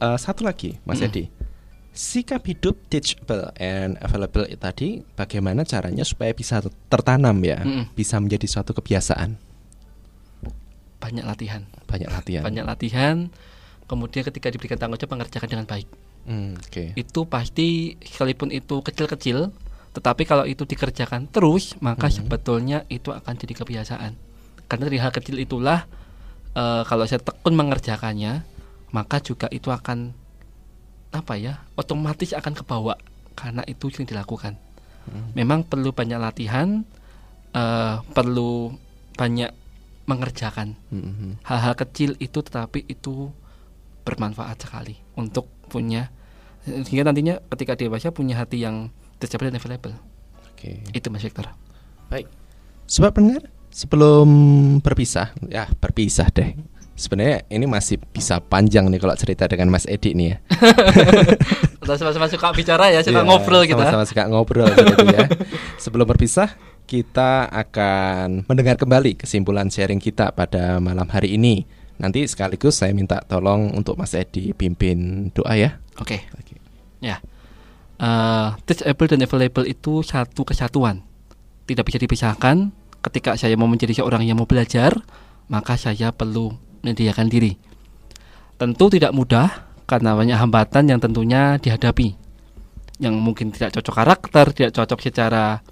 Eh, 0.00 0.18
satu 0.18 0.48
lagi 0.48 0.80
Mas 0.82 0.98
Mm-mm. 0.98 1.12
Edi 1.12 1.24
Sikap 1.90 2.46
hidup 2.46 2.78
teachable 2.86 3.50
and 3.58 3.98
available 4.00 4.46
tadi 4.56 5.02
bagaimana 5.12 5.66
caranya 5.66 6.06
supaya 6.06 6.30
bisa 6.30 6.62
tertanam 6.86 7.34
ya, 7.42 7.60
Mm-mm. 7.60 7.90
bisa 7.92 8.14
menjadi 8.22 8.46
suatu 8.46 8.70
kebiasaan. 8.72 9.34
Banyak 11.02 11.26
latihan. 11.26 11.66
Banyak 11.90 12.08
latihan. 12.08 12.42
Banyak 12.46 12.64
latihan. 12.64 13.16
Kemudian 13.90 14.22
ketika 14.22 14.54
diberikan 14.54 14.78
tanggung 14.78 15.02
jawab 15.02 15.18
mengerjakan 15.18 15.48
dengan 15.50 15.66
baik. 15.66 15.88
Hmm, 16.30 16.54
Oke. 16.62 16.94
Itu 16.94 17.26
pasti 17.26 17.98
sekalipun 17.98 18.54
itu 18.54 18.78
kecil-kecil, 18.78 19.50
tetapi 19.90 20.22
kalau 20.22 20.46
itu 20.46 20.62
dikerjakan 20.62 21.26
terus, 21.26 21.74
maka 21.82 22.06
Mhm. 22.06 22.14
sebetulnya 22.22 22.78
itu 22.86 23.10
akan 23.10 23.34
jadi 23.34 23.54
kebiasaan. 23.58 24.12
Karena 24.70 24.82
dari 24.86 25.02
hal 25.02 25.10
kecil 25.10 25.42
itulah 25.42 25.90
eh, 26.50 26.82
kalau 26.86 27.02
saya 27.06 27.18
tekun 27.18 27.54
mengerjakannya, 27.54 28.42
maka 28.90 29.22
juga 29.22 29.46
itu 29.50 29.70
akan 29.70 30.14
apa 31.10 31.34
ya? 31.34 31.62
otomatis 31.74 32.30
akan 32.30 32.54
kebawa 32.54 32.94
karena 33.34 33.62
itu 33.66 33.90
sering 33.90 34.06
dilakukan. 34.06 34.54
Hmm. 35.10 35.32
Memang 35.34 35.64
perlu 35.66 35.90
banyak 35.90 36.20
latihan, 36.20 36.84
eh, 37.54 37.96
perlu 38.14 38.74
banyak 39.16 39.50
mengerjakan 40.10 40.74
Mhm. 40.90 41.46
hal-hal 41.46 41.78
kecil 41.78 42.18
itu 42.18 42.42
tetapi 42.42 42.82
itu 42.90 43.30
bermanfaat 44.02 44.66
sekali 44.66 44.98
untuk 45.14 45.46
punya 45.70 46.10
sehingga 46.66 47.06
nantinya 47.06 47.38
ketika 47.54 47.78
dewasa 47.78 48.10
punya 48.10 48.34
hati 48.34 48.66
yang 48.66 48.90
teachable 49.22 49.46
dan 49.46 49.62
available 49.62 49.94
Oke. 50.50 50.82
itu 50.90 51.06
Mas 51.14 51.22
Victor 51.22 51.46
Baik. 52.10 52.26
Sobat 52.90 53.14
pendengar, 53.14 53.46
sebelum 53.70 54.28
berpisah, 54.82 55.30
ya 55.46 55.70
berpisah 55.78 56.26
deh. 56.34 56.58
Sebenarnya 57.00 57.48
ini 57.48 57.64
masih 57.64 57.96
bisa 58.12 58.44
panjang 58.44 58.92
nih 58.92 59.00
kalau 59.00 59.16
cerita 59.16 59.48
dengan 59.48 59.72
Mas 59.72 59.88
Edi 59.88 60.12
nih 60.12 60.26
ya. 60.28 60.36
sama-sama 61.96 62.28
suka 62.28 62.52
bicara 62.52 62.92
ya 62.92 63.00
suka 63.00 63.24
Iya, 63.24 63.26
ngobrol 63.26 63.64
kita 63.64 63.82
Sama-sama 63.88 64.04
suka 64.04 64.22
ngobrol 64.28 64.68
gitu 64.68 65.08
ya. 65.08 65.24
Sebelum 65.80 66.04
berpisah, 66.04 66.54
kita 66.84 67.48
akan 67.48 68.44
mendengar 68.44 68.76
kembali 68.76 69.16
kesimpulan 69.16 69.72
sharing 69.72 69.98
kita 69.98 70.36
pada 70.36 70.76
malam 70.78 71.08
hari 71.08 71.40
ini. 71.40 71.64
Nanti 71.96 72.28
sekaligus 72.28 72.78
saya 72.84 72.92
minta 72.92 73.24
tolong 73.24 73.72
untuk 73.72 73.96
Mas 73.96 74.12
Edi 74.12 74.52
pimpin 74.52 75.32
doa 75.32 75.56
ya. 75.56 75.80
oke 75.96 76.16
Oke. 76.36 76.54
ya 77.00 77.20
Eh, 78.00 78.48
teachable 78.64 79.12
dan 79.12 79.20
available 79.20 79.68
itu 79.68 80.00
satu 80.00 80.40
kesatuan 80.48 81.04
tidak 81.68 81.84
bisa 81.84 82.00
dipisahkan 82.00 82.72
ketika 83.04 83.36
saya 83.36 83.60
mau 83.60 83.68
menjadi 83.68 84.00
seorang 84.00 84.24
yang 84.24 84.40
mau 84.40 84.48
belajar 84.48 85.04
maka 85.52 85.76
saya 85.76 86.08
perlu 86.08 86.56
menyediakan 86.82 87.26
diri. 87.28 87.56
Tentu 88.60 88.92
tidak 88.92 89.16
mudah 89.16 89.48
karena 89.88 90.14
banyak 90.14 90.38
hambatan 90.38 90.84
yang 90.86 91.00
tentunya 91.00 91.56
dihadapi. 91.58 92.14
Yang 93.00 93.14
mungkin 93.16 93.48
tidak 93.50 93.74
cocok 93.80 93.94
karakter 93.96 94.46
tidak 94.52 94.72
cocok 94.76 94.98
secara 95.00 95.64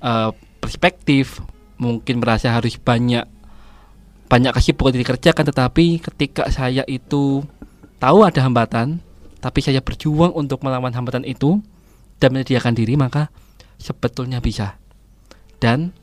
eh, 0.00 0.30
perspektif 0.60 1.40
mungkin 1.80 2.20
merasa 2.20 2.52
harus 2.52 2.76
banyak 2.76 3.24
banyak 4.30 4.52
kesibukan 4.54 4.94
dikerjakan 4.94 5.44
tetapi 5.50 5.98
ketika 5.98 6.46
saya 6.52 6.86
itu 6.86 7.42
tahu 7.98 8.22
ada 8.22 8.46
hambatan 8.46 9.02
tapi 9.40 9.64
saya 9.64 9.80
berjuang 9.80 10.36
untuk 10.36 10.60
melawan 10.62 10.92
hambatan 10.92 11.24
itu 11.24 11.58
dan 12.20 12.36
menyediakan 12.36 12.76
diri 12.76 12.94
maka 12.94 13.32
sebetulnya 13.80 14.38
bisa. 14.44 14.76
Dan 15.56 15.96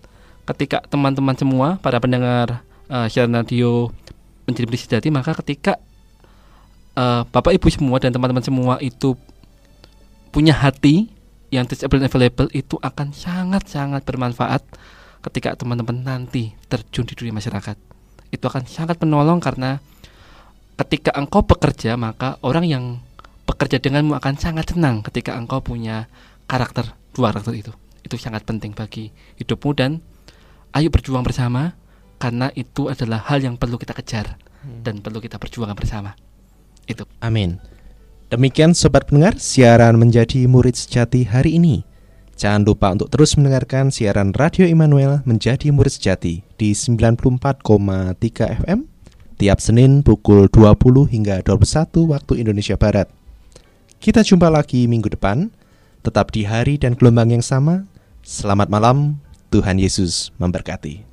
ketika 0.49 0.81
teman-teman 0.89 1.37
semua 1.37 1.77
para 1.77 2.01
pendengar 2.01 2.65
eh, 2.89 3.07
siaran 3.07 3.37
radio 3.37 3.93
menjadi 4.47 4.65
beli 4.65 4.79
sejati 4.79 5.07
maka 5.11 5.35
ketika 5.43 5.75
eh, 6.95 7.21
bapak 7.27 7.53
ibu 7.53 7.67
semua 7.67 7.99
dan 7.99 8.15
teman-teman 8.15 8.41
semua 8.41 8.79
itu 8.79 9.13
punya 10.31 10.55
hati 10.55 11.11
yang 11.47 11.63
and 11.67 12.03
available 12.03 12.49
itu 12.51 12.75
akan 12.83 13.15
sangat-sangat 13.15 14.03
bermanfaat 14.03 14.63
ketika 15.23 15.55
teman-teman 15.55 16.03
nanti 16.03 16.55
terjun 16.67 17.07
di 17.07 17.15
dunia 17.15 17.35
masyarakat. 17.39 17.75
Itu 18.31 18.45
akan 18.51 18.67
sangat 18.67 18.99
menolong 18.99 19.39
karena 19.39 19.79
ketika 20.77 21.15
engkau 21.15 21.47
bekerja 21.47 21.95
maka 21.95 22.35
orang 22.43 22.67
yang 22.67 22.83
bekerja 23.47 23.79
denganmu 23.79 24.13
akan 24.19 24.35
sangat 24.35 24.75
senang 24.75 24.99
ketika 25.07 25.39
engkau 25.39 25.63
punya 25.63 26.11
karakter 26.51 26.91
dua 27.15 27.31
karakter 27.31 27.55
itu. 27.55 27.71
Itu 28.03 28.19
sangat 28.19 28.43
penting 28.43 28.75
bagi 28.75 29.15
hidupmu 29.39 29.71
dan 29.71 30.03
ayo 30.75 30.91
berjuang 30.91 31.23
bersama 31.23 31.79
karena 32.17 32.49
itu 32.57 32.89
adalah 32.89 33.21
hal 33.29 33.41
yang 33.41 33.55
perlu 33.55 33.77
kita 33.77 33.93
kejar 33.93 34.37
dan 34.83 34.99
perlu 34.99 35.21
kita 35.21 35.37
perjuangkan 35.37 35.77
bersama 35.77 36.17
itu 36.87 37.03
Amin. 37.19 37.59
Demikian 38.27 38.75
sobat 38.75 39.07
pendengar 39.07 39.39
siaran 39.39 39.95
menjadi 39.95 40.47
murid 40.51 40.75
sejati 40.75 41.23
hari 41.27 41.55
ini. 41.55 41.87
Jangan 42.35 42.67
lupa 42.67 42.91
untuk 42.91 43.07
terus 43.07 43.33
mendengarkan 43.39 43.87
siaran 43.89 44.35
Radio 44.35 44.67
Immanuel 44.67 45.23
menjadi 45.23 45.71
murid 45.71 45.95
sejati 45.95 46.43
di 46.59 46.69
94,3 46.75 47.63
FM 48.61 48.79
tiap 49.39 49.57
Senin 49.63 50.03
pukul 50.03 50.51
20 50.51 51.07
hingga 51.07 51.39
21 51.45 52.13
waktu 52.13 52.33
Indonesia 52.43 52.75
Barat. 52.75 53.07
Kita 53.97 54.21
jumpa 54.21 54.51
lagi 54.51 54.85
minggu 54.85 55.09
depan, 55.09 55.49
tetap 56.05 56.29
di 56.35 56.45
hari 56.45 56.77
dan 56.77 56.93
gelombang 56.93 57.33
yang 57.33 57.45
sama. 57.45 57.87
Selamat 58.21 58.69
malam, 58.69 59.23
Tuhan 59.49 59.79
Yesus 59.79 60.35
memberkati. 60.37 61.06